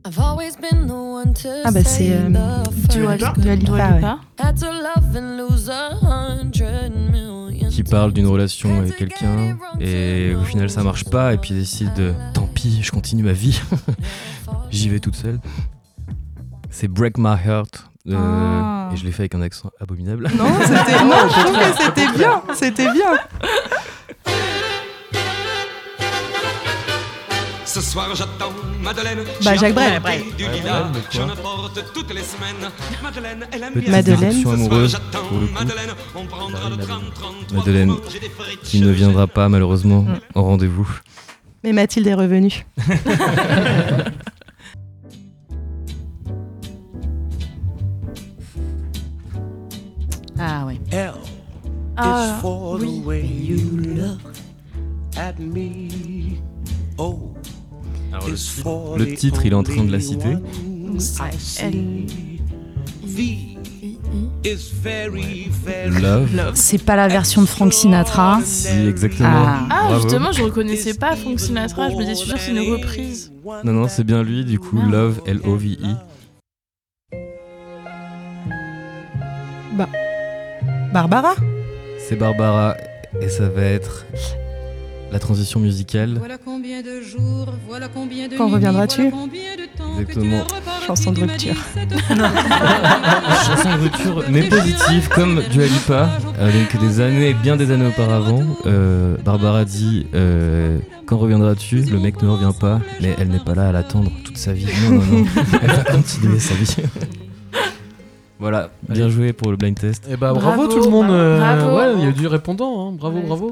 I've 0.05 0.20
always 0.20 0.55
been 0.57 0.88
the 0.88 0.93
one 0.93 1.34
to 1.36 1.49
Ah 1.63 1.72
bah 1.72 1.84
c'est 1.84 2.11
euh, 2.11 2.30
Dua 2.89 3.15
Lipa. 3.15 3.34
Dua 3.38 3.55
Lipa, 3.55 3.65
Dua 3.65 3.78
ouais. 3.78 3.95
Lipa. 3.95 4.20
Had 4.39 4.59
to 4.59 4.65
love 4.65 5.15
and 5.15 5.38
lose 5.38 5.70
a 5.70 5.91
hundred 6.01 6.91
million. 7.11 7.70
qui 7.70 7.84
parle 7.84 8.11
d'une 8.11 8.28
relation 8.28 8.80
avec 8.80 8.95
quelqu'un 8.97 9.57
et 9.80 10.34
au 10.36 10.43
final 10.43 10.70
ça 10.70 10.84
marche 10.84 11.05
pas 11.05 11.34
et 11.34 11.38
puis 11.38 11.53
décide 11.53 11.93
de 11.93 12.13
tant 12.34 12.47
pis, 12.47 12.80
je 12.82 12.91
continue 12.91 13.24
ma 13.24 13.34
vie. 13.34 13.61
J'y 14.72 14.89
vais 14.89 14.99
toute 14.99 15.15
seule. 15.15 15.39
C'est 16.70 16.88
Break 16.88 17.17
My 17.17 17.36
Heart 17.45 17.89
Ah. 18.16 18.89
et 18.93 18.97
je 18.97 19.05
l'ai 19.05 19.12
fait 19.12 19.24
avec 19.24 19.36
un 19.36 19.41
accent 19.41 19.70
abominable. 19.80 20.30
Non, 20.38 20.45
c'était 20.62 21.03
non, 21.03 21.28
je 21.28 21.39
trouve 21.43 21.57
que 21.57 21.84
c'était 21.84 22.18
bien, 22.18 22.41
c'était 22.53 22.91
bien. 22.91 23.14
Ce 27.66 27.82
soir 27.82 28.07
j'attends 28.16 28.51
Madeleine. 28.82 29.20
Bah, 29.43 29.55
Jacques 29.55 29.76
Brel. 29.76 30.01
Du 30.38 30.43
Ouais, 30.45 30.53
lilas, 30.57 30.88
toutes 31.93 32.10
les 32.14 32.24
semaines. 32.24 32.72
Madeleine, 33.03 33.45
elle 33.51 33.64
aime 33.64 33.74
Petite 33.74 33.89
bien. 33.89 33.97
Madeleine. 33.97 34.47
amoureuse 34.47 34.91
j'attends 34.91 35.28
pour 35.28 35.39
le 35.39 35.45
coup. 35.47 35.53
Madeleine, 35.53 35.91
on 36.16 36.26
prendra 36.26 36.70
le 36.70 36.78
tram 36.78 37.01
33 37.14 37.57
Madeleine 37.60 37.93
J'ai 38.12 38.20
des 38.22 38.30
frites 38.30 38.62
qui 38.64 38.82
ne 38.82 38.89
viendra 38.89 39.28
pas 39.28 39.49
malheureusement 39.49 40.01
Mm. 40.01 40.20
au 40.34 40.41
rendez-vous. 40.41 40.89
Mais 41.64 41.74
Mathilde 41.74 42.07
est 42.07 42.14
revenue. 42.16 42.66
Ah 50.40 50.66
ouais. 50.66 50.80
L 50.92 51.14
Ah, 51.98 52.38
is 52.38 52.42
for 52.42 52.80
oui. 52.80 53.02
the 53.02 53.06
way 53.06 53.26
you 53.26 53.58
look 53.78 54.20
at 55.18 55.34
me. 55.40 56.40
O 56.98 57.34
Alors, 58.14 58.28
le, 58.28 58.34
is 58.34 58.38
titre, 58.38 58.62
for 58.64 58.98
le 58.98 59.14
titre, 59.14 59.46
il 59.46 59.52
est 59.52 59.56
en 59.56 59.64
train 59.64 59.84
de 59.84 59.92
la 59.92 60.00
citer. 60.00 60.36
see. 60.98 62.40
V 63.04 63.58
is 64.46 64.72
very, 64.82 65.50
very 65.66 66.02
Love. 66.02 66.52
C'est 66.56 66.84
pas 66.84 66.96
la 66.96 67.08
version 67.10 67.42
de 67.42 67.48
Frank 67.48 67.74
Sinatra. 67.74 68.40
Si, 68.44 68.70
exactement. 68.88 69.30
Ah. 69.30 69.68
Ah, 69.70 70.00
justement, 70.02 70.32
je 70.32 70.42
reconnaissais 70.44 70.94
pas 70.94 71.16
Frank 71.18 71.40
Sinatra. 71.40 71.90
Je 71.90 71.96
me 71.96 72.00
disais, 72.02 72.16
je 72.16 72.30
suis 72.30 72.40
c'est 72.40 72.52
une 72.52 72.72
reprise. 72.72 73.32
Non, 73.66 73.74
non, 73.74 73.88
c'est 73.90 74.04
bien 74.06 74.24
lui, 74.24 74.46
du 74.46 74.58
coup, 74.58 74.80
Love, 74.82 75.22
L-O-V-I. 75.26 75.96
Bah. 79.74 79.88
Barbara 80.94 81.36
C'est 82.00 82.16
Barbara 82.16 82.76
et 83.22 83.30
ça 83.30 83.48
va 83.48 83.62
être 83.62 84.06
la 85.12 85.20
transition 85.20 85.60
musicale. 85.60 86.16
Voilà 86.18 86.38
combien 86.44 86.82
de 86.82 87.02
jours, 87.02 87.54
voilà 87.68 87.88
combien 87.88 88.28
de 88.28 88.36
Quand 88.36 88.48
reviendras-tu 88.50 89.10
voilà 89.10 90.00
Exactement. 90.00 90.44
Chanson 90.88 91.12
de 91.12 91.22
rupture. 91.22 91.56
Chanson 93.46 93.70
de 93.70 93.82
rupture, 93.84 94.24
mais 94.30 94.44
positive, 94.44 95.10
comme 95.10 95.42
Dua 95.52 95.66
Lipa. 95.66 96.10
Euh, 96.40 96.52
donc 96.52 96.82
des 96.82 97.02
années, 97.02 97.34
bien 97.34 97.56
des 97.56 97.72
années 97.72 97.88
auparavant, 97.88 98.44
euh, 98.66 99.16
Barbara 99.24 99.66
dit 99.66 100.08
euh, 100.16 100.80
Quand 101.06 101.18
reviendras-tu? 101.18 101.82
Le 101.82 102.00
mec 102.00 102.22
ne 102.22 102.30
revient 102.30 102.54
pas, 102.60 102.80
mais 103.02 103.16
elle 103.20 103.30
n'est 103.30 103.40
pas 103.40 103.54
là 103.54 103.70
à 103.70 103.72
l'attendre 103.72 104.12
toute 104.24 104.38
sa 104.38 104.54
vie. 104.54 104.68
Non, 104.90 104.96
non, 104.96 105.06
non, 105.06 105.26
elle 105.62 105.72
va 105.72 105.84
continuer 105.84 106.40
sa 106.40 106.56
vie. 106.56 106.76
voilà, 108.40 108.70
bien 108.88 109.10
joué 109.10 109.34
pour 109.34 109.52
le 109.52 109.58
blind 109.58 109.78
test. 109.80 110.04
Et 110.10 110.16
bah 110.18 110.34
bravo, 110.34 110.66
Bravo, 110.68 110.68
tout 110.68 110.84
le 110.84 110.90
monde. 110.90 111.12
euh, 111.12 111.40
bravo. 111.40 111.78
ouais, 111.78 111.94
il 111.98 112.04
y 112.04 112.06
a 112.06 112.10
eu 112.10 112.14
du 112.14 112.28
répondant. 112.28 112.90
hein. 112.90 112.94
Bravo, 112.98 113.18
Ouais, 113.18 113.26
bravo. 113.26 113.52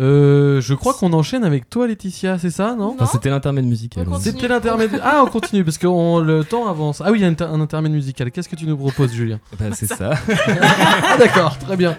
Euh, 0.00 0.60
je 0.60 0.74
crois 0.74 0.94
qu'on 0.94 1.12
enchaîne 1.12 1.42
avec 1.42 1.68
toi, 1.68 1.88
Laetitia, 1.88 2.38
c'est 2.38 2.50
ça, 2.50 2.76
non? 2.78 2.94
Enfin, 2.94 3.06
c'était 3.06 3.30
l'intermède 3.30 3.64
musical. 3.64 4.06
C'était 4.20 4.46
l'intermède. 4.46 5.00
Ah, 5.02 5.22
on 5.24 5.28
continue 5.28 5.64
parce 5.64 5.76
que 5.76 5.88
on- 5.88 6.20
le 6.20 6.44
temps 6.44 6.68
avance. 6.68 7.02
Ah 7.04 7.10
oui, 7.10 7.18
il 7.18 7.22
y 7.22 7.24
a 7.24 7.28
un, 7.28 7.32
inter- 7.32 7.48
un 7.52 7.60
intermède 7.60 7.90
musical. 7.90 8.30
Qu'est-ce 8.30 8.48
que 8.48 8.54
tu 8.54 8.66
nous 8.66 8.76
proposes, 8.76 9.12
Julien? 9.12 9.40
Bah, 9.58 9.66
c'est 9.72 9.88
ça. 9.88 10.10
Ah 11.02 11.16
d'accord, 11.18 11.58
très 11.58 11.76
bien. 11.76 11.96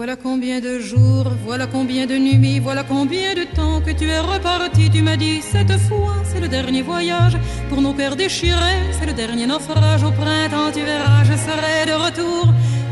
Voilà 0.00 0.16
combien 0.16 0.60
de 0.60 0.78
jours, 0.78 1.30
voilà 1.44 1.66
combien 1.66 2.06
de 2.06 2.16
nuits, 2.16 2.58
voilà 2.58 2.84
combien 2.84 3.34
de 3.34 3.44
temps 3.54 3.82
que 3.82 3.90
tu 3.90 4.06
es 4.08 4.18
reparti. 4.18 4.88
Tu 4.88 5.02
m'as 5.02 5.18
dit 5.18 5.42
cette 5.42 5.76
fois, 5.78 6.16
c'est 6.24 6.40
le 6.40 6.48
dernier 6.48 6.80
voyage 6.80 7.36
pour 7.68 7.82
nos 7.82 7.92
cœurs 7.92 8.16
déchirés, 8.16 8.80
c'est 8.98 9.04
le 9.04 9.12
dernier 9.12 9.46
naufrage. 9.46 10.02
Au 10.02 10.10
printemps, 10.10 10.72
tu 10.72 10.80
verras, 10.80 11.22
je 11.24 11.36
serai 11.46 11.84
de 11.84 11.92
retour. 11.92 12.46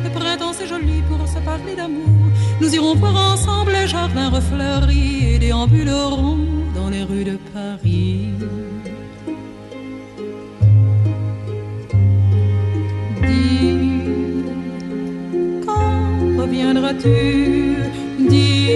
Le 0.05 0.11
printemps, 0.11 0.53
c'est 0.53 0.67
joli 0.67 1.01
pour 1.09 1.27
se 1.27 1.39
parler 1.39 1.75
d'amour. 1.75 2.27
Nous 2.61 2.75
irons 2.75 2.95
voir 2.97 3.33
ensemble 3.33 3.73
les 3.73 3.89
jardins 3.89 4.29
refleuris 4.29 5.33
et 5.33 5.39
déambulerons 5.39 6.37
dans 6.75 6.91
les 6.91 7.05
rues 7.05 7.25
de 7.25 7.39
Paris. 7.55 8.35
Reviendras-tu 16.49 17.77
Dis, 18.29 18.71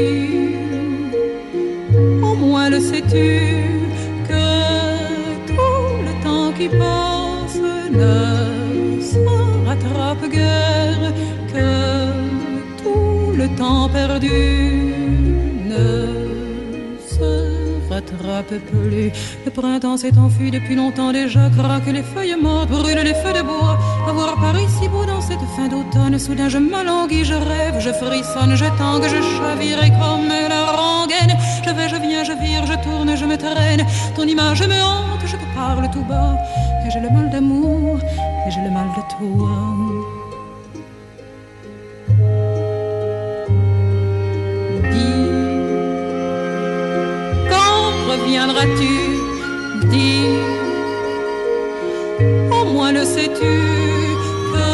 au 2.23 2.35
moins 2.35 2.69
le 2.71 2.81
sais-tu 2.81 3.31
que 4.29 4.45
tout 5.49 5.93
le 6.07 6.13
temps 6.25 6.53
qui 6.59 6.69
passe 6.69 7.59
ne 8.01 9.01
se 9.01 9.19
rattrape 9.67 10.29
guère 10.31 11.13
que 11.53 11.71
tout 12.83 13.33
le 13.37 13.49
temps 13.57 13.89
perdu 13.89 14.43
ne 15.71 16.42
rattrape 17.93 18.55
plus. 18.71 19.11
Le 19.45 19.51
printemps 19.51 19.97
s'est 19.97 20.17
enfui 20.19 20.51
depuis 20.51 20.75
longtemps 20.75 21.13
déjà, 21.13 21.51
craque 21.57 21.87
les 21.87 22.03
feuilles 22.03 22.37
mortes, 22.41 22.71
brûlent 22.71 23.07
les 23.11 23.15
feux 23.15 23.35
de 23.39 23.43
bois. 23.43 23.79
Avoir 24.09 24.35
Paris 24.37 24.67
si 24.81 24.89
beau 24.89 25.05
dans 25.05 25.21
cette 25.21 25.47
fin 25.55 25.69
d'automne, 25.69 26.19
soudain 26.19 26.49
je 26.49 26.59
m'alanguis, 26.59 27.25
je 27.25 27.35
rêve, 27.35 27.77
je 27.79 27.93
frissonne, 27.93 28.55
je 28.55 28.69
tangue, 28.79 29.07
je 29.15 29.21
chavire 29.37 29.83
et 29.85 29.91
comme 29.91 30.29
la 30.29 30.63
rengaine. 30.81 31.37
Je 31.65 31.71
vais, 31.71 31.89
je 31.89 31.97
viens, 31.97 32.25
je 32.25 32.33
vire, 32.33 32.65
je 32.67 32.77
tourne, 32.85 33.17
je 33.17 33.25
me 33.25 33.37
traîne. 33.37 33.85
Ton 34.17 34.25
image 34.25 34.63
me 34.67 34.81
hante, 34.83 35.25
je 35.27 35.37
te 35.37 35.55
parle 35.55 35.91
tout 35.91 36.05
bas. 36.05 36.37
Et 36.87 36.91
j'ai 36.91 37.01
le 37.01 37.11
mal 37.11 37.31
d'amour, 37.31 37.99
et 38.47 38.51
j'ai 38.51 38.61
le 38.61 38.71
mal 38.71 38.89
de 38.97 39.03
toi. 39.15 39.72
Quand 48.33 48.49
reviendras-tu 48.49 48.95
Dis, 49.91 50.25
au 52.51 52.65
moins 52.73 52.93
le 52.93 53.05
sais-tu 53.05 53.55
que 54.53 54.69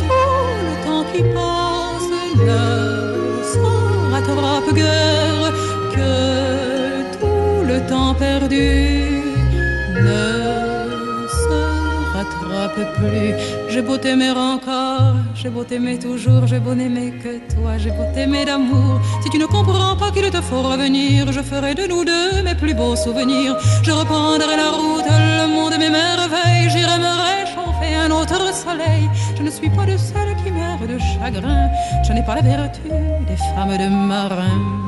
tout 0.00 0.52
le 0.66 0.74
temps 0.84 1.04
qui 1.12 1.22
passe 1.36 2.08
ne 2.48 2.62
se 3.52 3.58
rattrape 4.12 4.74
guère, 4.74 5.52
que 5.94 6.12
tout 7.20 7.64
le 7.64 7.78
temps 7.88 8.14
perdu 8.14 8.70
ne 10.06 10.24
se 11.42 11.60
rattrape 12.12 12.82
plus. 12.96 13.34
J'ai 13.68 13.82
beau 13.82 13.98
t'aimer 13.98 14.30
encore, 14.30 14.77
j'ai 15.40 15.50
beau 15.50 15.62
t'aimer 15.62 15.98
toujours, 15.98 16.46
j'ai 16.46 16.58
beau 16.58 16.74
n'aimer 16.74 17.12
que 17.22 17.38
toi, 17.54 17.78
j'ai 17.78 17.90
beau 17.90 18.04
t'aimer 18.12 18.44
d'amour. 18.44 19.00
Si 19.22 19.30
tu 19.30 19.38
ne 19.38 19.46
comprends 19.46 19.96
pas 19.96 20.10
qu'il 20.10 20.28
te 20.30 20.40
faut 20.40 20.62
revenir, 20.62 21.30
je 21.30 21.40
ferai 21.40 21.74
de 21.74 21.86
nous 21.86 22.04
deux 22.04 22.42
mes 22.42 22.56
plus 22.56 22.74
beaux 22.74 22.96
souvenirs. 22.96 23.56
Je 23.82 23.92
reprendrai 23.92 24.56
la 24.56 24.70
route, 24.70 25.04
le 25.06 25.46
monde 25.46 25.74
mes 25.78 25.90
merveilles, 25.90 26.68
j'irai 26.70 26.98
me 26.98 27.12
réchauffer 27.30 27.94
un 27.94 28.10
autre 28.10 28.52
soleil. 28.52 29.08
Je 29.36 29.42
ne 29.42 29.50
suis 29.50 29.70
pas 29.70 29.86
de 29.86 29.96
celles 29.96 30.34
qui 30.42 30.50
meurent 30.50 30.88
de 30.88 30.98
chagrin, 30.98 31.68
je 32.02 32.12
n'ai 32.12 32.24
pas 32.24 32.34
la 32.34 32.42
vertu 32.42 32.88
des 33.28 33.36
femmes 33.54 33.76
de 33.78 33.88
marin. 33.88 34.87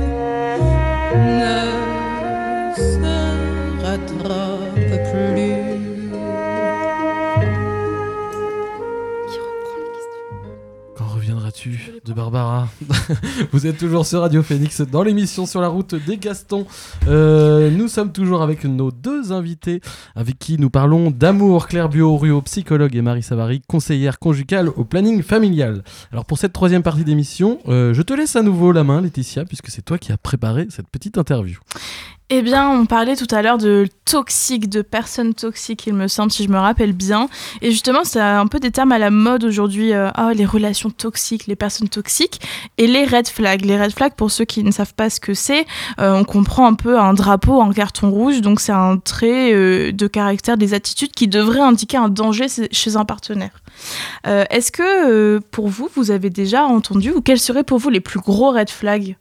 De 12.05 12.13
Barbara 12.13 12.69
Vous 13.51 13.67
êtes 13.67 13.77
toujours 13.77 14.05
sur 14.05 14.21
Radio 14.21 14.41
Phoenix 14.41 14.79
dans 14.81 15.03
l'émission 15.03 15.45
sur 15.45 15.59
la 15.59 15.67
route 15.67 15.95
des 15.95 16.17
Gastons. 16.17 16.65
Euh, 17.07 17.69
nous 17.69 17.89
sommes 17.89 18.13
toujours 18.13 18.41
avec 18.41 18.63
nos 18.63 18.89
deux 18.89 19.33
invités 19.33 19.81
avec 20.15 20.39
qui 20.39 20.57
nous 20.57 20.69
parlons 20.69 21.11
d'amour. 21.11 21.67
Claire 21.67 21.89
Bio-Ruot, 21.89 22.43
psychologue, 22.43 22.95
et 22.95 23.01
Marie 23.01 23.21
Savary, 23.21 23.61
conseillère 23.67 24.17
conjugale 24.17 24.69
au 24.69 24.85
planning 24.85 25.23
familial. 25.23 25.83
Alors 26.13 26.23
pour 26.23 26.37
cette 26.37 26.53
troisième 26.53 26.83
partie 26.83 27.03
d'émission, 27.03 27.59
euh, 27.67 27.93
je 27.93 28.01
te 28.01 28.13
laisse 28.13 28.37
à 28.37 28.43
nouveau 28.43 28.71
la 28.71 28.85
main, 28.85 29.01
Laetitia, 29.01 29.43
puisque 29.43 29.69
c'est 29.69 29.81
toi 29.81 29.97
qui 29.97 30.13
as 30.13 30.17
préparé 30.17 30.67
cette 30.69 30.87
petite 30.87 31.17
interview. 31.17 31.59
Eh 32.33 32.43
bien, 32.43 32.69
on 32.69 32.85
parlait 32.85 33.17
tout 33.17 33.27
à 33.31 33.41
l'heure 33.41 33.57
de 33.57 33.89
toxique, 34.05 34.69
de 34.69 34.81
personnes 34.81 35.33
toxiques, 35.33 35.85
il 35.85 35.93
me 35.93 36.07
semble, 36.07 36.31
si 36.31 36.45
je 36.45 36.49
me 36.49 36.57
rappelle 36.57 36.93
bien. 36.93 37.27
Et 37.61 37.71
justement, 37.71 38.05
c'est 38.05 38.21
un 38.21 38.47
peu 38.47 38.61
des 38.61 38.71
termes 38.71 38.93
à 38.93 38.99
la 38.99 39.09
mode 39.09 39.43
aujourd'hui. 39.43 39.91
euh, 39.91 40.09
ah, 40.13 40.31
les 40.33 40.45
relations 40.45 40.89
toxiques, 40.89 41.45
les 41.47 41.57
personnes 41.57 41.89
toxiques 41.89 42.39
et 42.77 42.87
les 42.87 43.03
red 43.03 43.27
flags. 43.27 43.65
Les 43.65 43.77
red 43.77 43.91
flags, 43.91 44.13
pour 44.13 44.31
ceux 44.31 44.45
qui 44.45 44.63
ne 44.63 44.71
savent 44.71 44.93
pas 44.93 45.09
ce 45.09 45.19
que 45.19 45.33
c'est, 45.33 45.65
euh, 45.99 46.13
on 46.13 46.23
comprend 46.23 46.67
un 46.67 46.73
peu 46.73 46.97
un 46.97 47.13
drapeau 47.13 47.59
en 47.59 47.69
carton 47.73 48.09
rouge. 48.09 48.39
Donc, 48.39 48.61
c'est 48.61 48.71
un 48.71 48.95
trait 48.97 49.51
euh, 49.53 49.91
de 49.91 50.07
caractère, 50.07 50.55
des 50.55 50.73
attitudes 50.73 51.11
qui 51.11 51.27
devraient 51.27 51.59
indiquer 51.59 51.97
un 51.97 52.07
danger 52.07 52.45
chez 52.71 52.95
un 52.95 53.03
partenaire. 53.03 53.61
Euh, 54.25 54.45
Est-ce 54.49 54.71
que 54.71 55.39
pour 55.51 55.67
vous, 55.67 55.89
vous 55.97 56.11
avez 56.11 56.29
déjà 56.29 56.63
entendu 56.63 57.11
ou 57.11 57.19
quels 57.19 57.39
seraient 57.39 57.65
pour 57.65 57.77
vous 57.77 57.89
les 57.89 57.99
plus 57.99 58.21
gros 58.21 58.51
red 58.51 58.69
flags 58.69 59.17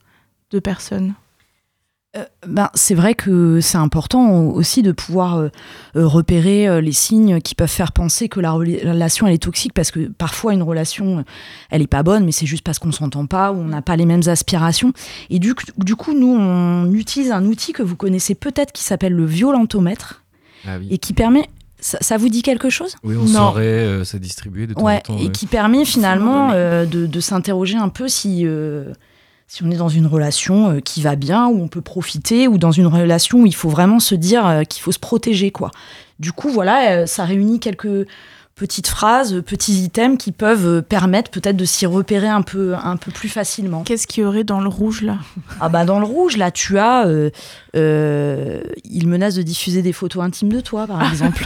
de 0.53 0.61
personnes? 0.61 1.15
Ben, 2.45 2.71
c'est 2.75 2.97
vrai 2.97 3.15
que 3.15 3.61
c'est 3.61 3.79
important 3.79 4.41
aussi 4.47 4.83
de 4.83 4.91
pouvoir 4.91 5.37
euh, 5.37 5.49
euh, 5.95 6.09
repérer 6.09 6.67
euh, 6.67 6.81
les 6.81 6.91
signes 6.91 7.41
qui 7.41 7.55
peuvent 7.55 7.69
faire 7.71 7.93
penser 7.93 8.29
que 8.29 8.41
la 8.41 8.51
rela- 8.51 8.85
relation 8.85 9.29
elle 9.29 9.35
est 9.35 9.39
toxique 9.43 9.73
parce 9.75 9.93
que 9.93 10.09
parfois 10.09 10.53
une 10.53 10.65
relation 10.65 11.19
euh, 11.19 11.23
elle 11.71 11.83
est 11.83 11.87
pas 11.87 12.03
bonne 12.03 12.25
mais 12.25 12.33
c'est 12.33 12.47
juste 12.47 12.65
parce 12.65 12.81
qu'on 12.81 12.91
s'entend 12.91 13.27
pas 13.27 13.53
ou 13.53 13.59
on 13.61 13.67
n'a 13.67 13.81
pas 13.81 13.95
les 13.95 14.07
mêmes 14.07 14.23
aspirations 14.27 14.93
et 15.29 15.39
du, 15.39 15.55
coup- 15.55 15.67
du 15.79 15.95
coup 15.95 16.13
nous 16.13 16.35
on 16.37 16.93
utilise 16.95 17.31
un 17.31 17.45
outil 17.45 17.73
que 17.73 17.85
vous 17.85 17.95
connaissez 17.95 18.35
peut-être 18.35 18.73
qui 18.73 18.83
s'appelle 18.83 19.13
le 19.13 19.25
violentomètre 19.27 20.25
Ah 20.67 20.79
oui. 20.81 20.89
et 20.91 20.99
qui 20.99 21.13
permet 21.13 21.49
ça, 21.79 21.99
ça 22.01 22.17
vous 22.17 22.29
dit 22.29 22.43
quelque 22.43 22.71
chose? 22.71 22.97
Oui, 23.05 23.15
on 23.17 23.27
saurait 23.29 23.63
euh, 23.65 24.05
ça 24.05 24.19
distribuer 24.19 24.67
de 24.67 24.75
temps 24.75 24.83
Ouais, 24.83 24.97
en 24.97 25.01
temps. 25.15 25.19
et 25.19 25.27
ouais. 25.27 25.31
qui 25.31 25.47
permet 25.47 25.85
finalement 25.85 26.51
euh, 26.53 26.87
de, 26.87 27.07
de 27.07 27.21
s'interroger 27.21 27.77
un 27.79 27.89
peu 27.89 28.09
si, 28.09 28.43
euh, 28.45 28.93
si 29.53 29.65
on 29.65 29.71
est 29.73 29.77
dans 29.77 29.89
une 29.89 30.07
relation 30.07 30.71
euh, 30.71 30.81
qui 30.81 31.03
va 31.03 31.17
bien, 31.17 31.49
où 31.49 31.61
on 31.61 31.67
peut 31.67 31.81
profiter, 31.81 32.47
ou 32.47 32.57
dans 32.57 32.71
une 32.71 32.87
relation 32.87 33.41
où 33.41 33.47
il 33.47 33.55
faut 33.55 33.69
vraiment 33.69 33.99
se 33.99 34.15
dire 34.15 34.47
euh, 34.47 34.63
qu'il 34.63 34.81
faut 34.81 34.93
se 34.93 35.01
protéger. 35.01 35.51
quoi. 35.51 35.73
Du 36.21 36.31
coup, 36.31 36.51
voilà, 36.51 36.93
euh, 36.93 37.07
ça 37.07 37.25
réunit 37.25 37.59
quelques 37.59 38.07
petites 38.55 38.87
phrases, 38.87 39.43
petits 39.45 39.83
items 39.83 40.19
qui 40.19 40.31
peuvent 40.31 40.83
permettre 40.83 41.33
peut-être 41.33 41.57
de 41.57 41.65
s'y 41.65 41.85
repérer 41.85 42.29
un 42.29 42.43
peu, 42.43 42.75
un 42.75 42.97
peu 42.97 43.11
plus 43.11 43.29
facilement. 43.29 43.83
Qu'est-ce 43.83 44.07
qu'il 44.07 44.23
y 44.23 44.27
aurait 44.27 44.45
dans 44.45 44.61
le 44.61 44.69
rouge 44.69 45.03
là? 45.03 45.17
Ah 45.61 45.69
bah 45.69 45.85
dans 45.85 45.99
le 45.99 46.05
rouge, 46.05 46.37
là, 46.37 46.53
tu 46.53 46.79
as... 46.79 47.07
euh, 47.07 47.31
euh, 47.75 48.61
il 48.85 49.09
menace 49.09 49.35
de 49.35 49.43
diffuser 49.43 49.83
des 49.83 49.93
photos 49.93 50.23
intimes 50.23 50.53
de 50.53 50.61
toi, 50.61 50.87
par 50.87 51.03
exemple. 51.11 51.45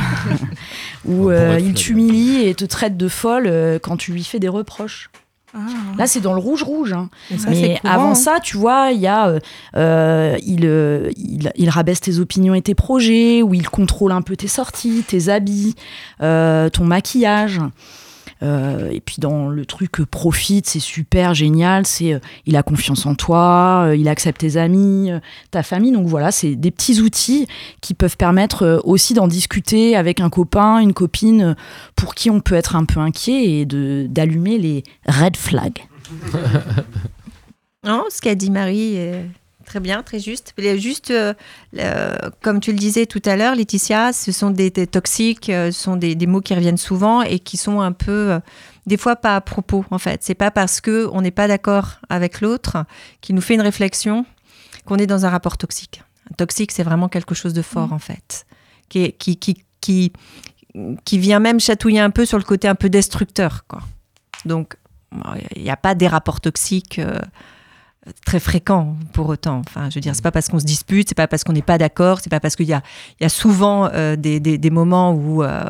Ou 1.07 1.31
euh, 1.31 1.59
il 1.59 1.73
t'humilie 1.73 2.49
et 2.49 2.55
te 2.55 2.65
traite 2.65 2.99
de 2.99 3.09
folle 3.09 3.47
euh, 3.47 3.79
quand 3.79 3.97
tu 3.97 4.13
lui 4.13 4.25
fais 4.25 4.41
des 4.41 4.49
reproches. 4.49 5.09
Là, 5.97 6.07
c'est 6.07 6.21
dans 6.21 6.33
le 6.35 6.41
rouge-rouge. 6.41 6.93
hein. 6.93 7.09
Mais 7.49 7.79
courant, 7.81 7.95
avant 7.95 8.11
hein. 8.11 8.15
ça, 8.15 8.41
tu 8.43 8.57
vois, 8.57 8.91
il 8.93 9.01
y 9.01 9.07
a, 9.07 9.29
euh, 9.29 9.39
euh, 9.77 10.37
il, 10.45 10.67
euh, 10.67 11.11
il, 11.17 11.53
il 11.55 11.71
rabaisse 11.71 12.01
tes 12.01 12.19
opinions 12.19 12.55
et 12.55 12.63
tes 12.63 12.75
projets, 12.75 13.43
ou 13.43 13.55
il 13.55 13.69
contrôle 13.69 14.13
un 14.13 14.23
peu 14.23 14.37
tes 14.37 14.49
sorties, 14.49 15.05
tes 15.07 15.29
habits, 15.29 15.77
euh, 16.23 16.69
ton 16.71 16.85
maquillage. 16.85 17.61
Euh, 18.45 18.91
et 18.91 19.01
puis 19.01 19.17
dans 19.19 19.49
le 19.49 19.65
truc 19.65 20.01
euh, 20.01 20.07
profite, 20.07 20.67
c'est 20.67 20.81
super 20.81 21.35
génial, 21.35 21.87
c'est 21.87 22.15
euh, 22.15 22.19
il 22.47 22.57
a 22.57 22.63
confiance 22.63 23.07
en 23.07 23.15
toi, 23.15 23.93
il 23.97 24.09
accepte 24.09 24.41
tes 24.41 24.57
amis, 24.57 25.11
ta 25.51 25.63
famille. 25.63 25.93
Donc 25.93 26.07
voilà, 26.07 26.31
c'est 26.31 26.55
des 26.55 26.71
petits 26.71 27.01
outils 27.01 27.47
qui 27.81 27.95
peuvent 27.95 28.17
permettre 28.17 28.83
aussi 28.85 29.15
d'en 29.15 29.29
discuter 29.29 29.97
avec 29.97 30.21
un 30.21 30.29
copain, 30.29 30.79
une 30.79 30.93
copine, 30.93 31.57
pour 31.97 32.15
qui 32.15 32.31
on 32.31 32.41
peut 32.41 32.55
être 32.55 32.77
un 32.77 32.85
peu 32.85 33.01
inquiet 33.01 33.61
et 33.61 33.67
de 33.67 34.07
d'allumer 34.09 34.59
les 34.59 34.85
red 35.07 35.37
flags. 35.37 35.87
Non, 37.87 38.05
ce 38.09 38.23
qu'a 38.23 38.35
dit 38.35 38.51
Marie 38.51 38.97
très 39.75 39.81
bien, 39.81 40.05
très 40.05 40.21
juste. 40.21 40.55
Juste, 40.77 41.11
euh, 41.11 41.35
comme 42.43 42.61
tu 42.61 42.71
le 42.71 42.79
disais 42.79 43.07
tout 43.07 43.23
à 43.25 43.35
l'heure, 43.35 43.57
Laetitia, 43.57 44.13
ce 44.13 44.31
sont 44.31 44.51
des, 44.51 44.71
des 44.71 44.87
toxiques, 44.87 45.51
euh, 45.51 45.73
ce 45.73 45.83
sont 45.83 45.97
des, 45.97 46.15
des 46.15 46.29
mots 46.29 46.41
qui 46.41 46.55
reviennent 46.55 46.77
souvent 46.77 47.23
et 47.23 47.41
qui 47.41 47.57
sont 47.57 47.81
un 47.81 47.91
peu, 47.91 48.31
euh, 48.31 48.39
des 48.87 48.97
fois 48.97 49.17
pas 49.17 49.35
à 49.35 49.41
propos 49.41 49.85
en 49.91 49.99
fait. 49.99 50.23
C'est 50.23 50.37
pas 50.37 50.53
parce 50.53 50.81
que 50.81 51.09
on 51.13 51.23
n'est 51.23 51.33
pas 51.33 51.49
d'accord 51.49 51.97
avec 52.09 52.41
l'autre 52.41 52.85
qui 53.21 53.33
nous 53.33 53.41
fait 53.41 53.55
une 53.55 53.63
réflexion 53.63 54.25
qu'on 54.85 54.99
est 54.99 55.09
dans 55.09 55.27
un 55.27 55.31
rapport 55.31 55.59
toxique. 55.59 56.05
Un 56.31 56.35
toxique, 56.37 56.71
c'est 56.71 56.85
vraiment 56.85 57.09
quelque 57.09 57.35
chose 57.35 57.53
de 57.53 57.63
fort 57.63 57.93
en 57.93 57.99
fait, 57.99 58.47
qui, 58.89 59.11
qui, 59.15 59.39
qui, 59.39 59.65
qui, 59.81 60.13
qui 61.05 61.19
vient 61.19 61.41
même 61.41 61.59
chatouiller 61.59 61.99
un 61.99 62.11
peu 62.11 62.27
sur 62.27 62.39
le 62.39 62.45
côté 62.45 62.69
un 62.69 62.77
peu 62.77 62.89
destructeur. 62.89 63.65
Quoi. 63.67 63.83
Donc, 64.45 64.77
il 65.57 65.65
n'y 65.65 65.71
a 65.71 65.77
pas 65.77 65.97
des 65.97 66.07
rapports 66.07 66.41
toxiques 66.41 67.01
très 68.25 68.41
fréquents 68.41 68.97
pour 69.13 69.29
autant. 69.29 69.63
Enfin, 69.67 69.89
je 69.91 69.95
veux 69.95 70.01
dire, 70.01 70.15
c'est 70.15 70.23
pas 70.23 70.33
parce 70.33 70.49
qu'on 70.49 70.59
se 70.59 70.65
dispute, 70.65 71.09
c'est 71.09 71.15
pas 71.15 71.27
parce 71.27 71.45
qu'on 71.45 71.53
n'est 71.53 71.63
pas 71.63 71.79
d'accord, 71.79 72.21
c'est 72.21 72.31
pas 72.31 72.41
parce 72.41 72.57
qu'il 72.57 72.67
y 72.67 72.73
a, 72.73 72.83
il 73.21 73.25
y 73.25 73.27
a 73.27 73.31
souvent 73.31 73.89
euh, 73.93 74.17
des 74.17 74.71
moments 74.71 75.13
où 75.13 75.43
euh, 75.43 75.63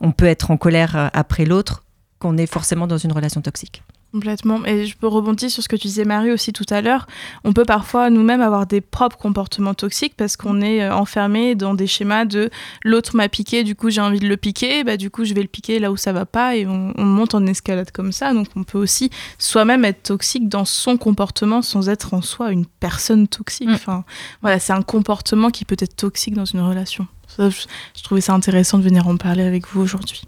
on 0.00 0.12
peut 0.12 0.26
être 0.26 0.50
en 0.50 0.56
colère 0.56 0.96
euh, 0.96 1.08
après 1.12 1.44
l'autre 1.44 1.84
qu'on 2.18 2.36
est 2.36 2.46
forcément 2.46 2.86
dans 2.86 2.98
une 2.98 3.12
relation 3.12 3.40
toxique. 3.40 3.82
Complètement. 4.12 4.64
Et 4.64 4.86
je 4.86 4.96
peux 4.96 5.06
rebondir 5.06 5.50
sur 5.50 5.62
ce 5.62 5.68
que 5.68 5.76
tu 5.76 5.86
disais, 5.86 6.06
Marie, 6.06 6.30
aussi 6.30 6.54
tout 6.54 6.64
à 6.70 6.80
l'heure. 6.80 7.06
On 7.44 7.52
peut 7.52 7.66
parfois 7.66 8.08
nous-mêmes 8.08 8.40
avoir 8.40 8.66
des 8.66 8.80
propres 8.80 9.18
comportements 9.18 9.74
toxiques 9.74 10.14
parce 10.16 10.38
qu'on 10.38 10.62
est 10.62 10.82
euh, 10.82 10.94
enfermé 10.94 11.54
dans 11.54 11.74
des 11.74 11.86
schémas 11.86 12.24
de 12.24 12.48
l'autre 12.84 13.16
m'a 13.16 13.28
piqué, 13.28 13.64
du 13.64 13.74
coup 13.74 13.90
j'ai 13.90 14.00
envie 14.00 14.18
de 14.18 14.26
le 14.26 14.38
piquer, 14.38 14.82
bah, 14.82 14.96
du 14.96 15.10
coup 15.10 15.24
je 15.24 15.34
vais 15.34 15.42
le 15.42 15.48
piquer 15.48 15.78
là 15.78 15.92
où 15.92 15.98
ça 15.98 16.12
va 16.12 16.24
pas 16.24 16.56
et 16.56 16.66
on, 16.66 16.94
on 16.96 17.04
monte 17.04 17.34
en 17.34 17.44
escalade 17.46 17.90
comme 17.90 18.12
ça. 18.12 18.32
Donc 18.32 18.46
on 18.56 18.64
peut 18.64 18.78
aussi 18.78 19.10
soi-même 19.36 19.84
être 19.84 20.02
toxique 20.04 20.48
dans 20.48 20.64
son 20.64 20.96
comportement 20.96 21.60
sans 21.60 21.90
être 21.90 22.14
en 22.14 22.22
soi 22.22 22.50
une 22.50 22.64
personne 22.64 23.28
toxique. 23.28 23.68
Enfin, 23.70 24.04
voilà, 24.40 24.58
c'est 24.58 24.72
un 24.72 24.82
comportement 24.82 25.50
qui 25.50 25.66
peut 25.66 25.76
être 25.78 25.96
toxique 25.96 26.34
dans 26.34 26.46
une 26.46 26.60
relation. 26.60 27.06
Ça, 27.26 27.50
je, 27.50 27.60
je 27.94 28.02
trouvais 28.02 28.22
ça 28.22 28.32
intéressant 28.32 28.78
de 28.78 28.84
venir 28.84 29.06
en 29.06 29.18
parler 29.18 29.42
avec 29.42 29.66
vous 29.68 29.82
aujourd'hui. 29.82 30.22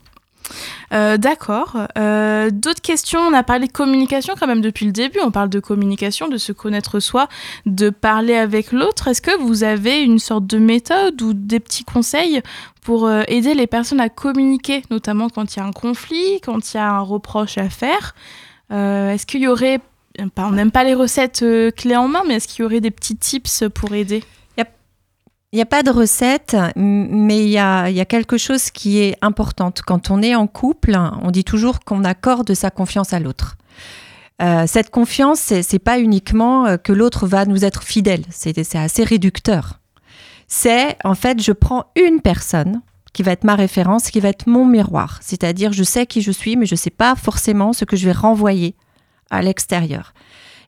Euh, 0.93 1.17
D'accord. 1.17 1.77
Euh, 1.99 2.51
D'autres 2.51 2.83
questions? 2.83 3.21
On 3.21 3.33
a 3.33 3.43
parlé 3.43 3.67
de 3.67 3.73
communication 3.73 4.35
quand 4.39 4.47
même 4.47 4.61
depuis 4.61 4.87
le 4.87 4.93
début. 4.93 5.19
On 5.23 5.31
parle 5.31 5.49
de 5.49 5.61
communication, 5.61 6.29
de 6.29 6.37
se 6.37 6.53
connaître 6.53 7.01
soi, 7.01 7.29
de 7.67 7.91
parler 7.91 8.35
avec 8.35 8.73
l'autre. 8.73 9.09
Est-ce 9.09 9.23
que 9.23 9.37
vous 9.39 9.65
avez 9.65 10.03
une 10.03 10.19
sorte 10.19 10.47
de 10.47 10.59
méthode 10.59 11.21
ou 11.23 11.33
des 11.33 11.61
petits 11.61 11.85
conseils 11.85 12.43
pour 12.83 13.07
euh, 13.07 13.23
aider 13.29 13.55
les 13.55 13.67
personnes 13.67 14.01
à 14.01 14.09
communiquer, 14.09 14.83
notamment 14.91 15.29
quand 15.29 15.55
il 15.55 15.59
y 15.59 15.63
a 15.63 15.67
un 15.67 15.73
conflit, 15.73 16.41
quand 16.45 16.73
il 16.73 16.77
y 16.77 16.81
a 16.81 16.91
un 16.91 17.01
reproche 17.01 17.59
à 17.59 17.69
faire? 17.69 18.15
Est-ce 18.71 19.27
qu'il 19.27 19.41
y 19.41 19.49
aurait, 19.49 19.81
on 20.37 20.53
n'aime 20.53 20.71
pas 20.71 20.85
les 20.85 20.95
recettes 20.95 21.45
clés 21.77 21.97
en 21.97 22.07
main, 22.07 22.23
mais 22.29 22.35
est-ce 22.35 22.47
qu'il 22.47 22.63
y 22.63 22.65
aurait 22.65 22.81
des 22.81 22.93
petits 22.93 23.17
tips 23.17 23.65
pour 23.75 23.93
aider? 23.95 24.23
Il 25.53 25.57
n'y 25.57 25.63
a 25.63 25.67
pas 25.67 25.83
de 25.83 25.91
recette, 25.91 26.57
mais 26.77 27.43
il 27.43 27.49
y 27.51 27.59
a, 27.59 28.05
quelque 28.05 28.39
chose 28.39 28.71
qui 28.71 28.99
est 28.99 29.17
important. 29.21 29.73
Quand 29.85 30.13
on 30.13 30.23
est 30.23 30.37
en 30.37 30.47
couple, 30.47 30.97
on 31.23 31.33
dit 31.33 31.43
toujours 31.43 31.81
qu'on 31.81 32.05
accorde 32.05 32.55
sa 32.55 32.71
confiance 32.71 33.13
à 33.13 33.19
l'autre. 33.19 33.57
Euh, 34.41 34.69
cette 34.69 34.91
confiance, 34.91 35.53
c'est 35.63 35.79
pas 35.81 35.99
uniquement 35.99 36.67
euh, 36.67 36.77
que 36.77 36.93
l'autre 36.93 37.27
va 37.27 37.47
nous 37.47 37.65
être 37.65 37.83
fidèle. 37.83 38.23
C'est 38.31 38.57
assez 38.77 39.03
réducteur. 39.03 39.81
C'est 40.47 40.97
en 41.03 41.17
fait, 41.17 41.43
je 41.43 41.51
prends 41.51 41.87
une 41.97 42.21
personne 42.21 42.81
qui 43.13 43.25
va 43.25 43.33
être 43.33 43.45
ma 43.45 43.57
référence, 43.57 44.11
qui 44.11 44.21
va 44.21 44.29
être 44.29 44.47
mon 44.47 44.65
miroir. 44.65 45.19
C'est-à-dire, 45.21 45.73
je 45.73 45.83
sais 45.83 46.07
qui 46.07 46.23
je 46.23 46.31
suis, 46.31 46.57
mais 46.57 46.65
je 46.65 46.77
sais 46.77 46.91
pas 46.91 47.17
forcément 47.17 47.73
ce 47.73 47.85
que 47.85 47.97
je 47.97 48.07
vais 48.07 48.13
renvoyer 48.13 48.77
à 49.31 49.43
l'extérieur. 49.43 50.15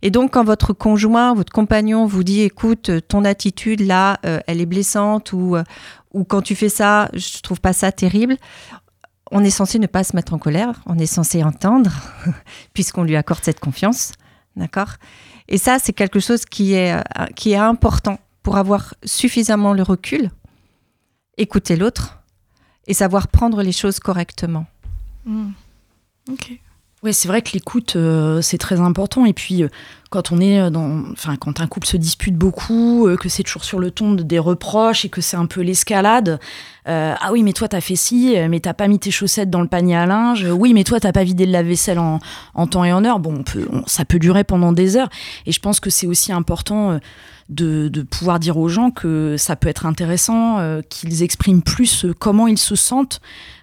Et 0.02 0.10
donc, 0.10 0.32
quand 0.32 0.44
votre 0.44 0.72
conjoint, 0.72 1.32
votre 1.32 1.52
compagnon 1.52 2.06
vous 2.06 2.24
dit, 2.24 2.40
écoute, 2.40 2.90
euh, 2.90 3.00
ton 3.00 3.24
attitude 3.24 3.80
là, 3.80 4.18
euh, 4.26 4.40
elle 4.48 4.60
est 4.60 4.66
blessante, 4.66 5.32
ou, 5.32 5.56
euh, 5.56 5.62
ou 6.12 6.24
quand 6.24 6.42
tu 6.42 6.56
fais 6.56 6.68
ça, 6.68 7.08
je 7.14 7.40
trouve 7.40 7.60
pas 7.60 7.72
ça 7.72 7.92
terrible, 7.92 8.36
on 9.30 9.44
est 9.44 9.50
censé 9.50 9.78
ne 9.78 9.86
pas 9.86 10.02
se 10.02 10.16
mettre 10.16 10.34
en 10.34 10.38
colère, 10.38 10.82
on 10.86 10.98
est 10.98 11.06
censé 11.06 11.44
entendre, 11.44 11.92
puisqu'on 12.74 13.04
lui 13.04 13.16
accorde 13.16 13.44
cette 13.44 13.60
confiance, 13.60 14.12
d'accord? 14.56 14.94
Et 15.48 15.56
ça, 15.56 15.78
c'est 15.78 15.92
quelque 15.92 16.20
chose 16.20 16.44
qui 16.44 16.74
est, 16.74 17.02
qui 17.34 17.52
est 17.52 17.56
important 17.56 18.18
pour 18.42 18.56
avoir 18.56 18.94
suffisamment 19.04 19.72
le 19.72 19.82
recul, 19.82 20.30
écouter 21.36 21.76
l'autre 21.76 22.18
et 22.86 22.94
savoir 22.94 23.28
prendre 23.28 23.62
les 23.62 23.72
choses 23.72 24.00
correctement. 24.00 24.66
Ok. 26.30 26.58
Ouais, 27.02 27.12
c'est 27.12 27.26
vrai 27.26 27.42
que 27.42 27.50
l'écoute, 27.54 27.96
euh, 27.96 28.40
c'est 28.42 28.58
très 28.58 28.78
important. 28.80 29.24
Et 29.26 29.32
puis, 29.32 29.64
euh, 29.64 29.68
quand 30.10 30.30
on 30.30 30.38
est 30.40 30.70
dans, 30.70 31.02
enfin, 31.10 31.34
quand 31.34 31.58
un 31.60 31.66
couple 31.66 31.88
se 31.88 31.96
dispute 31.96 32.36
beaucoup, 32.36 33.08
euh, 33.08 33.16
que 33.16 33.28
c'est 33.28 33.42
toujours 33.42 33.64
sur 33.64 33.80
le 33.80 33.90
ton 33.90 34.12
de- 34.14 34.22
des 34.22 34.38
reproches 34.38 35.04
et 35.04 35.08
que 35.08 35.20
c'est 35.20 35.36
un 35.36 35.46
peu 35.46 35.62
l'escalade. 35.62 36.38
euh, 36.88 37.14
ah 37.20 37.32
oui, 37.32 37.42
mais 37.42 37.52
toi 37.52 37.66
t'as 37.68 37.80
fait 37.80 37.96
ci, 37.96 38.36
euh, 38.36 38.46
mais 38.48 38.60
t'as 38.60 38.74
pas 38.74 38.86
mis 38.88 38.98
tes 39.00 39.10
chaussettes 39.10 39.50
dans 39.50 39.62
le 39.62 39.66
panier 39.68 39.96
à 39.96 40.06
linge. 40.06 40.46
Oui, 40.52 40.74
mais 40.74 40.84
toi 40.84 41.00
t'as 41.00 41.10
pas 41.12 41.24
vidé 41.24 41.44
le 41.46 41.50
lave-vaisselle 41.52 41.98
en, 41.98 42.20
en 42.54 42.66
temps 42.68 42.84
et 42.84 42.92
en 42.92 43.04
heure. 43.04 43.18
Bon, 43.18 43.34
on 43.40 43.42
peut, 43.42 43.66
on- 43.72 43.82
ça 43.86 44.04
peut 44.04 44.18
durer 44.20 44.44
pendant 44.44 44.72
des 44.72 44.96
heures. 44.96 45.08
Et 45.46 45.50
je 45.52 45.58
pense 45.60 45.80
que 45.80 45.90
c'est 45.90 46.06
aussi 46.06 46.32
important. 46.32 46.92
euh, 46.92 46.98
de, 47.48 47.88
de 47.88 48.00
pouvoir 48.02 48.38
dire 48.38 48.56
aux 48.56 48.68
gens 48.68 48.90
que 48.90 49.36
ça 49.36 49.56
peut 49.56 49.68
être 49.68 49.84
intéressant, 49.84 50.58
euh, 50.60 50.80
qu'ils 50.88 51.22
expriment 51.22 51.60
plus 51.60 52.06
euh, 52.06 52.14
comment 52.18 52.46
ils 52.46 52.56
se 52.56 52.76
sentent, 52.76 53.20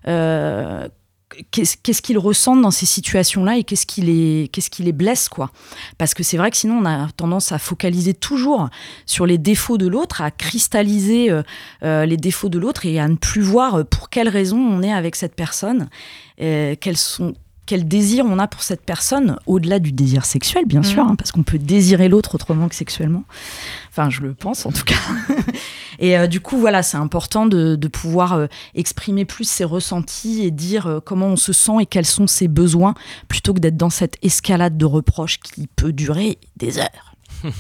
euh, 0.08 0.88
qu'est-ce 1.52 2.02
qu'ils 2.02 2.18
ressentent 2.18 2.62
dans 2.62 2.72
ces 2.72 2.86
situations-là 2.86 3.58
et 3.58 3.64
qu'est-ce 3.64 3.86
qui 3.86 4.02
les 4.02 4.50
qu'est-ce 4.52 4.70
qui 4.70 4.84
les 4.84 4.92
blesse 4.92 5.30
quoi 5.30 5.52
parce 5.98 6.14
que 6.14 6.24
c'est 6.24 6.38
vrai 6.38 6.52
que 6.52 6.58
sinon 6.58 6.80
on 6.82 6.86
a 6.86 7.08
tendance 7.16 7.52
à 7.52 7.60
focaliser 7.60 8.14
toujours 8.14 8.70
sur 9.06 9.26
les 9.26 9.38
défauts 9.38 9.78
de 9.78 9.88
l'autre 9.88 10.22
à 10.22 10.32
cristalliser 10.32 11.32
euh, 11.32 11.44
euh, 11.84 12.06
les 12.06 12.18
défauts 12.18 12.50
de 12.50 12.60
l'autre 12.60 12.86
et 12.86 13.00
à 13.00 13.08
ne 13.08 13.16
plus 13.16 13.42
voir 13.42 13.76
euh, 13.76 13.84
pour 13.84 14.10
quelles 14.10 14.30
raisons 14.30 14.60
on 14.60 14.82
est 14.82 14.94
avec 14.94 15.16
cette 15.16 15.36
personne 15.36 15.90
euh, 16.42 16.76
quels 16.80 16.98
sont 16.98 17.34
quel 17.66 17.88
désir 17.88 18.26
on 18.26 18.40
a 18.40 18.48
pour 18.48 18.64
cette 18.64 18.82
personne, 18.82 19.38
au-delà 19.46 19.78
du 19.78 19.92
désir 19.92 20.26
sexuel, 20.26 20.66
bien 20.66 20.82
sûr, 20.82 21.04
Mhm. 21.06 21.12
hein, 21.12 21.16
parce 21.16 21.32
qu'on 21.32 21.44
peut 21.44 21.60
désirer 21.60 22.10
l'autre 22.10 22.34
autrement 22.34 22.68
que 22.68 22.74
sexuellement. 22.74 23.26
Enfin, 23.92 24.10
je 24.10 24.22
le 24.22 24.34
pense 24.34 24.66
en 24.66 24.72
tout 24.72 24.86
cas. 24.86 24.96
Et 26.00 26.18
euh, 26.18 26.28
du 26.28 26.39
coup, 26.39 26.58
voilà, 26.58 26.82
c'est 26.82 26.97
important 26.97 27.45
de, 27.45 27.76
de 27.76 27.88
pouvoir 27.88 28.34
euh, 28.34 28.47
exprimer 28.74 29.26
plus 29.26 29.43
ses 29.47 29.66
ressentis 29.66 30.41
et 30.43 30.50
dire 30.52 30.88
euh, 30.88 31.00
comment 31.00 31.28
on 31.28 31.36
se 31.36 31.54
sent 31.54 31.74
et 31.82 31.86
quels 31.86 32.06
sont 32.06 32.26
ses 32.26 32.47
besoins, 32.47 32.93
plutôt 33.28 33.54
que 33.54 33.60
d'être 33.60 33.78
dans 33.78 33.89
cette 33.89 34.18
escalade 34.24 34.78
de 34.78 34.86
reproches 34.86 35.39
qui 35.39 35.68
peut 35.68 35.91
durer 35.93 36.38
des 36.58 36.80
heures. 36.80 37.16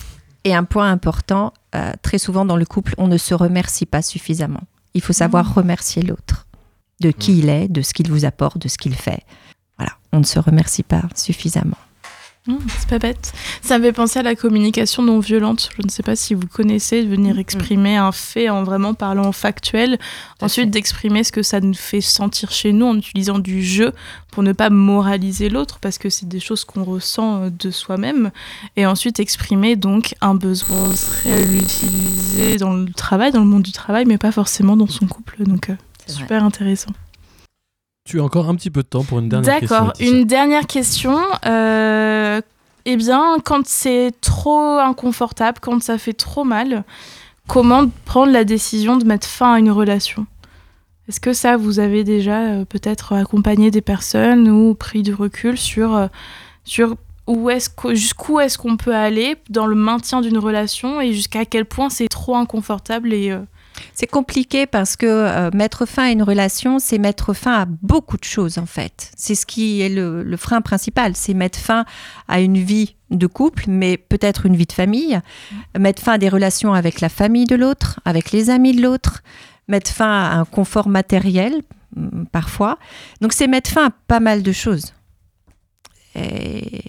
Et 0.45 0.55
un 0.55 0.63
point 0.63 0.89
important, 0.89 1.51
euh, 1.75 1.91
très 2.01 2.17
souvent 2.17 2.45
dans 2.45 2.55
le 2.55 2.65
couple, 2.65 2.95
on 2.97 3.07
ne 3.07 3.17
se 3.17 3.33
remercie 3.33 3.85
pas 3.85 4.01
suffisamment. 4.01 4.63
Il 4.93 5.01
faut 5.01 5.11
savoir 5.13 5.45
Mhm. 5.47 5.53
remercier 5.53 6.01
l'autre 6.01 6.47
de 7.01 7.11
qui 7.11 7.39
il 7.39 7.49
est, 7.49 7.67
de 7.67 7.81
ce 7.81 7.93
qu'il 7.93 8.09
vous 8.09 8.23
apporte, 8.25 8.57
de 8.57 8.67
ce 8.69 8.77
qu'il 8.77 8.95
fait. 8.95 9.23
Voilà, 9.77 9.91
on 10.13 10.19
ne 10.19 10.23
se 10.25 10.39
remercie 10.39 10.83
pas 10.83 11.03
suffisamment. 11.13 11.77
Mmh, 12.47 12.55
c'est 12.77 12.89
pas 12.89 12.99
bête. 12.99 13.33
Ça 13.61 13.77
me 13.77 13.83
fait 13.83 13.91
penser 13.91 14.19
à 14.19 14.23
la 14.23 14.33
communication 14.33 15.03
non 15.03 15.19
violente. 15.19 15.69
Je 15.77 15.83
ne 15.83 15.89
sais 15.89 16.03
pas 16.03 16.15
si 16.15 16.33
vous 16.33 16.47
connaissez, 16.47 17.03
de 17.03 17.09
venir 17.09 17.37
exprimer 17.37 17.97
un 17.97 18.11
fait 18.11 18.49
en 18.49 18.63
vraiment 18.63 18.93
parlant 18.93 19.31
factuel. 19.31 19.99
Ensuite, 20.41 20.71
d'exprimer 20.71 21.23
ce 21.23 21.31
que 21.31 21.43
ça 21.43 21.59
nous 21.59 21.73
fait 21.73 22.01
sentir 22.01 22.51
chez 22.51 22.71
nous 22.71 22.85
en 22.85 22.97
utilisant 22.97 23.39
du 23.39 23.61
jeu 23.61 23.91
pour 24.31 24.41
ne 24.41 24.53
pas 24.53 24.69
moraliser 24.69 25.49
l'autre 25.49 25.79
parce 25.79 25.97
que 25.97 26.09
c'est 26.09 26.29
des 26.29 26.39
choses 26.39 26.63
qu'on 26.63 26.83
ressent 26.83 27.43
euh, 27.43 27.49
de 27.49 27.71
soi-même. 27.71 28.31
Et 28.77 28.85
ensuite, 28.85 29.19
exprimer 29.19 29.75
donc 29.75 30.15
un 30.21 30.33
besoin. 30.33 30.77
On 30.89 30.95
serait 30.95 31.43
l'utiliser 31.43 32.57
dans 32.57 32.73
le 32.73 32.91
travail, 32.93 33.31
dans 33.31 33.41
le 33.41 33.45
monde 33.45 33.63
du 33.63 33.73
travail, 33.73 34.05
mais 34.05 34.17
pas 34.17 34.31
forcément 34.31 34.77
dans 34.77 34.87
son 34.87 35.07
couple. 35.07 35.43
Donc, 35.43 35.69
euh, 35.69 35.75
vrai. 36.07 36.15
super 36.15 36.43
intéressant. 36.43 36.91
Tu 38.09 38.19
as 38.19 38.23
encore 38.23 38.49
un 38.49 38.55
petit 38.55 38.71
peu 38.71 38.81
de 38.81 38.87
temps 38.87 39.03
pour 39.03 39.19
une 39.19 39.29
dernière 39.29 39.59
question. 39.59 39.77
D'accord, 39.77 39.93
une 39.99 40.25
dernière 40.25 40.65
question. 40.65 41.15
Euh, 41.45 42.41
eh 42.85 42.95
bien, 42.95 43.35
quand 43.45 43.67
c'est 43.67 44.11
trop 44.19 44.79
inconfortable, 44.79 45.59
quand 45.61 45.79
ça 45.83 45.99
fait 45.99 46.13
trop 46.13 46.43
mal, 46.43 46.85
comment 47.47 47.87
prendre 48.05 48.31
la 48.31 48.45
décision 48.45 48.97
de 48.97 49.05
mettre 49.05 49.27
fin 49.27 49.53
à 49.53 49.59
une 49.59 49.69
relation? 49.69 50.25
Est-ce 51.07 51.19
que 51.19 51.33
ça, 51.33 51.55
vous 51.55 51.77
avez 51.79 52.03
déjà 52.03 52.39
euh, 52.39 52.65
peut-être 52.65 53.13
accompagné 53.13 53.69
des 53.69 53.81
personnes 53.81 54.49
ou 54.49 54.73
pris 54.73 55.03
du 55.03 55.13
recul 55.13 55.55
sur, 55.55 55.95
euh, 55.95 56.07
sur 56.63 56.95
où 57.27 57.51
est-ce 57.51 57.69
que- 57.69 57.93
jusqu'où 57.93 58.39
est-ce 58.39 58.57
qu'on 58.57 58.75
peut 58.75 58.95
aller 58.95 59.35
dans 59.51 59.67
le 59.67 59.75
maintien 59.75 60.21
d'une 60.21 60.39
relation 60.39 60.99
et 60.99 61.13
jusqu'à 61.13 61.45
quel 61.45 61.65
point 61.65 61.91
c'est 61.91 62.07
trop 62.07 62.35
inconfortable 62.35 63.13
et 63.13 63.37
C'est 63.93 64.07
compliqué 64.07 64.65
parce 64.65 64.95
que 64.95 65.05
euh, 65.05 65.49
mettre 65.53 65.85
fin 65.85 66.07
à 66.07 66.11
une 66.11 66.23
relation, 66.23 66.79
c'est 66.79 66.97
mettre 66.97 67.33
fin 67.33 67.61
à 67.61 67.65
beaucoup 67.65 68.17
de 68.17 68.23
choses 68.23 68.57
en 68.57 68.65
fait. 68.65 69.11
C'est 69.15 69.35
ce 69.35 69.45
qui 69.45 69.81
est 69.81 69.89
le, 69.89 70.37
frein 70.37 70.61
principal, 70.61 71.15
c'est 71.15 71.33
mettre 71.33 71.59
fin 71.59 71.85
à 72.27 72.39
une 72.39 72.57
vie 72.57 72.95
de 73.11 73.27
couple, 73.27 73.65
mais 73.67 73.97
peut-être 73.97 74.45
une 74.45 74.55
vie 74.55 74.65
de 74.65 74.71
famille, 74.71 75.19
mettre 75.77 76.01
fin 76.01 76.13
à 76.13 76.17
des 76.17 76.29
relations 76.29 76.73
avec 76.73 77.01
la 77.01 77.09
famille 77.09 77.45
de 77.45 77.55
l'autre, 77.55 77.99
avec 78.05 78.31
les 78.31 78.49
amis 78.49 78.75
de 78.75 78.81
l'autre, 78.81 79.23
mettre 79.67 79.91
fin 79.91 80.23
à 80.23 80.35
un 80.35 80.45
confort 80.45 80.87
matériel 80.87 81.61
mm, 81.95 82.25
parfois. 82.31 82.77
Donc 83.21 83.33
c'est 83.33 83.47
mettre 83.47 83.69
fin 83.69 83.87
à 83.87 83.91
pas 84.07 84.19
mal 84.19 84.43
de 84.43 84.51
choses. 84.51 84.93
Et 86.15 86.83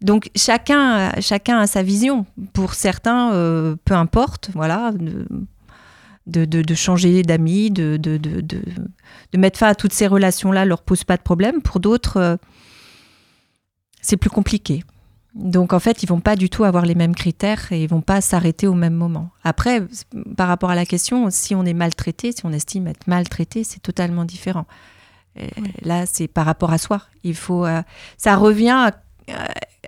donc 0.00 0.30
chacun, 0.36 1.12
chacun 1.20 1.58
a 1.60 1.66
sa 1.66 1.82
vision. 1.82 2.26
Pour 2.52 2.74
certains, 2.74 3.32
euh, 3.32 3.76
peu 3.84 3.94
importe, 3.94 4.50
voilà, 4.54 4.92
de, 6.26 6.44
de, 6.44 6.74
changer 6.74 7.22
d'amis, 7.22 7.70
de, 7.70 7.96
de, 7.96 8.16
de, 8.18 8.62
mettre 9.36 9.58
fin 9.58 9.68
à 9.68 9.74
toutes 9.74 9.92
ces 9.92 10.06
relations-là, 10.06 10.64
leur 10.64 10.82
pose 10.82 11.04
pas 11.04 11.16
de 11.16 11.22
problème. 11.22 11.60
Pour 11.62 11.78
d'autres, 11.80 12.16
euh, 12.16 12.36
c'est 14.00 14.16
plus 14.16 14.30
compliqué. 14.30 14.82
Donc 15.34 15.72
en 15.72 15.80
fait, 15.80 16.02
ils 16.02 16.06
vont 16.08 16.20
pas 16.20 16.34
du 16.34 16.48
tout 16.48 16.64
avoir 16.64 16.86
les 16.86 16.94
mêmes 16.94 17.14
critères 17.14 17.70
et 17.70 17.82
ils 17.82 17.88
vont 17.88 18.00
pas 18.00 18.20
s'arrêter 18.22 18.66
au 18.66 18.74
même 18.74 18.94
moment. 18.94 19.30
Après, 19.44 19.82
par 20.36 20.48
rapport 20.48 20.70
à 20.70 20.74
la 20.74 20.86
question, 20.86 21.28
si 21.30 21.54
on 21.54 21.64
est 21.64 21.74
maltraité, 21.74 22.32
si 22.32 22.44
on 22.46 22.52
estime 22.52 22.86
être 22.86 23.06
maltraité, 23.06 23.62
c'est 23.62 23.80
totalement 23.80 24.24
différent. 24.24 24.66
Euh, 25.38 25.46
Là, 25.82 26.06
c'est 26.06 26.26
par 26.28 26.46
rapport 26.46 26.72
à 26.72 26.78
soi. 26.78 27.02
Il 27.22 27.34
faut, 27.34 27.66
euh, 27.66 27.82
ça 28.16 28.36
revient 28.36 28.70
à 28.70 28.86
euh, 29.28 29.32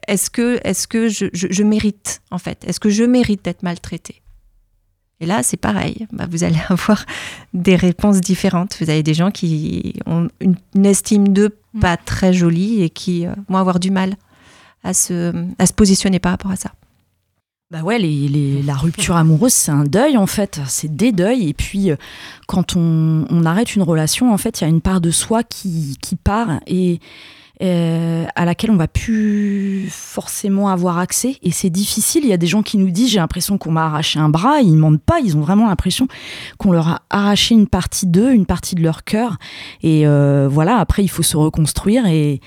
est-ce 0.07 0.29
que, 0.31 0.61
est-ce 0.65 0.87
que 0.87 1.09
je, 1.09 1.27
je- 1.33 1.47
je 1.51 1.63
mérite 1.63 2.21
en 2.31 2.39
fait, 2.39 2.63
est-ce 2.67 2.81
que 2.81 2.91
je 2.91 3.05
mérite 3.05 3.45
d'être 3.45 3.63
maltraité? 3.63 4.21
Et 5.21 5.27
là, 5.27 5.43
c'est 5.43 5.57
pareil. 5.57 6.07
Bah, 6.13 6.27
vous 6.31 6.45
allez 6.45 6.59
avoir 6.69 7.05
des 7.55 7.77
réponses 7.77 8.21
différentes. 8.21 8.77
Vous 8.81 8.89
avez 8.91 9.03
des 9.03 9.15
gens 9.15 9.31
qui 9.31 9.95
ont 10.07 10.29
une, 10.41 10.55
une 10.75 10.87
estime 10.87 11.29
d'eux 11.29 11.57
pas 11.81 11.97
très 11.97 12.33
jolies 12.33 12.83
et 12.83 12.91
qui 12.91 13.27
euh, 13.27 13.33
vont 13.49 13.57
avoir 13.59 13.79
du 13.81 13.91
mal 13.91 14.15
à 14.85 14.95
se, 14.95 15.33
à 15.59 15.67
se 15.67 15.73
positionner 15.73 16.19
par 16.19 16.33
rapport 16.33 16.51
à 16.53 16.57
ça. 16.57 16.71
Bah 17.71 17.83
ouais, 17.83 17.99
les, 17.99 18.29
les- 18.29 18.63
la 18.63 18.75
rupture 18.75 19.17
amoureuse, 19.17 19.53
c'est 19.53 19.71
un 19.71 19.85
deuil 19.85 20.17
en 20.17 20.27
fait, 20.27 20.59
c'est 20.69 20.97
des 20.97 21.13
deuils. 21.13 21.49
Et 21.51 21.53
puis, 21.53 21.91
euh, 21.91 21.97
quand 22.47 22.77
on, 22.77 23.27
on 23.29 23.45
arrête 23.45 23.77
une 23.77 23.83
relation, 23.83 24.33
en 24.33 24.39
fait, 24.39 24.61
il 24.61 24.65
y 24.65 24.67
a 24.67 24.71
une 24.71 24.81
part 24.81 25.03
de 25.03 25.11
soi 25.11 25.43
qui, 25.43 25.99
qui 26.01 26.17
part 26.17 26.61
et 26.67 26.99
euh, 27.63 28.25
à 28.37 28.45
laquelle 28.45 28.71
on 28.71 28.77
va 28.77 28.89
plus 28.89 29.89
forcément 29.91 30.69
avoir 30.69 30.99
accès. 30.99 31.37
Et 31.43 31.51
c'est 31.51 31.71
difficile. 31.71 32.25
Il 32.25 32.31
y 32.31 32.33
a 32.33 32.37
des 32.37 32.47
gens 32.47 32.63
qui 32.63 32.79
nous 32.79 32.91
disent 32.91 33.11
J'ai 33.11 33.19
l'impression 33.19 33.59
qu'on 33.59 33.73
m'a 33.73 33.87
arraché 33.87 34.19
un 34.19 34.29
bras. 34.29 34.61
Ils 34.61 34.77
mentent 34.77 35.03
pas, 35.03 35.21
ils 35.21 35.37
ont 35.37 35.41
vraiment 35.41 35.67
l'impression 35.67 36.09
qu'on 36.59 36.73
leur 36.73 36.89
a 36.89 37.03
arraché 37.11 37.55
une 37.55 37.67
partie 37.67 38.07
d'eux, 38.07 38.33
une 38.33 38.47
partie 38.47 38.75
de 38.75 38.83
leur 38.83 39.05
cœur. 39.05 39.37
Et 39.83 40.07
euh, 40.07 40.49
voilà, 40.51 40.77
après, 40.77 41.03
il 41.03 41.09
faut 41.09 41.23
se 41.23 41.37
reconstruire 41.37 42.07
et 42.07 42.41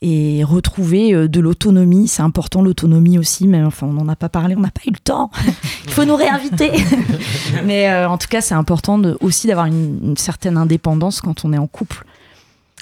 et 0.00 0.44
retrouver 0.44 1.12
euh, 1.12 1.28
de 1.28 1.40
l'autonomie. 1.40 2.08
C'est 2.08 2.22
important 2.22 2.62
l'autonomie 2.62 3.18
aussi, 3.18 3.46
mais 3.48 3.62
enfin 3.62 3.86
on 3.86 3.92
n'en 3.92 4.08
a 4.08 4.16
pas 4.16 4.28
parlé, 4.28 4.54
on 4.56 4.60
n'a 4.60 4.70
pas 4.70 4.82
eu 4.86 4.92
le 4.92 4.98
temps. 4.98 5.30
Il 5.86 5.90
faut 5.90 6.04
nous 6.04 6.16
réinviter. 6.16 6.70
mais 7.64 7.90
euh, 7.90 8.08
en 8.08 8.18
tout 8.18 8.28
cas, 8.28 8.40
c'est 8.40 8.54
important 8.54 8.98
de, 8.98 9.16
aussi 9.20 9.46
d'avoir 9.46 9.66
une, 9.66 9.98
une 10.02 10.16
certaine 10.16 10.56
indépendance 10.56 11.20
quand 11.20 11.44
on 11.44 11.52
est 11.52 11.58
en 11.58 11.66
couple. 11.66 12.04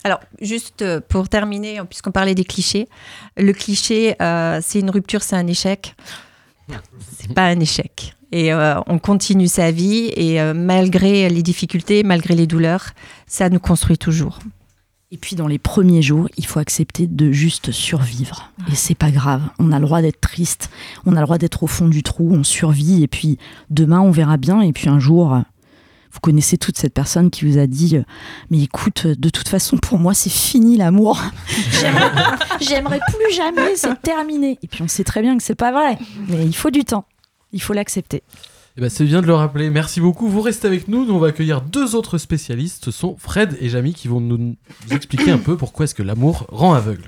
Alors, 0.06 0.20
juste 0.40 0.82
euh, 0.82 1.00
pour 1.00 1.28
terminer, 1.28 1.80
puisqu'on 1.90 2.12
parlait 2.12 2.36
des 2.36 2.44
clichés, 2.44 2.88
le 3.36 3.52
cliché, 3.52 4.14
euh, 4.22 4.60
c'est 4.62 4.78
une 4.78 4.90
rupture, 4.90 5.20
c'est 5.24 5.34
un 5.34 5.48
échec. 5.48 5.96
C'est 7.18 7.34
pas 7.34 7.46
un 7.46 7.58
échec. 7.58 8.14
Et 8.30 8.52
euh, 8.52 8.78
on 8.86 9.00
continue 9.00 9.48
sa 9.48 9.72
vie 9.72 10.12
et 10.14 10.40
malgré 10.52 11.28
les 11.28 11.42
difficultés, 11.42 12.04
malgré 12.04 12.36
les 12.36 12.46
douleurs, 12.46 12.90
ça 13.26 13.48
nous 13.50 13.58
construit 13.58 13.98
toujours. 13.98 14.38
Et 15.10 15.16
puis 15.16 15.34
dans 15.34 15.48
les 15.48 15.58
premiers 15.58 16.02
jours, 16.02 16.28
il 16.36 16.46
faut 16.46 16.60
accepter 16.60 17.08
de 17.08 17.32
juste 17.32 17.72
survivre. 17.72 18.52
Et 18.70 18.76
c'est 18.76 18.94
pas 18.94 19.10
grave. 19.10 19.42
On 19.58 19.72
a 19.72 19.80
le 19.80 19.86
droit 19.86 20.02
d'être 20.02 20.20
triste. 20.20 20.70
On 21.04 21.16
a 21.16 21.20
le 21.20 21.26
droit 21.26 21.38
d'être 21.38 21.64
au 21.64 21.66
fond 21.66 21.88
du 21.88 22.04
trou. 22.04 22.30
On 22.32 22.44
survit. 22.44 23.02
Et 23.02 23.08
puis 23.08 23.38
demain, 23.70 24.00
on 24.00 24.12
verra 24.12 24.36
bien. 24.36 24.60
Et 24.60 24.72
puis 24.72 24.88
un 24.88 25.00
jour, 25.00 25.40
vous 26.16 26.20
connaissez 26.20 26.56
toute 26.56 26.78
cette 26.78 26.94
personne 26.94 27.30
qui 27.30 27.44
vous 27.44 27.58
a 27.58 27.66
dit 27.66 27.96
euh, 27.96 28.02
Mais 28.50 28.60
écoute, 28.62 29.06
de 29.06 29.28
toute 29.28 29.48
façon, 29.48 29.76
pour 29.76 29.98
moi, 29.98 30.14
c'est 30.14 30.30
fini 30.32 30.76
l'amour. 30.78 31.20
J'aimerais- 31.80 32.10
J'aimerais 32.60 33.00
plus 33.06 33.34
jamais. 33.34 33.76
C'est 33.76 34.00
terminé. 34.02 34.58
Et 34.62 34.66
puis 34.66 34.82
on 34.82 34.88
sait 34.88 35.04
très 35.04 35.20
bien 35.20 35.36
que 35.36 35.42
c'est 35.42 35.54
pas 35.54 35.72
vrai. 35.72 35.98
Mais 36.28 36.44
il 36.46 36.56
faut 36.56 36.70
du 36.70 36.84
temps. 36.84 37.04
Il 37.52 37.60
faut 37.60 37.74
l'accepter. 37.74 38.22
Eh 38.78 38.80
ben, 38.80 38.88
c'est 38.90 39.04
bien 39.04 39.20
de 39.22 39.26
le 39.26 39.34
rappeler. 39.34 39.68
Merci 39.70 40.00
beaucoup. 40.00 40.28
Vous 40.28 40.40
restez 40.42 40.66
avec 40.66 40.88
nous. 40.88 41.04
Nous, 41.06 41.14
on 41.14 41.18
va 41.18 41.28
accueillir 41.28 41.60
deux 41.62 41.94
autres 41.94 42.18
spécialistes. 42.18 42.84
Ce 42.86 42.90
sont 42.90 43.16
Fred 43.18 43.56
et 43.60 43.68
Jamy 43.68 43.92
qui 43.94 44.08
vont 44.08 44.20
nous, 44.20 44.36
nous 44.38 44.56
expliquer 44.90 45.30
un 45.30 45.38
peu 45.38 45.56
pourquoi 45.56 45.84
est-ce 45.84 45.94
que 45.94 46.02
l'amour 46.02 46.46
rend 46.50 46.72
aveugle. 46.74 47.04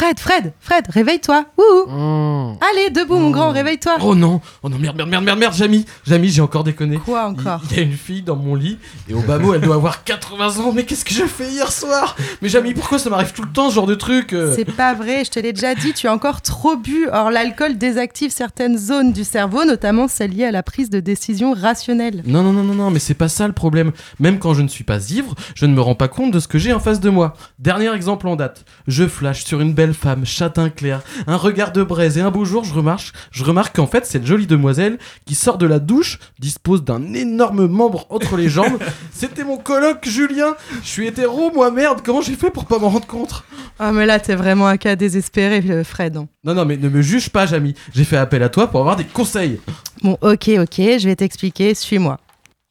Fred, 0.00 0.18
Fred, 0.18 0.52
Fred, 0.60 0.84
réveille-toi. 0.88 1.44
Wouhou. 1.58 2.56
Allez, 2.72 2.88
debout, 2.88 3.18
mon 3.18 3.28
grand, 3.28 3.50
réveille-toi. 3.50 3.98
Oh 4.00 4.14
non, 4.14 4.40
oh 4.62 4.70
non, 4.70 4.78
merde, 4.78 4.96
merde, 4.96 5.10
merde, 5.10 5.24
merde, 5.24 5.38
merde, 5.38 5.54
Jamy, 5.54 5.84
Jamy, 6.06 6.30
j'ai 6.30 6.40
encore 6.40 6.64
déconné. 6.64 6.96
Quoi 6.96 7.26
encore 7.26 7.60
Il 7.70 7.76
y 7.76 7.80
a 7.80 7.82
une 7.82 7.92
fille 7.92 8.22
dans 8.22 8.36
mon 8.36 8.54
lit 8.54 8.78
et 9.10 9.12
au 9.12 9.20
bas 9.20 9.38
mot, 9.38 9.52
elle 9.52 9.60
doit 9.60 9.74
avoir 9.74 10.02
80 10.02 10.58
ans. 10.60 10.72
Mais 10.72 10.84
qu'est-ce 10.84 11.04
que 11.04 11.12
j'ai 11.12 11.26
fait 11.26 11.50
hier 11.50 11.70
soir? 11.70 12.16
Mais 12.40 12.48
Jamy, 12.48 12.72
pourquoi 12.72 12.98
ça 12.98 13.10
m'arrive 13.10 13.34
tout 13.34 13.42
le 13.42 13.50
temps 13.50 13.68
ce 13.68 13.74
genre 13.74 13.86
de 13.86 13.94
truc 13.94 14.32
euh? 14.32 14.54
C'est 14.56 14.64
pas 14.64 14.94
vrai, 14.94 15.22
je 15.26 15.32
te 15.32 15.38
l'ai 15.38 15.52
déjà 15.52 15.74
dit, 15.74 15.92
tu 15.92 16.08
as 16.08 16.14
encore 16.14 16.40
trop 16.40 16.76
bu. 16.76 17.06
Or, 17.12 17.30
l'alcool 17.30 17.76
désactive 17.76 18.30
certaines 18.30 18.78
zones 18.78 19.12
du 19.12 19.22
cerveau, 19.22 19.66
notamment 19.66 20.08
celles 20.08 20.30
liées 20.30 20.46
à 20.46 20.50
la 20.50 20.62
prise 20.62 20.88
de 20.88 21.00
décision 21.00 21.52
rationnelle. 21.52 22.22
Non, 22.24 22.42
non, 22.42 22.54
non, 22.54 22.64
non, 22.64 22.74
non, 22.74 22.90
mais 22.90 23.00
c'est 23.00 23.12
pas 23.12 23.28
ça 23.28 23.46
le 23.46 23.52
problème. 23.52 23.92
Même 24.18 24.38
quand 24.38 24.54
je 24.54 24.62
ne 24.62 24.68
suis 24.68 24.84
pas 24.84 25.10
ivre, 25.10 25.34
je 25.54 25.66
ne 25.66 25.74
me 25.74 25.82
rends 25.82 25.94
pas 25.94 26.08
compte 26.08 26.30
de 26.30 26.40
ce 26.40 26.48
que 26.48 26.56
j'ai 26.56 26.72
en 26.72 26.80
face 26.80 27.00
de 27.00 27.10
moi. 27.10 27.34
Dernier 27.58 27.92
exemple 27.94 28.28
en 28.28 28.36
date. 28.36 28.64
Je 28.86 29.06
flash 29.06 29.44
sur 29.44 29.60
une 29.60 29.74
belle 29.74 29.89
femme, 29.92 30.24
châtain 30.24 30.70
clair, 30.70 31.02
un 31.26 31.36
regard 31.36 31.72
de 31.72 31.82
braise, 31.82 32.18
et 32.18 32.20
un 32.20 32.30
beau 32.30 32.44
jour, 32.44 32.64
je 32.64 32.74
remarque, 32.74 33.12
je 33.30 33.44
remarque 33.44 33.76
qu'en 33.76 33.86
fait, 33.86 34.06
cette 34.06 34.26
jolie 34.26 34.46
demoiselle 34.46 34.98
qui 35.26 35.34
sort 35.34 35.58
de 35.58 35.66
la 35.66 35.78
douche 35.78 36.18
dispose 36.38 36.84
d'un 36.84 37.12
énorme 37.14 37.66
membre 37.66 38.06
entre 38.10 38.36
les 38.36 38.48
jambes. 38.48 38.78
C'était 39.12 39.44
mon 39.44 39.56
coloc, 39.58 40.06
Julien. 40.08 40.54
Je 40.82 40.88
suis 40.88 41.06
hétéro, 41.06 41.50
moi, 41.52 41.70
merde, 41.70 42.00
comment 42.04 42.22
j'ai 42.22 42.34
fait 42.36 42.50
pour 42.50 42.66
pas 42.66 42.78
m'en 42.78 42.88
rendre 42.88 43.06
compte? 43.06 43.44
Ah, 43.78 43.92
mais 43.92 44.06
là, 44.06 44.20
t'es 44.20 44.34
vraiment 44.34 44.66
un 44.66 44.76
cas 44.76 44.96
désespéré, 44.96 45.84
Fred. 45.84 46.16
hein. 46.16 46.28
Non, 46.44 46.54
non, 46.54 46.64
mais 46.64 46.76
ne 46.76 46.88
me 46.88 47.02
juge 47.02 47.30
pas, 47.30 47.46
Jamy. 47.46 47.74
J'ai 47.94 48.04
fait 48.04 48.16
appel 48.16 48.42
à 48.42 48.48
toi 48.48 48.66
pour 48.68 48.80
avoir 48.80 48.96
des 48.96 49.04
conseils. 49.04 49.60
Bon, 50.02 50.16
ok, 50.22 50.48
ok, 50.58 50.76
je 50.76 51.04
vais 51.04 51.16
t'expliquer, 51.16 51.74
suis-moi. 51.74 52.18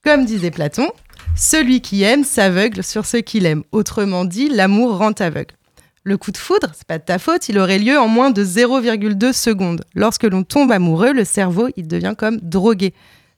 Comme 0.03 0.25
disait 0.25 0.51
Platon, 0.51 0.89
celui 1.35 1.81
qui 1.81 2.03
aime 2.03 2.23
s'aveugle 2.23 2.83
sur 2.83 3.05
ce 3.05 3.17
qu'il 3.17 3.45
aime. 3.45 3.63
Autrement 3.71 4.25
dit, 4.25 4.49
l'amour 4.49 4.97
rend 4.97 5.11
aveugle. 5.19 5.55
Le 6.03 6.17
coup 6.17 6.31
de 6.31 6.37
foudre, 6.37 6.71
c'est 6.73 6.87
pas 6.87 6.97
de 6.97 7.03
ta 7.03 7.19
faute, 7.19 7.49
il 7.49 7.59
aurait 7.59 7.77
lieu 7.77 7.99
en 7.99 8.07
moins 8.07 8.31
de 8.31 8.43
0,2 8.43 9.33
secondes. 9.33 9.83
Lorsque 9.95 10.23
l'on 10.23 10.43
tombe 10.43 10.71
amoureux, 10.71 11.11
le 11.11 11.25
cerveau, 11.25 11.67
il 11.75 11.87
devient 11.87 12.15
comme 12.17 12.37
drogué. 12.37 12.93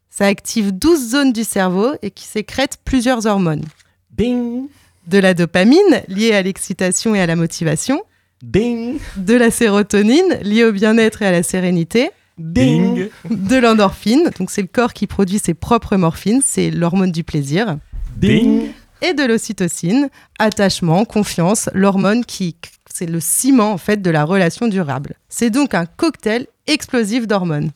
Ça 0.10 0.26
active 0.26 0.72
12 0.72 1.10
zones 1.10 1.34
du 1.34 1.44
cerveau 1.44 1.94
et 2.02 2.12
qui 2.12 2.26
sécrètent 2.26 2.78
plusieurs 2.86 3.26
hormones. 3.26 3.64
Bing 4.12 4.68
De 5.08 5.18
la 5.18 5.34
dopamine, 5.34 6.04
liée 6.08 6.34
à 6.34 6.42
l'excitation 6.42 7.16
et 7.16 7.22
à 7.22 7.26
la 7.26 7.36
motivation. 7.36 8.04
Bing 8.44 9.00
De 9.18 9.34
la 9.34 9.50
sérotonine, 9.50 10.38
liée 10.44 10.66
au 10.66 10.72
bien-être 10.72 11.22
et 11.24 11.28
à 11.28 11.32
la 11.32 11.44
sérénité. 11.44 12.12
Bing 12.38 13.10
De 13.30 13.58
l'endorphine, 13.58 14.30
donc 14.38 14.52
c'est 14.52 14.62
le 14.62 14.68
corps 14.68 14.94
qui 14.94 15.08
produit 15.08 15.40
ses 15.40 15.54
propres 15.54 15.96
morphines, 15.96 16.42
c'est 16.44 16.70
l'hormone 16.70 17.12
du 17.12 17.24
plaisir. 17.24 17.78
Bing 18.18 18.70
Et 19.02 19.14
de 19.14 19.24
l'ocytocine, 19.24 20.10
attachement, 20.40 21.06
confiance, 21.06 21.70
l'hormone 21.74 22.24
qui 22.24 22.56
c'est 22.94 23.06
le 23.06 23.20
ciment 23.20 23.72
en 23.72 23.78
fait 23.78 24.02
de 24.02 24.10
la 24.10 24.26
relation 24.26 24.68
durable. 24.68 25.16
C'est 25.30 25.50
donc 25.50 25.74
un 25.74 25.86
cocktail 25.86 26.48
explosif 26.68 27.26
d'hormones. 27.26 27.72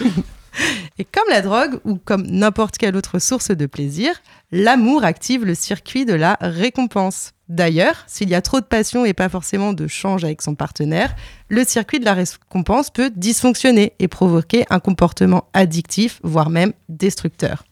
Et 0.98 1.04
comme 1.04 1.28
la 1.28 1.42
drogue 1.42 1.80
ou 1.84 1.96
comme 1.96 2.26
n'importe 2.26 2.78
quelle 2.78 2.96
autre 2.96 3.18
source 3.18 3.50
de 3.50 3.66
plaisir, 3.66 4.14
l'amour 4.52 5.04
active 5.04 5.44
le 5.44 5.56
circuit 5.56 6.04
de 6.04 6.14
la 6.14 6.38
récompense. 6.40 7.32
D'ailleurs, 7.48 8.04
s'il 8.06 8.28
y 8.28 8.34
a 8.34 8.40
trop 8.40 8.60
de 8.60 8.64
passion 8.64 9.04
et 9.04 9.14
pas 9.14 9.28
forcément 9.28 9.72
de 9.72 9.88
change 9.88 10.24
avec 10.24 10.42
son 10.42 10.54
partenaire, 10.54 11.14
le 11.48 11.64
circuit 11.64 11.98
de 11.98 12.04
la 12.04 12.14
récompense 12.14 12.90
peut 12.90 13.10
dysfonctionner 13.14 13.94
et 13.98 14.06
provoquer 14.06 14.64
un 14.70 14.78
comportement 14.78 15.48
addictif, 15.52 16.20
voire 16.22 16.50
même 16.50 16.72
destructeur. 16.88 17.64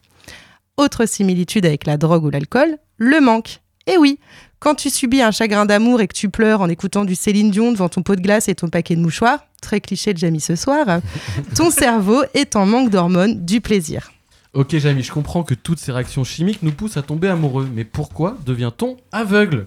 Autre 0.79 1.07
similitude 1.07 1.67
avec 1.67 1.87
la 1.87 1.99
drogue 1.99 2.25
ou 2.25 2.31
l'alcool, 2.31 2.79
le 2.97 3.21
manque. 3.21 3.61
Et 3.87 3.99
oui, 3.99 4.19
quand 4.59 4.75
tu 4.75 4.91
subis 4.91 5.21
un 5.21 5.31
chagrin 5.31 5.67
d'amour 5.67 6.01
et 6.01 6.09
que 6.09 6.15
tu 6.15 6.31
pleures 6.31 6.61
en 6.61 6.69
écoutant 6.69 7.05
du 7.05 7.15
Céline 7.15 7.51
Dion 7.51 7.73
devant 7.73 7.89
ton 7.89 8.03
pot 8.03 8.17
de 8.17 8.23
glace 8.23 8.49
et 8.49 8.55
ton 8.55 8.69
paquet 8.69 8.97
de 8.97 9.01
mouchoirs, 9.01 9.45
très 9.61 9.81
cliché 9.81 10.15
de 10.15 10.19
Jamie 10.19 10.41
ce 10.41 10.57
soir, 10.57 11.01
ton 11.57 11.71
cerveau 11.71 12.23
est 12.33 12.57
en 12.57 12.65
manque 12.65 12.89
d'hormones 12.89 13.45
du 13.45 13.61
plaisir. 13.61 14.13
Ok, 14.55 14.77
Jamy, 14.77 15.03
je 15.03 15.11
comprends 15.11 15.45
que 15.45 15.55
toutes 15.55 15.79
ces 15.79 15.93
réactions 15.93 16.25
chimiques 16.25 16.63
nous 16.63 16.73
poussent 16.73 16.99
à 16.99 17.03
tomber 17.03 17.29
amoureux. 17.29 17.67
Mais 17.75 17.85
pourquoi 17.85 18.37
devient-on 18.45 18.99
aveugle? 19.11 19.67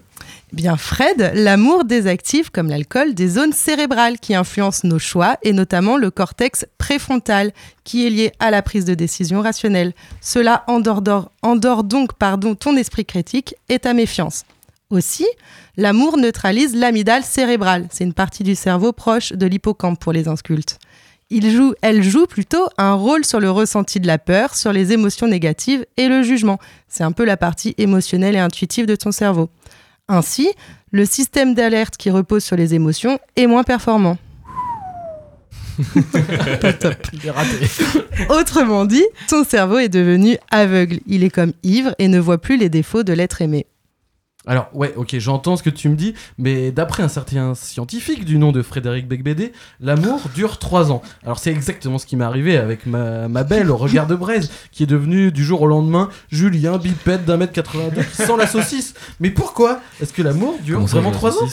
Eh 0.53 0.55
Bien 0.55 0.77
Fred, 0.77 1.31
l'amour 1.33 1.85
désactive, 1.85 2.51
comme 2.51 2.69
l'alcool, 2.69 3.15
des 3.15 3.27
zones 3.27 3.51
cérébrales 3.51 4.19
qui 4.19 4.35
influencent 4.35 4.87
nos 4.87 4.99
choix 4.99 5.37
et 5.41 5.53
notamment 5.53 5.97
le 5.97 6.11
cortex 6.11 6.67
préfrontal 6.77 7.51
qui 7.83 8.05
est 8.05 8.11
lié 8.11 8.31
à 8.39 8.51
la 8.51 8.61
prise 8.61 8.85
de 8.85 8.93
décision 8.93 9.41
rationnelle. 9.41 9.93
Cela 10.21 10.63
endort, 10.67 11.01
dor- 11.01 11.31
endort 11.41 11.83
donc 11.83 12.13
pardon, 12.13 12.53
ton 12.53 12.77
esprit 12.77 13.05
critique 13.05 13.55
et 13.69 13.79
ta 13.79 13.93
méfiance. 13.95 14.43
Aussi, 14.91 15.25
l'amour 15.77 16.15
neutralise 16.17 16.75
l'amygdale 16.75 17.23
cérébrale. 17.23 17.87
C'est 17.89 18.03
une 18.03 18.13
partie 18.13 18.43
du 18.43 18.53
cerveau 18.53 18.91
proche 18.93 19.33
de 19.33 19.47
l'hippocampe 19.47 19.99
pour 19.99 20.13
les 20.13 20.27
incultes. 20.27 20.77
Il 21.31 21.49
joue, 21.49 21.73
elle 21.81 22.03
joue 22.03 22.27
plutôt 22.27 22.67
un 22.77 22.93
rôle 22.93 23.25
sur 23.25 23.39
le 23.39 23.49
ressenti 23.49 23.99
de 23.99 24.05
la 24.05 24.19
peur, 24.19 24.55
sur 24.55 24.71
les 24.71 24.93
émotions 24.93 25.27
négatives 25.27 25.83
et 25.97 26.07
le 26.07 26.21
jugement. 26.21 26.59
C'est 26.87 27.03
un 27.03 27.11
peu 27.11 27.25
la 27.25 27.35
partie 27.35 27.73
émotionnelle 27.79 28.35
et 28.35 28.39
intuitive 28.39 28.85
de 28.85 28.95
ton 28.95 29.11
cerveau. 29.11 29.49
Ainsi, 30.07 30.49
le 30.91 31.03
système 31.03 31.55
d'alerte 31.55 31.97
qui 31.97 32.11
repose 32.11 32.43
sur 32.43 32.55
les 32.55 32.75
émotions 32.75 33.17
est 33.35 33.47
moins 33.47 33.63
performant. 33.63 34.19
Pas 36.61 36.73
top. 36.73 36.95
Autrement 38.29 38.85
dit, 38.85 39.05
ton 39.27 39.43
cerveau 39.43 39.79
est 39.79 39.89
devenu 39.89 40.37
aveugle. 40.51 40.99
Il 41.07 41.23
est 41.23 41.31
comme 41.31 41.53
ivre 41.63 41.95
et 41.97 42.07
ne 42.07 42.19
voit 42.19 42.37
plus 42.37 42.57
les 42.57 42.69
défauts 42.69 43.03
de 43.03 43.13
l'être 43.13 43.41
aimé. 43.41 43.65
Alors, 44.47 44.69
ouais, 44.73 44.93
ok, 44.95 45.15
j'entends 45.17 45.55
ce 45.57 45.63
que 45.63 45.69
tu 45.69 45.89
me 45.89 45.95
dis, 45.95 46.13
mais 46.37 46.71
d'après 46.71 47.03
un 47.03 47.07
certain 47.07 47.55
scientifique 47.55 48.25
du 48.25 48.37
nom 48.37 48.51
de 48.51 48.61
Frédéric 48.61 49.07
Becbédé, 49.07 49.53
l'amour 49.79 50.21
dure 50.35 50.59
3 50.59 50.91
ans. 50.91 51.01
Alors, 51.23 51.39
c'est 51.39 51.51
exactement 51.51 51.97
ce 51.97 52.05
qui 52.05 52.15
m'est 52.15 52.25
arrivé 52.25 52.57
avec 52.57 52.85
ma, 52.85 53.27
ma 53.27 53.43
belle 53.43 53.71
au 53.71 53.77
regard 53.77 54.07
de 54.07 54.15
braise, 54.15 54.51
qui 54.71 54.83
est 54.83 54.87
devenue 54.87 55.31
du 55.31 55.43
jour 55.43 55.61
au 55.61 55.67
lendemain 55.67 56.09
Julien 56.31 56.77
bipède 56.77 57.25
d'un 57.25 57.37
mètre 57.37 57.53
82 57.53 58.03
qui 58.03 58.15
sent 58.15 58.37
la 58.37 58.47
saucisse. 58.47 58.93
Mais 59.19 59.29
pourquoi 59.31 59.79
Est-ce 60.01 60.13
que 60.13 60.21
l'amour 60.21 60.55
dure 60.63 60.75
Comment 60.77 60.87
vraiment 60.87 61.11
3 61.11 61.43
ans 61.43 61.47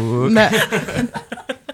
Oh. 0.00 0.28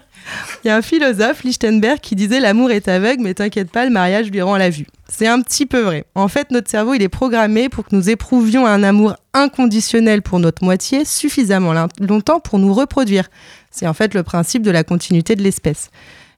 Il 0.63 0.67
y 0.67 0.69
a 0.69 0.75
un 0.75 0.81
philosophe, 0.81 1.43
Lichtenberg, 1.43 1.99
qui 1.99 2.15
disait 2.15 2.39
l'amour 2.39 2.71
est 2.71 2.87
aveugle, 2.87 3.23
mais 3.23 3.33
t'inquiète 3.33 3.71
pas, 3.71 3.85
le 3.85 3.91
mariage 3.91 4.29
lui 4.29 4.41
rend 4.41 4.57
la 4.57 4.69
vue. 4.69 4.87
C'est 5.07 5.27
un 5.27 5.41
petit 5.41 5.65
peu 5.65 5.81
vrai. 5.81 6.05
En 6.15 6.27
fait, 6.27 6.51
notre 6.51 6.69
cerveau, 6.69 6.93
il 6.93 7.01
est 7.01 7.09
programmé 7.09 7.67
pour 7.67 7.85
que 7.85 7.95
nous 7.95 8.09
éprouvions 8.09 8.65
un 8.65 8.83
amour 8.83 9.15
inconditionnel 9.33 10.21
pour 10.21 10.39
notre 10.39 10.63
moitié 10.63 11.03
suffisamment 11.03 11.73
longtemps 11.99 12.39
pour 12.39 12.59
nous 12.59 12.73
reproduire. 12.73 13.29
C'est 13.71 13.87
en 13.87 13.93
fait 13.93 14.13
le 14.13 14.23
principe 14.23 14.63
de 14.63 14.71
la 14.71 14.83
continuité 14.83 15.35
de 15.35 15.41
l'espèce. 15.41 15.89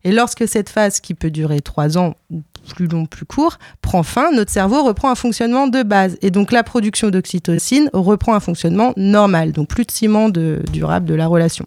Et 0.03 0.11
lorsque 0.11 0.47
cette 0.47 0.69
phase, 0.69 0.99
qui 0.99 1.13
peut 1.13 1.31
durer 1.31 1.61
trois 1.61 1.97
ans 1.97 2.15
ou 2.29 2.41
plus 2.63 2.87
long, 2.87 3.05
plus 3.05 3.25
court, 3.25 3.57
prend 3.81 4.03
fin, 4.03 4.31
notre 4.31 4.51
cerveau 4.51 4.83
reprend 4.83 5.11
un 5.11 5.15
fonctionnement 5.15 5.67
de 5.67 5.83
base. 5.83 6.17
Et 6.21 6.31
donc 6.31 6.51
la 6.51 6.63
production 6.63 7.09
d'oxytocine 7.09 7.89
reprend 7.93 8.33
un 8.33 8.39
fonctionnement 8.39 8.93
normal, 8.97 9.51
donc 9.51 9.67
plus 9.67 9.85
de 9.85 9.91
ciment 9.91 10.29
de, 10.29 10.61
durable 10.71 11.05
de 11.05 11.13
la 11.13 11.27
relation. 11.27 11.65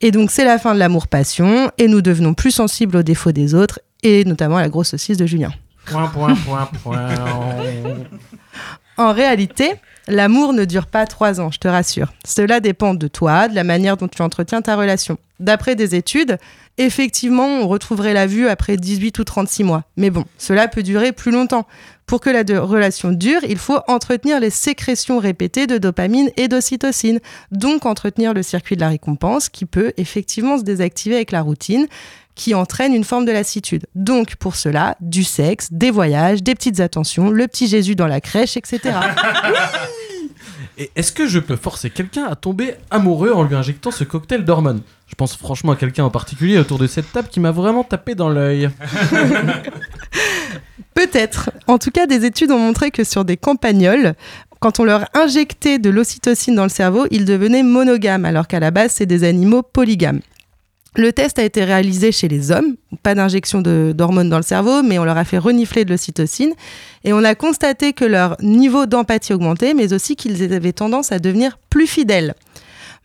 Et 0.00 0.10
donc 0.10 0.30
c'est 0.30 0.44
la 0.44 0.58
fin 0.58 0.74
de 0.74 0.78
l'amour-passion, 0.78 1.70
et 1.78 1.88
nous 1.88 2.02
devenons 2.02 2.34
plus 2.34 2.50
sensibles 2.50 2.96
aux 2.96 3.02
défauts 3.02 3.32
des 3.32 3.54
autres, 3.54 3.80
et 4.02 4.24
notamment 4.24 4.56
à 4.56 4.62
la 4.62 4.68
grosse 4.68 4.88
saucisse 4.88 5.16
de 5.16 5.26
Julien. 5.26 5.50
Point, 5.86 6.08
point, 6.08 6.34
point, 6.34 6.68
point. 6.82 7.08
En 8.96 9.12
réalité, 9.12 9.74
l'amour 10.08 10.52
ne 10.52 10.64
dure 10.64 10.86
pas 10.86 11.06
trois 11.06 11.40
ans, 11.40 11.50
je 11.50 11.58
te 11.58 11.68
rassure. 11.68 12.12
Cela 12.24 12.60
dépend 12.60 12.94
de 12.94 13.08
toi, 13.08 13.48
de 13.48 13.54
la 13.54 13.64
manière 13.64 13.96
dont 13.96 14.08
tu 14.08 14.22
entretiens 14.22 14.62
ta 14.62 14.76
relation. 14.76 15.18
D'après 15.38 15.76
des 15.76 15.94
études, 15.94 16.38
effectivement, 16.78 17.46
on 17.46 17.68
retrouverait 17.68 18.14
la 18.14 18.26
vue 18.26 18.48
après 18.48 18.76
18 18.76 19.18
ou 19.18 19.24
36 19.24 19.64
mois. 19.64 19.84
Mais 19.96 20.10
bon, 20.10 20.24
cela 20.36 20.66
peut 20.66 20.82
durer 20.82 21.12
plus 21.12 21.30
longtemps. 21.30 21.66
Pour 22.06 22.20
que 22.20 22.30
la 22.30 22.42
relation 22.60 23.12
dure, 23.12 23.40
il 23.46 23.58
faut 23.58 23.78
entretenir 23.86 24.40
les 24.40 24.50
sécrétions 24.50 25.18
répétées 25.18 25.66
de 25.66 25.76
dopamine 25.76 26.30
et 26.38 26.48
d'ocytocine, 26.48 27.20
donc 27.52 27.84
entretenir 27.84 28.32
le 28.32 28.42
circuit 28.42 28.76
de 28.76 28.80
la 28.80 28.88
récompense 28.88 29.50
qui 29.50 29.66
peut 29.66 29.92
effectivement 29.98 30.56
se 30.56 30.62
désactiver 30.62 31.16
avec 31.16 31.32
la 31.32 31.42
routine 31.42 31.86
qui 32.38 32.54
entraîne 32.54 32.94
une 32.94 33.04
forme 33.04 33.26
de 33.26 33.32
lassitude. 33.32 33.86
Donc 33.94 34.36
pour 34.36 34.54
cela, 34.54 34.96
du 35.00 35.24
sexe, 35.24 35.68
des 35.70 35.90
voyages, 35.90 36.42
des 36.42 36.54
petites 36.54 36.80
attentions, 36.80 37.30
le 37.30 37.46
petit 37.48 37.66
Jésus 37.66 37.96
dans 37.96 38.06
la 38.06 38.20
crèche, 38.20 38.56
etc. 38.56 38.80
Et 40.80 40.92
est-ce 40.94 41.10
que 41.10 41.26
je 41.26 41.40
peux 41.40 41.56
forcer 41.56 41.90
quelqu'un 41.90 42.26
à 42.26 42.36
tomber 42.36 42.74
amoureux 42.90 43.32
en 43.32 43.42
lui 43.42 43.56
injectant 43.56 43.90
ce 43.90 44.04
cocktail 44.04 44.44
d'hormones? 44.44 44.82
Je 45.08 45.16
pense 45.16 45.36
franchement 45.36 45.72
à 45.72 45.76
quelqu'un 45.76 46.04
en 46.04 46.10
particulier 46.10 46.56
autour 46.56 46.78
de 46.78 46.86
cette 46.86 47.10
table 47.10 47.26
qui 47.28 47.40
m'a 47.40 47.50
vraiment 47.50 47.82
tapé 47.82 48.14
dans 48.14 48.28
l'œil. 48.28 48.70
Peut-être. 50.94 51.50
En 51.66 51.78
tout 51.78 51.90
cas, 51.90 52.06
des 52.06 52.24
études 52.24 52.52
ont 52.52 52.58
montré 52.58 52.92
que 52.92 53.02
sur 53.02 53.24
des 53.24 53.36
campagnols, 53.36 54.14
quand 54.60 54.78
on 54.78 54.84
leur 54.84 55.06
injectait 55.14 55.80
de 55.80 55.90
l'ocytocine 55.90 56.54
dans 56.54 56.62
le 56.62 56.68
cerveau, 56.68 57.06
ils 57.10 57.24
devenaient 57.24 57.64
monogames, 57.64 58.24
alors 58.24 58.46
qu'à 58.46 58.60
la 58.60 58.70
base, 58.70 58.92
c'est 58.92 59.06
des 59.06 59.24
animaux 59.24 59.62
polygames. 59.62 60.20
Le 60.98 61.12
test 61.12 61.38
a 61.38 61.44
été 61.44 61.62
réalisé 61.62 62.10
chez 62.10 62.26
les 62.26 62.50
hommes, 62.50 62.74
pas 63.04 63.14
d'injection 63.14 63.62
de- 63.62 63.92
d'hormones 63.96 64.28
dans 64.28 64.36
le 64.36 64.42
cerveau, 64.42 64.82
mais 64.82 64.98
on 64.98 65.04
leur 65.04 65.16
a 65.16 65.24
fait 65.24 65.38
renifler 65.38 65.84
de 65.84 65.90
l'ocytocine 65.90 66.54
et 67.04 67.12
on 67.12 67.22
a 67.22 67.36
constaté 67.36 67.92
que 67.92 68.04
leur 68.04 68.36
niveau 68.42 68.84
d'empathie 68.86 69.32
augmentait, 69.32 69.74
mais 69.74 69.92
aussi 69.92 70.16
qu'ils 70.16 70.52
avaient 70.52 70.72
tendance 70.72 71.12
à 71.12 71.20
devenir 71.20 71.56
plus 71.70 71.86
fidèles. 71.86 72.34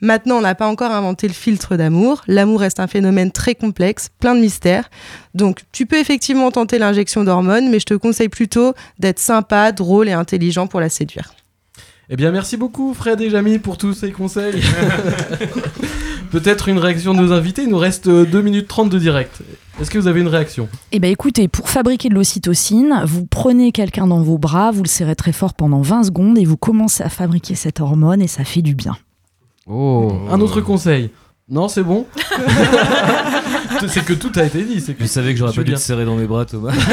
Maintenant, 0.01 0.37
on 0.37 0.41
n'a 0.41 0.55
pas 0.55 0.67
encore 0.67 0.89
inventé 0.91 1.27
le 1.27 1.33
filtre 1.35 1.77
d'amour. 1.77 2.23
L'amour 2.27 2.61
reste 2.61 2.79
un 2.79 2.87
phénomène 2.87 3.31
très 3.31 3.53
complexe, 3.53 4.09
plein 4.19 4.33
de 4.33 4.41
mystères. 4.41 4.89
Donc, 5.35 5.59
tu 5.71 5.85
peux 5.85 5.99
effectivement 5.99 6.49
tenter 6.49 6.79
l'injection 6.79 7.23
d'hormones, 7.23 7.69
mais 7.69 7.79
je 7.79 7.85
te 7.85 7.93
conseille 7.93 8.27
plutôt 8.27 8.73
d'être 8.97 9.19
sympa, 9.19 9.71
drôle 9.71 10.09
et 10.09 10.13
intelligent 10.13 10.65
pour 10.65 10.81
la 10.81 10.89
séduire. 10.89 11.31
Eh 12.09 12.15
bien, 12.15 12.31
merci 12.31 12.57
beaucoup, 12.57 12.93
Fred 12.95 13.21
et 13.21 13.29
Jamy, 13.29 13.59
pour 13.59 13.77
tous 13.77 13.93
ces 13.93 14.11
conseils. 14.11 14.61
Peut-être 16.33 16.67
une 16.67 16.79
réaction 16.79 17.13
de 17.13 17.19
nos 17.21 17.31
invités. 17.31 17.61
Il 17.61 17.69
nous 17.69 17.77
reste 17.77 18.07
euh, 18.07 18.25
2 18.25 18.41
minutes 18.41 18.67
30 18.67 18.89
de 18.89 18.97
direct. 18.97 19.43
Est-ce 19.79 19.91
que 19.91 19.99
vous 19.99 20.07
avez 20.07 20.19
une 20.19 20.27
réaction? 20.27 20.67
Eh 20.91 20.99
bien 20.99 21.11
écoutez, 21.11 21.47
pour 21.47 21.69
fabriquer 21.69 22.09
de 22.09 22.15
l'ocytocine, 22.15 23.03
vous 23.05 23.27
prenez 23.27 23.71
quelqu'un 23.71 24.07
dans 24.07 24.19
vos 24.19 24.39
bras, 24.39 24.71
vous 24.71 24.81
le 24.81 24.87
serrez 24.87 25.15
très 25.15 25.31
fort 25.31 25.53
pendant 25.53 25.81
20 25.81 26.05
secondes 26.05 26.39
et 26.39 26.45
vous 26.45 26.57
commencez 26.57 27.03
à 27.03 27.09
fabriquer 27.09 27.53
cette 27.53 27.79
hormone 27.81 28.19
et 28.19 28.27
ça 28.27 28.43
fait 28.43 28.63
du 28.63 28.73
bien. 28.73 28.97
Oh, 29.67 30.11
un 30.31 30.41
autre 30.41 30.59
conseil. 30.61 31.11
Non, 31.49 31.67
c'est 31.67 31.83
bon 31.83 32.07
C'est 33.87 34.03
que 34.03 34.13
tout 34.13 34.31
a 34.35 34.43
été 34.45 34.63
dit. 34.63 34.81
c'est 34.81 34.95
Que 34.95 35.03
Je 35.03 35.07
savais 35.09 35.33
que 35.33 35.39
j'aurais 35.39 35.53
pas 35.53 35.61
dû 35.61 35.69
bien. 35.69 35.75
te 35.75 35.81
serrer 35.81 36.05
dans 36.05 36.15
mes 36.15 36.25
bras, 36.25 36.45
Thomas. 36.45 36.73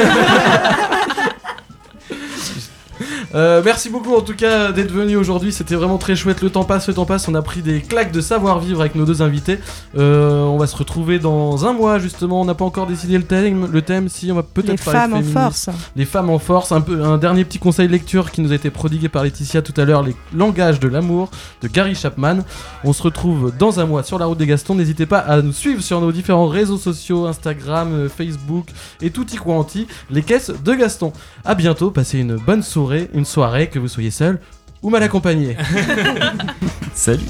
Euh, 3.33 3.61
merci 3.63 3.89
beaucoup 3.89 4.13
en 4.13 4.21
tout 4.21 4.35
cas 4.35 4.71
d'être 4.71 4.91
venu 4.91 5.15
aujourd'hui, 5.15 5.51
c'était 5.51 5.75
vraiment 5.75 5.97
très 5.97 6.15
chouette. 6.15 6.41
Le 6.41 6.49
temps 6.49 6.63
passe, 6.63 6.87
le 6.87 6.93
temps 6.93 7.05
passe, 7.05 7.27
on 7.27 7.35
a 7.35 7.41
pris 7.41 7.61
des 7.61 7.81
claques 7.81 8.11
de 8.11 8.21
savoir-vivre 8.21 8.81
avec 8.81 8.95
nos 8.95 9.05
deux 9.05 9.21
invités. 9.21 9.59
Euh, 9.97 10.43
on 10.43 10.57
va 10.57 10.67
se 10.67 10.75
retrouver 10.75 11.19
dans 11.19 11.65
un 11.65 11.73
mois 11.73 11.99
justement, 11.99 12.41
on 12.41 12.45
n'a 12.45 12.55
pas 12.55 12.65
encore 12.65 12.87
décidé 12.87 13.17
le 13.17 13.23
thème, 13.23 13.69
le 13.71 13.81
thème 13.81 14.09
si 14.09 14.31
on 14.31 14.35
va 14.35 14.43
peut-être 14.43 14.71
Les 14.71 14.77
femmes 14.77 15.13
en 15.13 15.23
force. 15.23 15.69
Les 15.95 16.05
femmes 16.05 16.29
en 16.29 16.39
force, 16.39 16.71
un, 16.71 16.81
peu, 16.81 17.03
un 17.03 17.17
dernier 17.17 17.45
petit 17.45 17.59
conseil 17.59 17.87
de 17.87 17.91
lecture 17.93 18.31
qui 18.31 18.41
nous 18.41 18.51
a 18.51 18.55
été 18.55 18.69
prodigué 18.69 19.07
par 19.07 19.23
Laetitia 19.23 19.61
tout 19.61 19.79
à 19.79 19.85
l'heure, 19.85 20.03
Les 20.03 20.15
langages 20.35 20.79
de 20.79 20.87
l'amour 20.87 21.29
de 21.61 21.67
Gary 21.67 21.95
Chapman. 21.95 22.39
On 22.83 22.93
se 22.93 23.03
retrouve 23.03 23.53
dans 23.57 23.79
un 23.79 23.85
mois 23.85 24.03
sur 24.03 24.19
la 24.19 24.25
route 24.25 24.37
des 24.37 24.47
Gastons, 24.47 24.75
n'hésitez 24.75 25.05
pas 25.05 25.19
à 25.19 25.41
nous 25.41 25.53
suivre 25.53 25.81
sur 25.81 26.01
nos 26.01 26.11
différents 26.11 26.47
réseaux 26.47 26.77
sociaux, 26.77 27.27
Instagram, 27.27 27.93
euh, 27.93 28.09
Facebook 28.09 28.67
et 29.01 29.09
tutti 29.09 29.37
quanti, 29.37 29.87
les 30.09 30.21
caisses 30.21 30.51
de 30.63 30.73
Gaston. 30.73 31.13
À 31.45 31.55
bientôt, 31.55 31.91
passez 31.91 32.19
une 32.19 32.35
bonne 32.35 32.63
soirée, 32.63 33.09
une 33.21 33.25
soirée 33.25 33.69
que 33.69 33.77
vous 33.77 33.87
soyez 33.87 34.09
seul 34.09 34.39
ou 34.81 34.89
mal 34.89 35.03
accompagné. 35.03 35.55
Salut 36.95 37.21